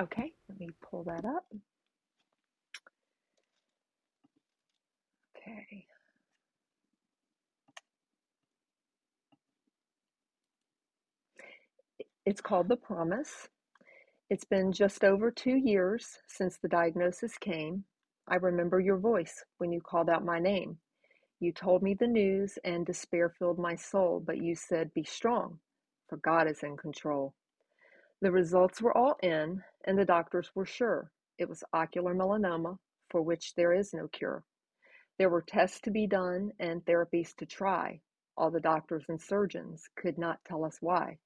Okay, 0.00 0.32
let 0.48 0.58
me 0.58 0.68
pull 0.82 1.04
that 1.04 1.24
up. 1.24 1.44
Okay. 5.36 5.86
It's 12.26 12.40
called 12.40 12.70
The 12.70 12.76
Promise. 12.76 13.48
It's 14.30 14.46
been 14.46 14.72
just 14.72 15.04
over 15.04 15.30
two 15.30 15.56
years 15.56 16.20
since 16.26 16.56
the 16.56 16.68
diagnosis 16.68 17.36
came. 17.36 17.84
I 18.26 18.36
remember 18.36 18.80
your 18.80 18.96
voice 18.96 19.44
when 19.58 19.72
you 19.72 19.82
called 19.82 20.08
out 20.08 20.24
my 20.24 20.38
name. 20.38 20.78
You 21.38 21.52
told 21.52 21.82
me 21.82 21.92
the 21.92 22.06
news 22.06 22.58
and 22.64 22.86
despair 22.86 23.28
filled 23.28 23.58
my 23.58 23.76
soul, 23.76 24.22
but 24.26 24.38
you 24.38 24.54
said, 24.54 24.94
Be 24.94 25.04
strong, 25.04 25.58
for 26.08 26.16
God 26.16 26.48
is 26.50 26.62
in 26.62 26.78
control. 26.78 27.34
The 28.22 28.32
results 28.32 28.80
were 28.80 28.96
all 28.96 29.18
in, 29.22 29.62
and 29.84 29.98
the 29.98 30.06
doctors 30.06 30.50
were 30.54 30.64
sure 30.64 31.10
it 31.36 31.46
was 31.46 31.62
ocular 31.74 32.14
melanoma, 32.14 32.78
for 33.10 33.20
which 33.20 33.54
there 33.54 33.74
is 33.74 33.92
no 33.92 34.08
cure. 34.08 34.44
There 35.18 35.28
were 35.28 35.42
tests 35.42 35.80
to 35.82 35.90
be 35.90 36.06
done 36.06 36.52
and 36.58 36.82
therapies 36.86 37.36
to 37.36 37.44
try. 37.44 38.00
All 38.34 38.50
the 38.50 38.60
doctors 38.60 39.04
and 39.10 39.20
surgeons 39.20 39.90
could 39.94 40.16
not 40.16 40.38
tell 40.46 40.64
us 40.64 40.78
why. 40.80 41.18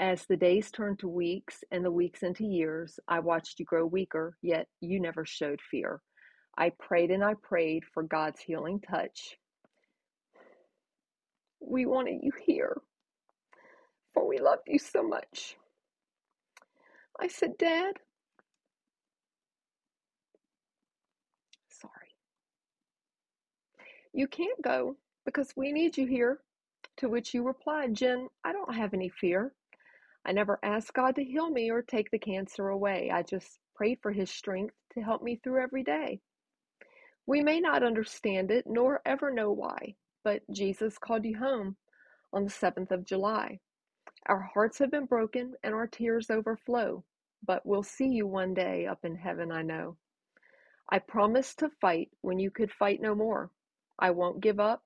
As 0.00 0.26
the 0.26 0.36
days 0.36 0.70
turned 0.70 0.98
to 1.00 1.08
weeks 1.08 1.62
and 1.70 1.84
the 1.84 1.90
weeks 1.90 2.22
into 2.22 2.44
years, 2.44 2.98
I 3.08 3.20
watched 3.20 3.60
you 3.60 3.66
grow 3.66 3.86
weaker, 3.86 4.36
yet 4.42 4.66
you 4.80 5.00
never 5.00 5.24
showed 5.24 5.60
fear. 5.70 6.02
I 6.58 6.70
prayed 6.78 7.10
and 7.10 7.24
I 7.24 7.34
prayed 7.34 7.84
for 7.92 8.02
God's 8.02 8.40
healing 8.40 8.80
touch. 8.80 9.36
We 11.60 11.86
wanted 11.86 12.20
you 12.22 12.32
here, 12.44 12.76
for 14.14 14.26
we 14.26 14.38
loved 14.38 14.62
you 14.66 14.78
so 14.78 15.02
much. 15.02 15.56
I 17.20 17.28
said, 17.28 17.58
Dad, 17.58 17.94
sorry. 21.68 21.92
You 24.12 24.26
can't 24.26 24.60
go 24.62 24.96
because 25.24 25.52
we 25.56 25.72
need 25.72 25.96
you 25.96 26.06
here. 26.06 26.40
To 26.98 27.08
which 27.08 27.34
you 27.34 27.44
replied, 27.44 27.94
Jen, 27.94 28.28
I 28.44 28.52
don't 28.52 28.74
have 28.74 28.94
any 28.94 29.08
fear. 29.08 29.52
I 30.26 30.32
never 30.32 30.58
asked 30.62 30.94
God 30.94 31.16
to 31.16 31.24
heal 31.24 31.50
me 31.50 31.70
or 31.70 31.82
take 31.82 32.10
the 32.10 32.18
cancer 32.18 32.68
away. 32.68 33.10
I 33.12 33.22
just 33.22 33.58
prayed 33.74 33.98
for 34.02 34.12
His 34.12 34.30
strength 34.30 34.74
to 34.94 35.02
help 35.02 35.22
me 35.22 35.40
through 35.42 35.62
every 35.62 35.84
day. 35.84 36.20
We 37.26 37.42
may 37.42 37.60
not 37.60 37.82
understand 37.84 38.50
it 38.50 38.66
nor 38.66 39.00
ever 39.06 39.30
know 39.32 39.52
why, 39.52 39.96
but 40.24 40.42
Jesus 40.50 40.98
called 40.98 41.24
you 41.24 41.38
home 41.38 41.76
on 42.32 42.44
the 42.44 42.50
7th 42.50 42.90
of 42.90 43.04
July. 43.04 43.60
Our 44.26 44.40
hearts 44.54 44.78
have 44.78 44.90
been 44.90 45.06
broken 45.06 45.54
and 45.64 45.74
our 45.74 45.86
tears 45.88 46.30
overflow, 46.30 47.04
but 47.46 47.66
we'll 47.66 47.82
see 47.82 48.08
you 48.08 48.26
one 48.26 48.54
day 48.54 48.86
up 48.86 49.00
in 49.04 49.16
heaven, 49.16 49.52
I 49.52 49.62
know. 49.62 49.96
I 50.90 51.00
promised 51.00 51.58
to 51.60 51.70
fight 51.80 52.10
when 52.22 52.38
you 52.38 52.50
could 52.50 52.70
fight 52.72 53.00
no 53.00 53.14
more. 53.14 53.50
I 53.98 54.10
won't 54.12 54.40
give 54.42 54.60
up, 54.60 54.84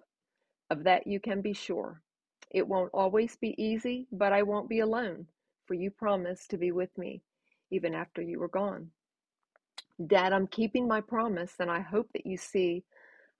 of 0.70 0.84
that 0.84 1.06
you 1.06 1.20
can 1.20 1.42
be 1.42 1.52
sure. 1.54 2.02
It 2.50 2.66
won't 2.66 2.90
always 2.94 3.36
be 3.36 3.60
easy, 3.62 4.06
but 4.12 4.32
I 4.32 4.42
won't 4.42 4.68
be 4.68 4.80
alone, 4.80 5.26
for 5.66 5.74
you 5.74 5.90
promised 5.90 6.50
to 6.50 6.58
be 6.58 6.72
with 6.72 6.96
me 6.96 7.22
even 7.70 7.94
after 7.94 8.22
you 8.22 8.38
were 8.38 8.48
gone. 8.48 8.90
Dad, 10.06 10.32
I'm 10.32 10.46
keeping 10.46 10.86
my 10.86 11.00
promise, 11.00 11.54
and 11.58 11.70
I 11.70 11.80
hope 11.80 12.08
that 12.12 12.26
you 12.26 12.36
see 12.36 12.84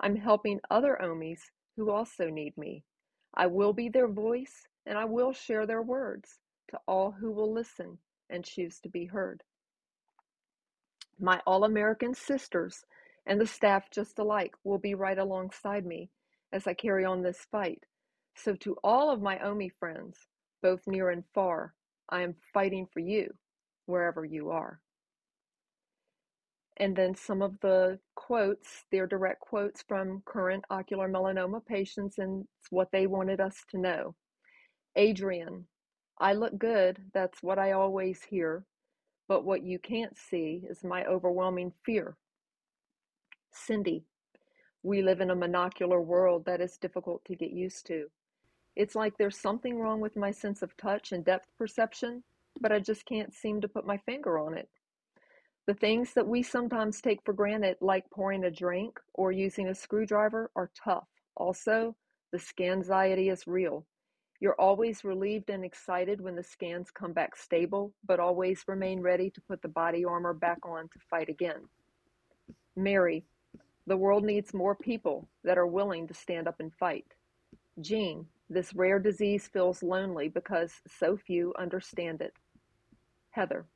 I'm 0.00 0.16
helping 0.16 0.60
other 0.70 0.98
Omies 1.00 1.40
who 1.76 1.90
also 1.90 2.28
need 2.28 2.56
me. 2.56 2.84
I 3.34 3.46
will 3.46 3.72
be 3.72 3.88
their 3.88 4.08
voice, 4.08 4.66
and 4.86 4.98
I 4.98 5.04
will 5.04 5.32
share 5.32 5.66
their 5.66 5.82
words 5.82 6.38
to 6.70 6.78
all 6.88 7.12
who 7.12 7.30
will 7.30 7.52
listen 7.52 7.98
and 8.30 8.44
choose 8.44 8.80
to 8.80 8.88
be 8.88 9.06
heard. 9.06 9.42
My 11.18 11.40
All 11.46 11.64
American 11.64 12.14
sisters 12.14 12.84
and 13.26 13.40
the 13.40 13.46
staff 13.46 13.90
just 13.90 14.18
alike 14.18 14.54
will 14.64 14.78
be 14.78 14.94
right 14.94 15.18
alongside 15.18 15.86
me 15.86 16.10
as 16.52 16.66
I 16.66 16.74
carry 16.74 17.04
on 17.04 17.22
this 17.22 17.46
fight 17.50 17.84
so, 18.36 18.54
to 18.56 18.76
all 18.84 19.10
of 19.10 19.22
my 19.22 19.38
Omie 19.38 19.72
friends, 19.78 20.18
both 20.62 20.80
near 20.86 21.10
and 21.10 21.24
far, 21.34 21.74
I 22.08 22.22
am 22.22 22.34
fighting 22.52 22.86
for 22.92 23.00
you 23.00 23.32
wherever 23.86 24.24
you 24.24 24.50
are. 24.50 24.80
And 26.76 26.94
then 26.94 27.14
some 27.14 27.40
of 27.40 27.58
the 27.60 27.98
quotes, 28.14 28.84
they're 28.92 29.06
direct 29.06 29.40
quotes 29.40 29.82
from 29.88 30.22
current 30.26 30.64
ocular 30.68 31.08
melanoma 31.08 31.64
patients, 31.64 32.18
and 32.18 32.44
what 32.70 32.88
they 32.92 33.06
wanted 33.06 33.40
us 33.40 33.56
to 33.70 33.78
know. 33.78 34.14
Adrian, 34.96 35.66
I 36.18 36.34
look 36.34 36.58
good, 36.58 36.98
that's 37.14 37.42
what 37.42 37.58
I 37.58 37.72
always 37.72 38.22
hear, 38.22 38.64
but 39.28 39.44
what 39.44 39.62
you 39.62 39.78
can't 39.78 40.16
see 40.16 40.62
is 40.68 40.84
my 40.84 41.04
overwhelming 41.04 41.72
fear. 41.84 42.16
Cindy, 43.52 44.04
we 44.82 45.02
live 45.02 45.20
in 45.20 45.30
a 45.30 45.36
monocular 45.36 46.04
world 46.04 46.44
that 46.44 46.60
is 46.60 46.76
difficult 46.76 47.24
to 47.24 47.34
get 47.34 47.50
used 47.50 47.86
to. 47.86 48.06
It's 48.76 48.94
like 48.94 49.16
there's 49.16 49.38
something 49.38 49.78
wrong 49.78 50.00
with 50.00 50.16
my 50.16 50.30
sense 50.30 50.62
of 50.62 50.76
touch 50.76 51.12
and 51.12 51.24
depth 51.24 51.48
perception, 51.58 52.22
but 52.60 52.72
I 52.72 52.78
just 52.78 53.06
can't 53.06 53.34
seem 53.34 53.60
to 53.62 53.68
put 53.68 53.86
my 53.86 53.96
finger 53.96 54.38
on 54.38 54.56
it. 54.56 54.68
The 55.66 55.74
things 55.74 56.12
that 56.14 56.28
we 56.28 56.42
sometimes 56.42 57.00
take 57.00 57.20
for 57.24 57.32
granted, 57.32 57.78
like 57.80 58.08
pouring 58.10 58.44
a 58.44 58.50
drink 58.50 59.00
or 59.14 59.32
using 59.32 59.68
a 59.68 59.74
screwdriver, 59.74 60.50
are 60.54 60.70
tough. 60.76 61.08
Also, 61.36 61.96
the 62.32 62.38
scanxiety 62.38 63.32
is 63.32 63.46
real. 63.46 63.86
You're 64.40 64.60
always 64.60 65.04
relieved 65.04 65.48
and 65.48 65.64
excited 65.64 66.20
when 66.20 66.36
the 66.36 66.42
scans 66.42 66.90
come 66.90 67.12
back 67.12 67.34
stable, 67.34 67.94
but 68.06 68.20
always 68.20 68.62
remain 68.68 69.00
ready 69.00 69.30
to 69.30 69.40
put 69.40 69.62
the 69.62 69.68
body 69.68 70.04
armor 70.04 70.34
back 70.34 70.58
on 70.64 70.88
to 70.88 70.98
fight 71.10 71.30
again. 71.30 71.68
Mary, 72.76 73.24
the 73.86 73.96
world 73.96 74.22
needs 74.22 74.52
more 74.52 74.74
people 74.74 75.28
that 75.42 75.56
are 75.56 75.66
willing 75.66 76.06
to 76.06 76.14
stand 76.14 76.46
up 76.46 76.60
and 76.60 76.74
fight. 76.74 77.06
Jean, 77.80 78.26
this 78.48 78.74
rare 78.74 78.98
disease 78.98 79.48
feels 79.48 79.82
lonely 79.82 80.28
because 80.28 80.80
so 80.86 81.16
few 81.16 81.52
understand 81.58 82.20
it. 82.20 82.34
Heather. 83.30 83.66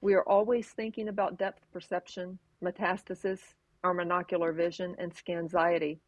We 0.00 0.14
are 0.14 0.28
always 0.28 0.68
thinking 0.68 1.08
about 1.08 1.38
depth 1.38 1.62
perception, 1.72 2.38
metastasis, 2.62 3.40
our 3.84 3.94
monocular 3.94 4.54
vision, 4.54 4.96
and 4.98 5.14
scanxiety. 5.14 5.98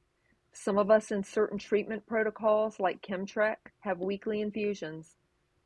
Some 0.53 0.79
of 0.79 0.91
us 0.91 1.11
in 1.11 1.23
certain 1.23 1.59
treatment 1.59 2.07
protocols, 2.07 2.79
like 2.79 3.03
Kimmtrak, 3.03 3.57
have 3.81 4.01
weekly 4.01 4.41
infusions. 4.41 5.17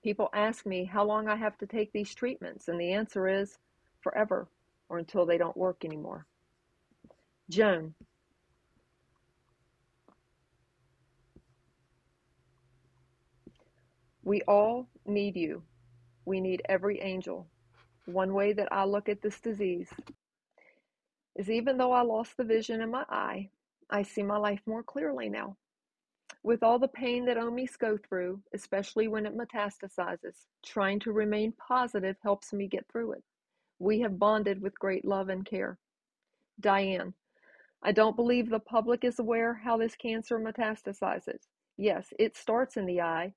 People 0.02 0.28
ask 0.32 0.64
me 0.66 0.84
how 0.84 1.04
long 1.04 1.28
I 1.28 1.36
have 1.36 1.58
to 1.58 1.66
take 1.66 1.92
these 1.92 2.14
treatments, 2.14 2.68
and 2.68 2.80
the 2.80 2.92
answer 2.92 3.28
is 3.28 3.58
forever 4.00 4.48
or 4.88 4.98
until 4.98 5.26
they 5.26 5.38
don't 5.38 5.56
work 5.56 5.84
anymore. 5.84 6.26
Joan. 7.50 7.94
We 14.28 14.42
all 14.42 14.90
need 15.06 15.36
you. 15.36 15.62
We 16.26 16.42
need 16.42 16.60
every 16.68 17.00
angel. 17.00 17.46
One 18.04 18.34
way 18.34 18.52
that 18.52 18.70
I 18.70 18.84
look 18.84 19.08
at 19.08 19.22
this 19.22 19.40
disease 19.40 19.88
is 21.34 21.48
even 21.48 21.78
though 21.78 21.92
I 21.92 22.02
lost 22.02 22.36
the 22.36 22.44
vision 22.44 22.82
in 22.82 22.90
my 22.90 23.06
eye, 23.08 23.48
I 23.88 24.02
see 24.02 24.22
my 24.22 24.36
life 24.36 24.60
more 24.66 24.82
clearly 24.82 25.30
now. 25.30 25.56
With 26.42 26.62
all 26.62 26.78
the 26.78 26.88
pain 26.88 27.24
that 27.24 27.38
Omies 27.38 27.78
go 27.78 27.96
through, 27.96 28.42
especially 28.52 29.08
when 29.08 29.24
it 29.24 29.34
metastasizes, 29.34 30.44
trying 30.62 31.00
to 31.00 31.12
remain 31.12 31.52
positive 31.52 32.16
helps 32.22 32.52
me 32.52 32.68
get 32.68 32.84
through 32.92 33.12
it. 33.12 33.24
We 33.78 34.00
have 34.00 34.18
bonded 34.18 34.60
with 34.60 34.78
great 34.78 35.06
love 35.06 35.30
and 35.30 35.42
care. 35.42 35.78
Diane, 36.60 37.14
I 37.82 37.92
don't 37.92 38.14
believe 38.14 38.50
the 38.50 38.60
public 38.60 39.04
is 39.04 39.18
aware 39.18 39.54
how 39.54 39.78
this 39.78 39.96
cancer 39.96 40.38
metastasizes. 40.38 41.46
Yes, 41.78 42.08
it 42.18 42.36
starts 42.36 42.76
in 42.76 42.84
the 42.84 43.00
eye, 43.00 43.32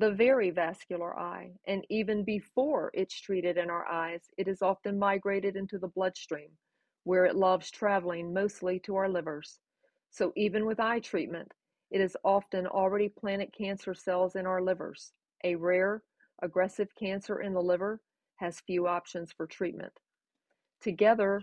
the 0.00 0.10
very 0.10 0.48
vascular 0.48 1.18
eye, 1.18 1.52
and 1.66 1.84
even 1.90 2.24
before 2.24 2.90
it's 2.94 3.20
treated 3.20 3.58
in 3.58 3.68
our 3.68 3.86
eyes, 3.86 4.22
it 4.38 4.48
is 4.48 4.62
often 4.62 4.98
migrated 4.98 5.56
into 5.56 5.78
the 5.78 5.88
bloodstream, 5.88 6.48
where 7.04 7.26
it 7.26 7.36
loves 7.36 7.70
traveling 7.70 8.32
mostly 8.32 8.78
to 8.78 8.96
our 8.96 9.10
livers. 9.10 9.60
So 10.10 10.32
even 10.36 10.64
with 10.64 10.80
eye 10.80 11.00
treatment, 11.00 11.52
it 11.90 12.00
is 12.00 12.16
often 12.24 12.66
already 12.66 13.10
planted 13.10 13.52
cancer 13.52 13.92
cells 13.92 14.36
in 14.36 14.46
our 14.46 14.62
livers. 14.62 15.12
A 15.44 15.54
rare, 15.54 16.02
aggressive 16.42 16.88
cancer 16.98 17.42
in 17.42 17.52
the 17.52 17.60
liver 17.60 18.00
has 18.36 18.60
few 18.60 18.86
options 18.86 19.30
for 19.32 19.46
treatment. 19.46 19.92
Together, 20.80 21.42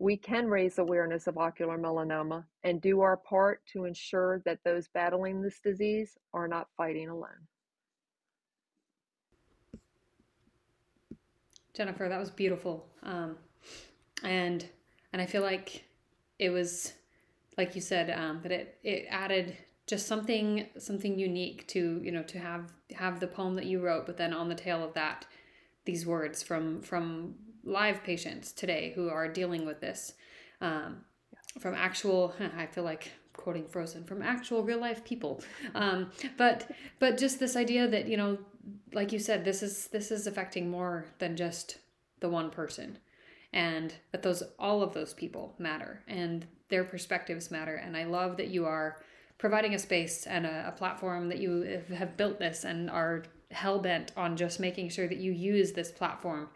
we 0.00 0.16
can 0.16 0.48
raise 0.48 0.78
awareness 0.78 1.28
of 1.28 1.38
ocular 1.38 1.78
melanoma 1.78 2.42
and 2.64 2.82
do 2.82 3.00
our 3.00 3.16
part 3.16 3.60
to 3.72 3.84
ensure 3.84 4.42
that 4.44 4.58
those 4.64 4.88
battling 4.88 5.40
this 5.40 5.60
disease 5.62 6.18
are 6.34 6.48
not 6.48 6.66
fighting 6.76 7.08
alone. 7.08 7.46
Jennifer, 11.74 12.08
that 12.08 12.18
was 12.18 12.30
beautiful. 12.30 12.86
Um, 13.02 13.36
and 14.22 14.64
and 15.12 15.20
I 15.20 15.26
feel 15.26 15.42
like 15.42 15.84
it 16.38 16.50
was 16.50 16.92
like 17.56 17.74
you 17.74 17.80
said 17.80 18.10
um, 18.10 18.40
that 18.42 18.52
it 18.52 18.78
it 18.82 19.06
added 19.10 19.56
just 19.86 20.06
something 20.06 20.66
something 20.78 21.18
unique 21.18 21.66
to 21.68 22.00
you 22.02 22.12
know 22.12 22.22
to 22.24 22.38
have 22.38 22.72
have 22.94 23.20
the 23.20 23.26
poem 23.26 23.56
that 23.56 23.66
you 23.66 23.80
wrote, 23.80 24.06
but 24.06 24.16
then 24.16 24.32
on 24.32 24.48
the 24.48 24.54
tail 24.54 24.84
of 24.84 24.94
that, 24.94 25.26
these 25.84 26.06
words 26.06 26.42
from 26.42 26.80
from 26.82 27.34
live 27.64 28.02
patients 28.02 28.52
today 28.52 28.92
who 28.94 29.08
are 29.08 29.28
dealing 29.28 29.64
with 29.64 29.80
this, 29.80 30.14
um, 30.60 31.04
from 31.60 31.74
actual. 31.74 32.34
I 32.56 32.66
feel 32.66 32.84
like 32.84 33.10
quoting 33.34 33.66
Frozen 33.66 34.04
from 34.04 34.22
actual 34.22 34.62
real 34.62 34.78
life 34.78 35.04
people, 35.04 35.42
um, 35.74 36.10
but 36.36 36.70
but 36.98 37.18
just 37.18 37.40
this 37.40 37.56
idea 37.56 37.88
that 37.88 38.08
you 38.08 38.16
know 38.16 38.38
like 38.94 39.12
you 39.12 39.18
said, 39.18 39.44
this 39.44 39.62
is 39.62 39.88
this 39.88 40.10
is 40.10 40.26
affecting 40.26 40.70
more 40.70 41.06
than 41.18 41.36
just 41.36 41.78
the 42.20 42.28
one 42.28 42.50
person, 42.50 42.98
and 43.52 43.94
that 44.12 44.22
those 44.22 44.42
all 44.58 44.82
of 44.82 44.94
those 44.94 45.14
people 45.14 45.54
matter 45.58 46.02
and 46.06 46.46
their 46.68 46.84
perspectives 46.84 47.50
matter. 47.50 47.76
And 47.76 47.96
I 47.96 48.04
love 48.04 48.36
that 48.38 48.48
you 48.48 48.64
are 48.64 49.02
providing 49.38 49.74
a 49.74 49.78
space 49.78 50.26
and 50.26 50.46
a, 50.46 50.68
a 50.68 50.72
platform 50.72 51.28
that 51.28 51.38
you 51.38 51.82
have 51.94 52.16
built 52.16 52.38
this 52.38 52.64
and 52.64 52.88
are 52.88 53.24
hell 53.50 53.78
bent 53.78 54.12
on 54.16 54.36
just 54.36 54.60
making 54.60 54.88
sure 54.88 55.08
that 55.08 55.18
you 55.18 55.32
use 55.32 55.72
this 55.72 55.90
platform 55.90 56.48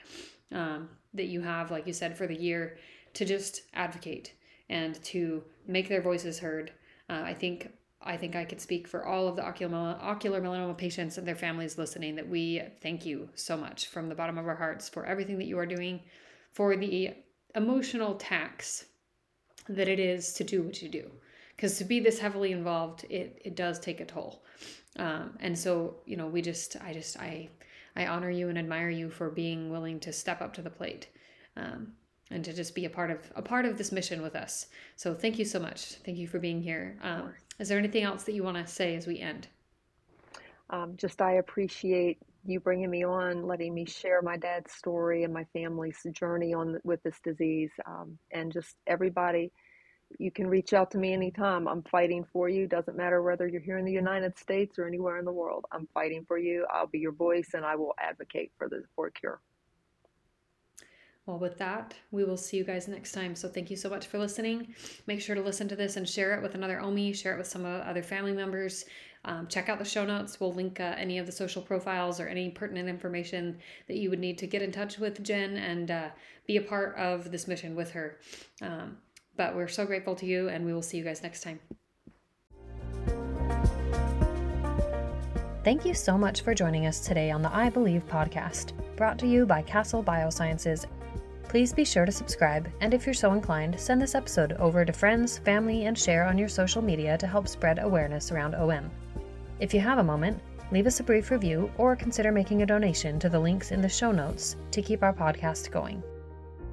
um, 0.52 0.88
that 1.12 1.26
you 1.26 1.42
have, 1.42 1.70
like 1.70 1.86
you 1.86 1.92
said, 1.92 2.16
for 2.16 2.26
the 2.26 2.34
year 2.34 2.78
to 3.14 3.24
just 3.24 3.62
advocate 3.74 4.34
and 4.68 5.02
to 5.02 5.42
make 5.66 5.88
their 5.88 6.00
voices 6.00 6.38
heard. 6.38 6.72
Uh, 7.08 7.22
I 7.24 7.34
think 7.34 7.70
I 8.02 8.16
think 8.16 8.36
I 8.36 8.44
could 8.44 8.60
speak 8.60 8.86
for 8.86 9.04
all 9.04 9.26
of 9.26 9.36
the 9.36 9.44
ocular, 9.44 9.98
ocular 10.00 10.40
melanoma 10.40 10.76
patients 10.76 11.18
and 11.18 11.26
their 11.26 11.34
families 11.34 11.78
listening 11.78 12.14
that 12.16 12.28
we 12.28 12.62
thank 12.80 13.06
you 13.06 13.28
so 13.34 13.56
much 13.56 13.86
from 13.86 14.08
the 14.08 14.14
bottom 14.14 14.38
of 14.38 14.46
our 14.46 14.54
hearts 14.54 14.88
for 14.88 15.04
everything 15.06 15.38
that 15.38 15.46
you 15.46 15.58
are 15.58 15.66
doing, 15.66 16.00
for 16.52 16.76
the 16.76 17.14
emotional 17.54 18.14
tax 18.14 18.86
that 19.68 19.88
it 19.88 19.98
is 19.98 20.32
to 20.34 20.44
do 20.44 20.62
what 20.62 20.80
you 20.82 20.88
do. 20.88 21.10
Because 21.56 21.78
to 21.78 21.84
be 21.84 22.00
this 22.00 22.18
heavily 22.18 22.52
involved, 22.52 23.04
it, 23.08 23.40
it 23.44 23.56
does 23.56 23.80
take 23.80 24.00
a 24.00 24.04
toll. 24.04 24.44
Um, 24.98 25.36
and 25.40 25.58
so, 25.58 25.96
you 26.04 26.16
know, 26.16 26.26
we 26.26 26.42
just, 26.42 26.76
I 26.84 26.92
just, 26.92 27.18
I, 27.18 27.48
I 27.96 28.06
honor 28.06 28.30
you 28.30 28.50
and 28.50 28.58
admire 28.58 28.90
you 28.90 29.08
for 29.10 29.30
being 29.30 29.70
willing 29.70 29.98
to 30.00 30.12
step 30.12 30.42
up 30.42 30.52
to 30.54 30.62
the 30.62 30.70
plate. 30.70 31.08
Um, 31.56 31.92
and 32.30 32.44
to 32.44 32.52
just 32.52 32.74
be 32.74 32.84
a 32.84 32.90
part 32.90 33.10
of 33.10 33.18
a 33.36 33.42
part 33.42 33.64
of 33.64 33.78
this 33.78 33.92
mission 33.92 34.20
with 34.20 34.34
us. 34.34 34.66
So 34.96 35.14
thank 35.14 35.38
you 35.38 35.44
so 35.44 35.60
much. 35.60 35.94
Thank 36.04 36.18
you 36.18 36.26
for 36.26 36.38
being 36.38 36.60
here. 36.60 36.98
Um, 37.02 37.32
is 37.58 37.68
there 37.68 37.78
anything 37.78 38.04
else 38.04 38.24
that 38.24 38.32
you 38.32 38.42
want 38.42 38.56
to 38.56 38.66
say 38.66 38.96
as 38.96 39.06
we 39.06 39.20
end? 39.20 39.48
Um, 40.70 40.94
just 40.96 41.22
I 41.22 41.34
appreciate 41.34 42.18
you 42.44 42.60
bringing 42.60 42.90
me 42.90 43.04
on, 43.04 43.46
letting 43.46 43.74
me 43.74 43.84
share 43.84 44.22
my 44.22 44.36
dad's 44.36 44.72
story 44.72 45.24
and 45.24 45.32
my 45.32 45.44
family's 45.52 45.98
journey 46.12 46.54
on 46.54 46.78
with 46.84 47.02
this 47.02 47.18
disease, 47.22 47.70
um, 47.86 48.18
and 48.32 48.52
just 48.52 48.76
everybody. 48.86 49.52
You 50.18 50.30
can 50.30 50.46
reach 50.46 50.72
out 50.72 50.92
to 50.92 50.98
me 50.98 51.12
anytime. 51.12 51.66
I'm 51.66 51.82
fighting 51.82 52.24
for 52.32 52.48
you. 52.48 52.68
Doesn't 52.68 52.96
matter 52.96 53.22
whether 53.22 53.48
you're 53.48 53.60
here 53.60 53.78
in 53.78 53.84
the 53.84 53.92
United 53.92 54.38
States 54.38 54.78
or 54.78 54.86
anywhere 54.86 55.18
in 55.18 55.24
the 55.24 55.32
world. 55.32 55.64
I'm 55.72 55.88
fighting 55.92 56.24
for 56.28 56.38
you. 56.38 56.64
I'll 56.72 56.86
be 56.86 57.00
your 57.00 57.12
voice, 57.12 57.50
and 57.54 57.64
I 57.64 57.74
will 57.74 57.94
advocate 57.98 58.52
for 58.56 58.68
the 58.68 58.84
for 58.94 59.10
cure. 59.10 59.40
Well, 61.26 61.40
with 61.40 61.58
that, 61.58 61.94
we 62.12 62.22
will 62.22 62.36
see 62.36 62.56
you 62.56 62.62
guys 62.62 62.86
next 62.86 63.10
time. 63.10 63.34
So 63.34 63.48
thank 63.48 63.68
you 63.68 63.76
so 63.76 63.90
much 63.90 64.06
for 64.06 64.16
listening. 64.16 64.74
Make 65.08 65.20
sure 65.20 65.34
to 65.34 65.42
listen 65.42 65.66
to 65.68 65.76
this 65.76 65.96
and 65.96 66.08
share 66.08 66.36
it 66.36 66.42
with 66.42 66.54
another 66.54 66.78
Omie, 66.78 67.16
share 67.16 67.34
it 67.34 67.38
with 67.38 67.48
some 67.48 67.64
of 67.64 67.82
other 67.82 68.02
family 68.02 68.32
members. 68.32 68.84
Um, 69.24 69.48
check 69.48 69.68
out 69.68 69.80
the 69.80 69.84
show 69.84 70.06
notes. 70.06 70.38
We'll 70.38 70.54
link 70.54 70.78
uh, 70.78 70.94
any 70.96 71.18
of 71.18 71.26
the 71.26 71.32
social 71.32 71.60
profiles 71.60 72.20
or 72.20 72.28
any 72.28 72.50
pertinent 72.50 72.88
information 72.88 73.58
that 73.88 73.96
you 73.96 74.08
would 74.08 74.20
need 74.20 74.38
to 74.38 74.46
get 74.46 74.62
in 74.62 74.70
touch 74.70 74.98
with 74.98 75.20
Jen 75.24 75.56
and 75.56 75.90
uh, 75.90 76.08
be 76.46 76.58
a 76.58 76.62
part 76.62 76.96
of 76.96 77.32
this 77.32 77.48
mission 77.48 77.74
with 77.74 77.90
her. 77.90 78.18
Um, 78.62 78.98
but 79.36 79.56
we're 79.56 79.66
so 79.66 79.84
grateful 79.84 80.14
to 80.14 80.26
you, 80.26 80.48
and 80.48 80.64
we 80.64 80.72
will 80.72 80.80
see 80.80 80.96
you 80.96 81.02
guys 81.02 81.24
next 81.24 81.42
time. 81.42 81.58
Thank 85.64 85.84
you 85.84 85.94
so 85.94 86.16
much 86.16 86.42
for 86.42 86.54
joining 86.54 86.86
us 86.86 87.00
today 87.00 87.32
on 87.32 87.42
the 87.42 87.52
I 87.52 87.68
Believe 87.68 88.06
podcast, 88.06 88.72
brought 88.94 89.18
to 89.18 89.26
you 89.26 89.44
by 89.44 89.62
Castle 89.62 90.04
Biosciences 90.04 90.86
Please 91.48 91.72
be 91.72 91.84
sure 91.84 92.04
to 92.04 92.12
subscribe, 92.12 92.68
and 92.80 92.92
if 92.92 93.06
you're 93.06 93.14
so 93.14 93.32
inclined, 93.32 93.78
send 93.78 94.02
this 94.02 94.14
episode 94.14 94.52
over 94.54 94.84
to 94.84 94.92
friends, 94.92 95.38
family, 95.38 95.86
and 95.86 95.96
share 95.96 96.24
on 96.24 96.36
your 96.36 96.48
social 96.48 96.82
media 96.82 97.16
to 97.18 97.26
help 97.26 97.48
spread 97.48 97.78
awareness 97.78 98.32
around 98.32 98.54
OM. 98.54 98.90
If 99.60 99.72
you 99.72 99.80
have 99.80 99.98
a 99.98 100.04
moment, 100.04 100.40
leave 100.72 100.86
us 100.86 101.00
a 101.00 101.04
brief 101.04 101.30
review 101.30 101.70
or 101.78 101.96
consider 101.96 102.32
making 102.32 102.62
a 102.62 102.66
donation 102.66 103.18
to 103.20 103.28
the 103.28 103.38
links 103.38 103.70
in 103.70 103.80
the 103.80 103.88
show 103.88 104.10
notes 104.12 104.56
to 104.72 104.82
keep 104.82 105.02
our 105.02 105.14
podcast 105.14 105.70
going. 105.70 106.02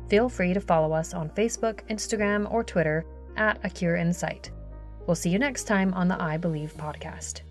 Feel 0.10 0.28
free 0.28 0.54
to 0.54 0.60
follow 0.60 0.92
us 0.92 1.14
on 1.14 1.30
Facebook, 1.30 1.88
Instagram, 1.90 2.52
or 2.52 2.64
Twitter 2.64 3.06
at 3.38 3.60
A 3.64 3.70
Cure 3.70 3.96
in 3.96 4.12
Sight. 4.12 4.52
We'll 5.06 5.16
see 5.16 5.30
you 5.30 5.40
next 5.40 5.66
time 5.66 5.94
on 5.94 6.08
the 6.08 6.22
I 6.22 6.38
Believe 6.38 6.74
podcast. 6.76 7.42